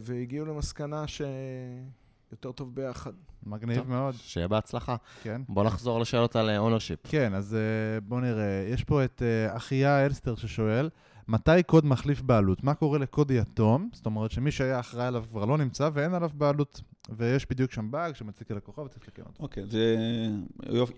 והגיעו 0.00 0.46
למסקנה 0.46 1.04
שיותר 1.06 2.52
טוב 2.52 2.74
ביחד. 2.74 3.12
מגניב 3.46 3.78
טוב, 3.78 3.88
מאוד. 3.88 4.14
שיהיה 4.14 4.48
בהצלחה. 4.48 4.96
כן. 5.22 5.42
בוא 5.48 5.64
נחזור 5.64 6.00
לשאלות 6.00 6.36
על 6.36 6.50
ownership. 6.56 6.98
כן, 7.02 7.34
אז 7.34 7.56
בוא 8.08 8.20
נראה. 8.20 8.66
יש 8.72 8.84
פה 8.84 9.04
את 9.04 9.22
אחיה 9.48 10.06
אלסטר 10.06 10.34
ששואל, 10.34 10.90
מתי 11.28 11.62
קוד 11.66 11.86
מחליף 11.86 12.22
בעלות? 12.22 12.64
מה 12.64 12.74
קורה 12.74 12.98
לקוד 12.98 13.30
יתום? 13.30 13.90
זאת 13.92 14.06
אומרת 14.06 14.30
שמי 14.30 14.50
שהיה 14.50 14.80
אחראי 14.80 15.06
עליו 15.06 15.24
כבר 15.30 15.44
לא 15.44 15.58
נמצא 15.58 15.90
ואין 15.94 16.14
עליו 16.14 16.30
בעלות, 16.34 16.80
ויש 17.08 17.46
בדיוק 17.50 17.72
שם 17.72 17.90
באג 17.90 18.14
שמציק 18.14 18.50
ללקוחה 18.50 18.82
וצריך 18.82 19.08
לקיים 19.08 19.26
אותו. 19.26 19.42
אוקיי, 19.42 19.62
okay, 19.62 19.66
זה 19.66 19.96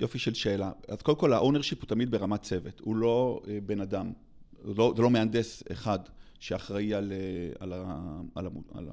יופי 0.01 0.19
של 0.19 0.35
שאלה. 0.35 0.73
אז 0.89 1.03
קודם 1.03 1.19
כל, 1.19 1.33
ה 1.33 1.37
ownership 1.37 1.81
הוא 1.81 1.89
תמיד 1.89 2.11
ברמת 2.11 2.43
צוות, 2.43 2.81
הוא 2.81 2.97
לא 2.97 3.41
אה, 3.45 3.49
בן 3.67 3.81
אדם, 3.81 4.13
לא, 4.65 4.93
זה 4.97 5.03
לא 5.03 5.11
מהנדס 5.11 5.63
אחד 5.73 5.99
שאחראי 6.41 6.95
על, 6.95 7.13
uh, 7.13 7.57
על, 7.63 7.73
ה, 7.73 8.01
על, 8.35 8.47
על, 8.75 8.89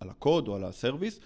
על 0.00 0.10
הקוד 0.10 0.48
או 0.48 0.56
על 0.56 0.64
הסרוויס. 0.64 1.20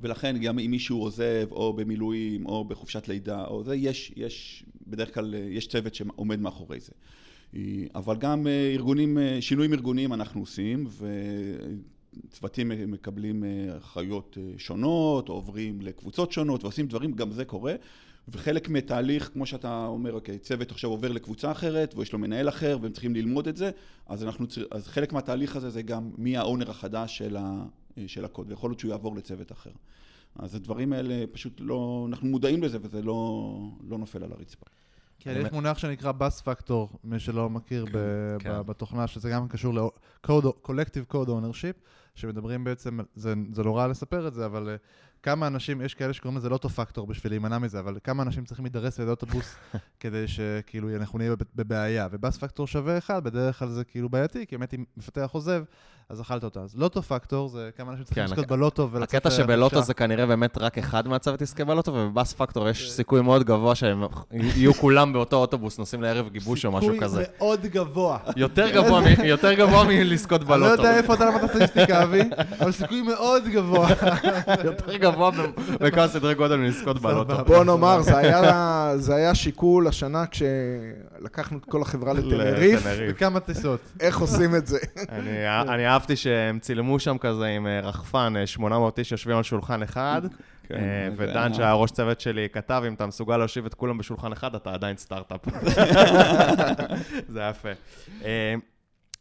ולכן 0.00 0.38
גם 0.38 0.58
אם 0.58 0.70
מישהו 0.70 0.98
עוזב 0.98 1.48
או 1.50 1.72
במילואים 1.72 2.46
או 2.46 2.64
בחופשת 2.64 3.08
לידה 3.08 3.44
או 3.44 3.64
זה, 3.64 3.76
יש, 3.76 4.12
יש, 4.16 4.64
בדרך 4.86 5.14
כלל 5.14 5.34
אה, 5.34 5.40
יש 5.50 5.68
צוות 5.68 5.94
שעומד 5.94 6.40
מאחורי 6.40 6.78
זה. 6.80 6.92
אבל 7.94 8.16
גם 8.16 8.46
אה, 8.46 8.70
ארגונים, 8.74 9.18
אה, 9.18 9.38
שינויים 9.40 9.72
ארגוניים 9.72 10.12
אנחנו 10.12 10.40
עושים, 10.40 10.86
צוותים 12.30 12.68
מקבלים 12.86 13.44
אה, 13.44 13.76
אחריות 13.78 14.38
אה, 14.40 14.58
שונות, 14.58 15.28
עוברים 15.28 15.80
לקבוצות 15.80 16.32
שונות 16.32 16.64
ועושים 16.64 16.86
דברים, 16.86 17.12
גם 17.12 17.32
זה 17.32 17.44
קורה. 17.44 17.74
וחלק 18.28 18.68
מתהליך, 18.68 19.30
כמו 19.32 19.46
שאתה 19.46 19.86
אומר, 19.86 20.12
אוקיי, 20.12 20.38
צוות 20.38 20.70
עכשיו 20.70 20.90
עובר 20.90 21.12
לקבוצה 21.12 21.50
אחרת, 21.50 21.94
ויש 21.96 22.12
לו 22.12 22.18
מנהל 22.18 22.48
אחר, 22.48 22.78
והם 22.80 22.92
צריכים 22.92 23.14
ללמוד 23.14 23.48
את 23.48 23.56
זה, 23.56 23.70
אז, 24.06 24.24
אנחנו, 24.24 24.46
אז 24.70 24.86
חלק 24.86 25.12
מהתהליך 25.12 25.56
הזה 25.56 25.70
זה 25.70 25.82
גם 25.82 26.10
מי 26.18 26.36
האונר 26.36 26.70
החדש 26.70 27.18
של, 27.18 27.36
ה, 27.36 27.64
של 28.06 28.24
הקוד, 28.24 28.50
ויכול 28.50 28.70
להיות 28.70 28.80
שהוא 28.80 28.90
יעבור 28.90 29.16
לצוות 29.16 29.52
אחר. 29.52 29.70
אז 30.36 30.54
הדברים 30.54 30.92
האלה 30.92 31.24
פשוט 31.32 31.60
לא, 31.60 32.06
אנחנו 32.08 32.28
מודעים 32.28 32.62
לזה, 32.62 32.78
וזה 32.82 33.02
לא, 33.02 33.52
לא 33.88 33.98
נופל 33.98 34.24
על 34.24 34.32
הרצפה. 34.32 34.66
כן, 35.20 35.42
יש 35.46 35.52
מונח 35.52 35.78
שנקרא 35.78 36.12
בס 36.12 36.40
פקטור, 36.40 36.88
מי 37.04 37.18
שלא 37.18 37.50
מכיר 37.50 37.86
כן. 38.38 38.62
בתוכנה, 38.66 39.06
שזה 39.06 39.30
גם 39.30 39.48
קשור 39.48 39.74
ל-collective 39.74 41.12
code 41.12 41.28
ownership, 41.28 41.84
שמדברים 42.14 42.64
בעצם, 42.64 42.98
זה, 43.14 43.34
זה 43.52 43.62
לא 43.62 43.78
רע 43.78 43.88
לספר 43.88 44.28
את 44.28 44.34
זה, 44.34 44.46
אבל 44.46 44.76
uh, 44.76 44.86
כמה 45.22 45.46
אנשים, 45.46 45.80
יש 45.80 45.94
כאלה 45.94 46.12
שקוראים 46.12 46.38
לזה 46.38 46.48
לא 46.48 46.56
פקטור 46.56 47.06
בשביל 47.06 47.32
להימנע 47.32 47.58
מזה, 47.58 47.80
אבל 47.80 47.98
כמה 48.04 48.22
אנשים 48.22 48.44
צריכים 48.44 48.64
להידרס 48.64 48.98
לידי 48.98 49.10
אוטובוס 49.10 49.54
כדי 50.00 50.28
שכאילו 50.28 50.96
אנחנו 50.96 51.18
נהיה 51.18 51.34
בבעיה. 51.54 52.08
ובס 52.10 52.38
פקטור 52.38 52.66
שווה 52.66 52.98
אחד, 52.98 53.24
בדרך 53.24 53.58
כלל 53.58 53.68
זה 53.68 53.84
כאילו 53.84 54.08
בעייתי, 54.08 54.46
כי 54.46 54.56
באמת 54.56 54.74
אם 54.74 54.84
מפתח 54.96 55.30
עוזב, 55.32 55.64
אז 56.10 56.20
אכלת 56.20 56.44
אותה. 56.44 56.60
אז 56.60 56.74
לוטו 56.76 57.02
פקטור 57.02 57.48
זה 57.48 57.70
כמה 57.76 57.90
אנשים 57.90 58.04
צריכים 58.04 58.24
כן, 58.26 58.30
לזכות 58.32 58.46
בלוטו 58.46 58.88
ולצאת 58.92 59.14
הקטע. 59.14 59.30
שבלוטו 59.30 59.82
זה 59.82 59.94
כנראה 59.94 60.26
באמת 60.26 60.58
רק 60.58 60.78
אחד 60.78 61.08
מהצוות 61.08 61.42
יזכה 61.42 61.64
בלוטו, 61.64 61.92
ובבאס 61.94 62.32
פקטור 62.32 62.68
יש 62.68 62.92
סיכוי 62.92 63.20
מאוד 63.22 63.44
גבוה 63.44 63.74
שהם 63.74 64.02
יהיו 64.32 64.74
כולם 64.80 65.12
באותו 65.12 65.36
אוטובוס, 65.36 65.78
נוסעים 65.78 66.02
לערב 66.02 66.28
גיבוש 66.28 66.64
או 66.66 66.72
משהו 66.72 66.90
סיכוי 66.92 67.00
כזה. 67.04 67.24
מאוד 67.38 67.60
גבוה. 67.66 68.18
יותר 68.36 68.70
גבוה 68.76 69.00
מ- 69.00 69.24
יותר 69.24 69.52
גבוה 69.52 69.84
מלזכות 69.84 70.40
אני 70.40 70.50
לא 70.50 70.56
בלוטו. 70.56 70.82
יודע 70.82 70.96
איפה 70.96 71.14
אתה 71.14 71.24
למדת 71.24 71.50
סטטיסטיקה, 71.50 72.02
אבי, 72.02 72.20
אבל 72.60 72.72
סיכוי 72.72 73.02
מאוד 73.02 73.42
גבוה. 73.48 73.88
יותר 74.64 74.96
גבוה 74.96 75.30
בכמה 75.80 76.08
סדרי 76.08 76.34
גודל 76.34 76.56
מלזכות 76.56 77.02
בלוטו. 77.02 77.44
בוא 77.44 77.64
נאמר, 77.64 78.02
זה 78.02 78.16
היה, 78.16 78.92
זה 78.96 79.14
היה 79.14 79.34
שיקול 79.34 79.86
השנה 79.88 80.24
כשלקחנו 80.26 81.58
את 81.58 81.64
כל 81.64 81.82
החברה 81.82 82.12
לטנריף. 82.12 82.82
וכמה 83.08 83.40
טיסות. 83.40 83.80
איך 84.00 84.18
עושים 84.20 84.54
את 84.56 84.66
זה. 84.66 84.78
אני 85.08 85.30
אני 85.74 85.86
אהבתי 86.00 86.16
שהם 86.16 86.58
צילמו 86.58 86.98
שם 86.98 87.18
כזה 87.18 87.46
עם 87.46 87.66
אה, 87.66 87.80
רחפן, 87.80 88.34
אה, 88.36 88.46
800 88.46 88.98
איש 88.98 89.12
יושבים 89.12 89.36
על 89.36 89.42
שולחן 89.42 89.82
אחד, 89.82 90.22
כן, 90.68 90.74
אה, 90.74 91.08
ודן, 91.16 91.36
היה- 91.36 91.54
שהיה 91.54 91.72
ראש 91.72 91.90
צוות 91.90 92.20
שלי, 92.20 92.48
כתב, 92.52 92.82
אם 92.86 92.94
אתה 92.94 93.06
מסוגל 93.06 93.36
להושיב 93.36 93.66
את 93.66 93.74
כולם 93.74 93.98
בשולחן 93.98 94.32
אחד, 94.32 94.54
אתה 94.54 94.72
עדיין 94.72 94.96
סטארט-אפ. 94.96 95.40
זה 97.34 97.40
יפה. 97.50 97.68
אה, 98.24 98.54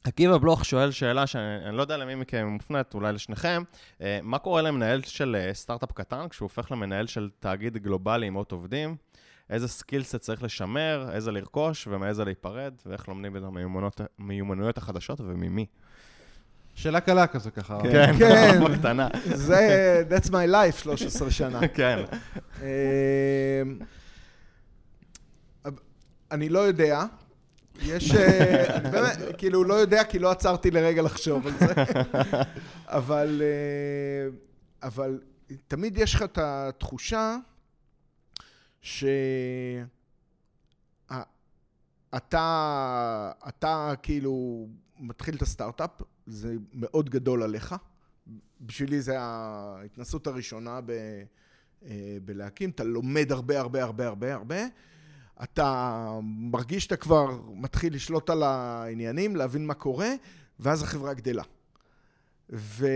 עקיבא 0.03 0.37
בלוך 0.37 0.65
שואל 0.65 0.91
שאלה 0.91 1.27
שאני 1.27 1.77
לא 1.77 1.81
יודע 1.81 1.97
למי 1.97 2.15
מכם 2.15 2.47
מופנית, 2.47 2.93
אולי 2.93 3.13
לשניכם, 3.13 3.63
אה, 4.01 4.19
מה 4.23 4.37
קורה 4.39 4.61
למנהל 4.61 5.01
של 5.01 5.35
אה, 5.39 5.53
סטארט-אפ 5.53 5.91
קטן 5.91 6.29
כשהוא 6.29 6.45
הופך 6.45 6.71
למנהל 6.71 7.07
של 7.07 7.29
תאגיד 7.39 7.77
גלובלי 7.77 8.27
עם 8.27 8.33
מאות 8.33 8.51
עובדים? 8.51 8.95
איזה 9.49 9.67
skill 9.67 9.97
set 9.97 10.15
צריך 10.15 10.43
לשמר, 10.43 11.09
איזה 11.13 11.31
לרכוש 11.31 11.87
ומאיזה 11.91 12.25
להיפרד, 12.25 12.73
ואיך 12.85 13.07
לומדים 13.07 13.37
את 13.37 13.41
המיומנויות 14.19 14.77
החדשות 14.77 15.21
וממי. 15.21 15.65
שאלה 16.81 16.99
קלה 16.99 17.27
כזה 17.27 17.51
ככה. 17.51 17.79
כן. 17.83 18.13
כן. 18.19 18.59
בקטנה. 18.65 19.07
זה, 19.25 20.03
that's 20.09 20.27
my 20.27 20.51
life, 20.51 20.81
13 20.81 21.31
שנה. 21.31 21.67
כן. 21.77 21.99
אמ, 22.61 22.65
אני 26.31 26.49
לא 26.49 26.59
יודע. 26.59 27.03
יש, 27.81 28.15
אה, 28.15 28.79
באמת, 28.79 29.17
כאילו, 29.37 29.63
לא 29.63 29.73
יודע 29.73 30.03
כי 30.03 30.19
לא 30.19 30.31
עצרתי 30.31 30.71
לרגע 30.71 31.01
לחשוב 31.01 31.47
על 31.47 31.53
זה. 31.59 31.73
אבל, 32.87 33.41
אה, 33.41 34.29
אבל 34.83 35.19
תמיד 35.67 35.97
יש 35.97 36.15
לך 36.15 36.21
את 36.21 36.37
התחושה 36.41 37.35
שאתה, 38.81 39.83
אתה 43.47 43.93
כאילו 44.03 44.67
מתחיל 44.99 45.35
את 45.35 45.41
הסטארט-אפ, 45.41 46.01
זה 46.29 46.55
מאוד 46.73 47.09
גדול 47.09 47.43
עליך. 47.43 47.75
בשבילי 48.61 49.01
זה 49.01 49.19
ההתנסות 49.19 50.27
הראשונה 50.27 50.81
ב... 50.85 50.91
אה, 51.85 52.17
בלהקים, 52.25 52.69
אתה 52.69 52.83
לומד 52.83 53.31
הרבה 53.31 53.59
הרבה 53.59 53.83
הרבה 53.83 54.07
הרבה 54.07 54.33
הרבה, 54.33 54.65
אתה 55.43 56.19
מרגיש 56.23 56.83
שאתה 56.83 56.95
כבר 56.95 57.39
מתחיל 57.55 57.95
לשלוט 57.95 58.29
על 58.29 58.43
העניינים, 58.43 59.35
להבין 59.35 59.67
מה 59.67 59.73
קורה, 59.73 60.09
ואז 60.59 60.83
החברה 60.83 61.13
גדלה. 61.13 61.43
ו... 62.49 62.87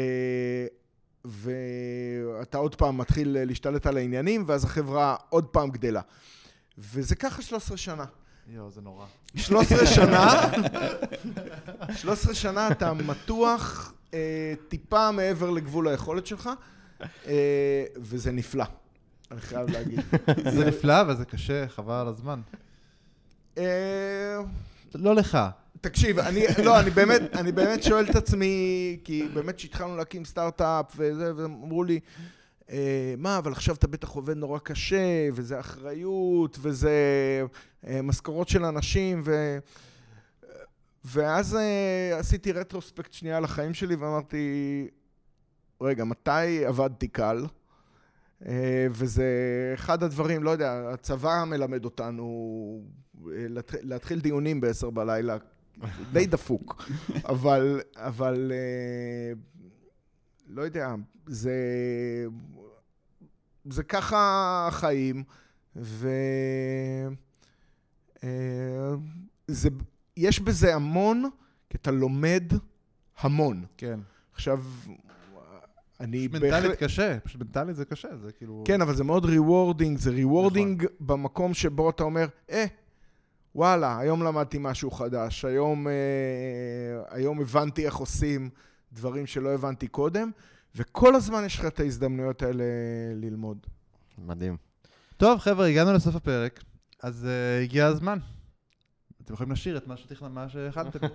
ואתה 1.26 2.58
עוד 2.58 2.76
פעם 2.76 2.98
מתחיל 2.98 3.38
להשתלט 3.46 3.86
על 3.86 3.98
העניינים, 3.98 4.44
ואז 4.48 4.66
החברה 4.66 5.16
עוד 5.30 5.46
פעם 5.46 5.72
גדלה. 5.72 6.02
וזה 6.78 7.16
ככה 7.16 7.42
13 7.42 7.78
שנה. 7.78 8.06
יואו, 8.48 8.72
זה 8.72 8.82
נורא. 8.82 9.06
13 9.36 9.86
שנה, 9.86 10.42
13 11.96 12.34
שנה 12.34 12.72
אתה 12.72 12.94
מתוח 12.94 13.94
אה, 14.14 14.54
טיפה 14.68 15.12
מעבר 15.12 15.50
לגבול 15.50 15.88
היכולת 15.88 16.26
שלך, 16.28 16.50
אה, 17.28 17.86
וזה 17.98 18.32
נפלא, 18.32 18.66
אני 19.32 19.42
חייב 19.42 19.70
להגיד. 19.70 20.00
זה 20.54 20.66
נפלא 20.66 21.04
וזה 21.08 21.26
קשה, 21.26 21.68
חבל 21.68 21.94
על 21.94 22.08
הזמן. 22.08 22.42
אה, 23.58 24.38
לא 24.96 25.16
לך. 25.16 25.38
תקשיב, 25.82 26.20
אני, 26.20 26.46
לא, 26.64 26.80
אני 26.80 26.90
באמת, 26.90 27.22
אני 27.36 27.52
באמת 27.52 27.84
שואל 27.84 28.06
את 28.10 28.16
עצמי, 28.16 28.98
כי 29.04 29.28
באמת 29.34 29.56
כשהתחלנו 29.56 29.98
להקים 29.98 30.26
סטארט-אפ 30.26 30.86
וזה, 30.96 31.36
והם 31.36 31.62
אמרו 31.64 31.84
לי, 31.84 32.00
מה, 33.18 33.38
אבל 33.38 33.52
עכשיו 33.52 33.76
אתה 33.76 33.88
בטח 33.88 34.10
עובד 34.10 34.38
נורא 34.38 34.60
קשה, 34.60 35.02
וזה 35.34 35.60
אחריות, 35.60 36.58
וזה 36.62 36.92
אה, 37.88 38.02
משכורות 38.02 38.48
של 38.50 38.66
אנשים, 38.66 39.22
ו... 39.26 39.58
ואז 41.06 41.56
אה, 41.56 42.18
עשיתי 42.20 42.52
רטרוספקט 42.52 43.14
שנייה 43.14 43.38
על 43.38 43.44
החיים 43.44 43.74
שלי 43.74 43.96
ואמרתי, 43.96 44.88
רגע, 45.82 46.04
מתי 46.04 46.66
עבדתי 46.66 47.08
קל? 47.08 47.46
אה, 48.48 48.88
וזה 48.92 49.26
אחד 49.74 50.04
הדברים, 50.04 50.44
לא 50.44 50.50
יודע, 50.50 50.90
הצבא 50.94 51.44
מלמד 51.48 51.86
אותנו 51.86 52.82
אה, 53.28 53.46
להתח- 53.50 53.78
להתחיל 53.82 54.20
דיונים 54.22 54.62
ב-10 54.62 54.90
בלילה, 54.90 55.38
די 56.14 56.26
דפוק, 56.26 56.84
אבל, 57.26 57.82
אבל 57.96 58.52
אה, 58.56 59.34
לא 60.54 60.62
יודע, 60.62 60.96
זה, 61.28 61.56
זה 63.66 63.84
ככה 63.84 64.66
החיים, 64.68 65.24
ו... 65.76 66.10
אה, 68.24 68.94
זה, 69.48 69.70
יש 70.18 70.40
בזה 70.40 70.76
המון, 70.76 71.30
כי 71.70 71.78
אתה 71.78 71.92
לומד 71.92 72.44
המון. 73.20 73.66
כן. 73.78 74.00
עכשיו, 74.34 74.64
אני 76.00 76.30
פשוט 76.30 76.44
מנטלית 76.44 76.80
קשה, 76.80 77.20
פשוט 77.20 77.42
מנטלית 77.42 77.76
זה 77.76 77.86
קשה, 77.86 78.18
זה 78.18 78.32
כאילו... 78.32 78.64
כן, 78.68 78.82
אבל 78.82 78.96
זה 78.96 79.04
מאוד 79.04 79.26
rewarding, 79.26 79.98
זה 79.98 80.12
rewarding 80.12 80.84
נכון. 80.84 80.96
במקום 81.00 81.54
שבו 81.54 81.90
אתה 81.90 82.04
אומר, 82.04 82.28
אה, 82.50 82.66
וואלה, 83.56 84.00
היום 84.00 84.24
למדתי 84.24 84.58
משהו 84.60 84.92
חדש, 84.92 85.46
היום, 85.46 85.88
אה, 85.88 85.94
היום 87.10 87.42
הבנתי 87.42 87.86
איך 87.86 87.96
עושים 87.96 88.50
דברים 88.94 89.26
שלא 89.26 89.50
הבנתי 89.50 89.88
קודם, 89.88 90.32
וכל 90.76 91.16
הזמן 91.16 91.46
יש 91.46 91.60
לך 91.60 91.66
את 91.66 91.80
ההזדמנויות 91.80 92.42
האלה 92.42 92.64
ללמוד. 93.16 93.58
מדהים. 94.18 94.58
טוב, 95.18 95.40
חבר'ה, 95.40 95.68
הגענו 95.68 95.94
לסוף 95.94 96.16
הפרק, 96.16 96.64
אז 97.04 97.28
uh, 97.28 97.64
הגיע 97.64 97.86
הזמן. 97.86 98.20
אתם 99.26 99.34
יכולים 99.34 99.52
לשיר 99.52 99.78
את 99.78 99.88
מה 99.88 99.98
שתכנן, 99.98 100.32
מה 100.32 100.50
שהכנתם. 100.50 101.00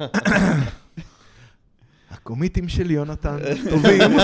הקומיטים 2.10 2.68
של 2.68 2.90
יונתן 2.90 3.36
טובים. 3.70 4.00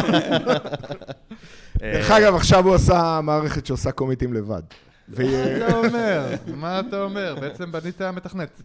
דרך 1.78 2.11
אגב, 2.11 2.34
עכשיו 2.34 2.66
הוא 2.66 2.74
עשה 2.74 3.20
מערכת 3.22 3.66
שעושה 3.66 3.92
קומיטים 3.92 4.32
לבד. 4.32 4.62
מה 5.09 5.24
אתה 5.57 5.76
אומר? 5.76 6.34
מה 6.55 6.80
אתה 6.80 7.02
אומר? 7.02 7.36
בעצם 7.40 7.72
בנית 7.72 8.02
מתכנת. 8.02 8.62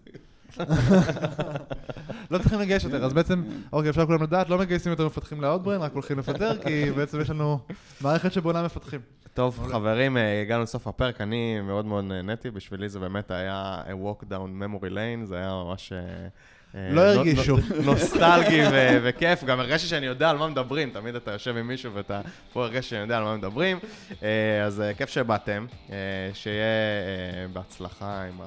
לא 2.31 2.37
צריכים 2.37 2.59
לגייס 2.59 2.83
יותר, 2.83 3.05
אז 3.05 3.13
בעצם, 3.13 3.43
אוקיי, 3.73 3.89
אפשר 3.89 4.05
כולם 4.05 4.23
לדעת, 4.23 4.49
לא 4.49 4.57
מגייסים 4.57 4.91
יותר 4.91 5.05
מפתחים 5.05 5.41
לאוטברן, 5.41 5.81
רק 5.81 5.93
הולכים 5.93 6.19
לפטר, 6.19 6.57
כי 6.63 6.91
בעצם 6.91 7.21
יש 7.21 7.29
לנו 7.29 7.59
מערכת 8.01 8.33
שבונה 8.33 8.63
מפתחים. 8.63 8.99
טוב, 9.33 9.67
חברים, 9.71 10.17
אה, 10.17 10.41
הגענו 10.41 10.63
לסוף 10.63 10.87
הפרק, 10.87 11.21
אני 11.21 11.61
מאוד 11.61 11.85
מאוד 11.85 12.03
נהניתי, 12.03 12.49
בשבילי 12.51 12.89
זה 12.89 12.99
באמת 12.99 13.31
היה 13.31 13.81
a 13.85 14.05
walk 14.05 14.23
down 14.23 14.63
memory 14.63 14.89
lane, 14.89 15.25
זה 15.25 15.37
היה 15.37 15.49
ממש 15.49 15.93
אה, 15.93 16.27
לא 16.73 16.81
נו- 16.91 17.19
הרגישו. 17.19 17.57
נו- 17.57 17.81
נוסטלגי 17.83 18.61
ו- 18.71 18.97
וכיף, 19.03 19.43
גם 19.43 19.59
הרגשתי 19.59 19.87
שאני 19.87 20.05
יודע 20.05 20.29
על 20.29 20.37
מה 20.37 20.47
מדברים, 20.47 20.89
תמיד 20.89 21.15
אתה 21.15 21.31
יושב 21.31 21.57
עם 21.57 21.67
מישהו 21.67 21.93
ואתה 21.93 22.21
פה 22.53 22.63
הרגשתי 22.63 22.89
שאני 22.89 23.01
יודע 23.01 23.17
על 23.17 23.23
מה 23.23 23.37
מדברים. 23.37 23.79
אה, 24.23 24.27
אז 24.65 24.81
אה, 24.81 24.93
כיף 24.93 25.09
שבאתם, 25.09 25.65
אה, 25.91 25.95
שיהיה 26.33 26.63
אה, 26.63 27.47
בהצלחה 27.53 28.23
עם 28.23 28.39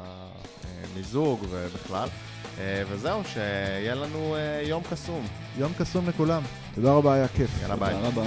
המיזוג 0.95 1.47
ובכלל. 1.51 2.09
אה, 2.61 2.83
וזהו, 2.91 3.23
שיהיה 3.25 3.95
לנו 3.95 4.37
אה, 4.37 4.63
יום 4.69 4.83
קסום. 4.91 5.27
יום 5.59 5.73
קסום 5.79 6.09
לכולם. 6.09 6.43
תודה 6.75 6.93
רבה, 6.93 7.15
היה 7.15 7.29
כיף. 7.29 7.51
יאללה 7.63 7.77
ביי. 7.77 7.95
תודה 7.95 8.09
רבה. 8.09 8.23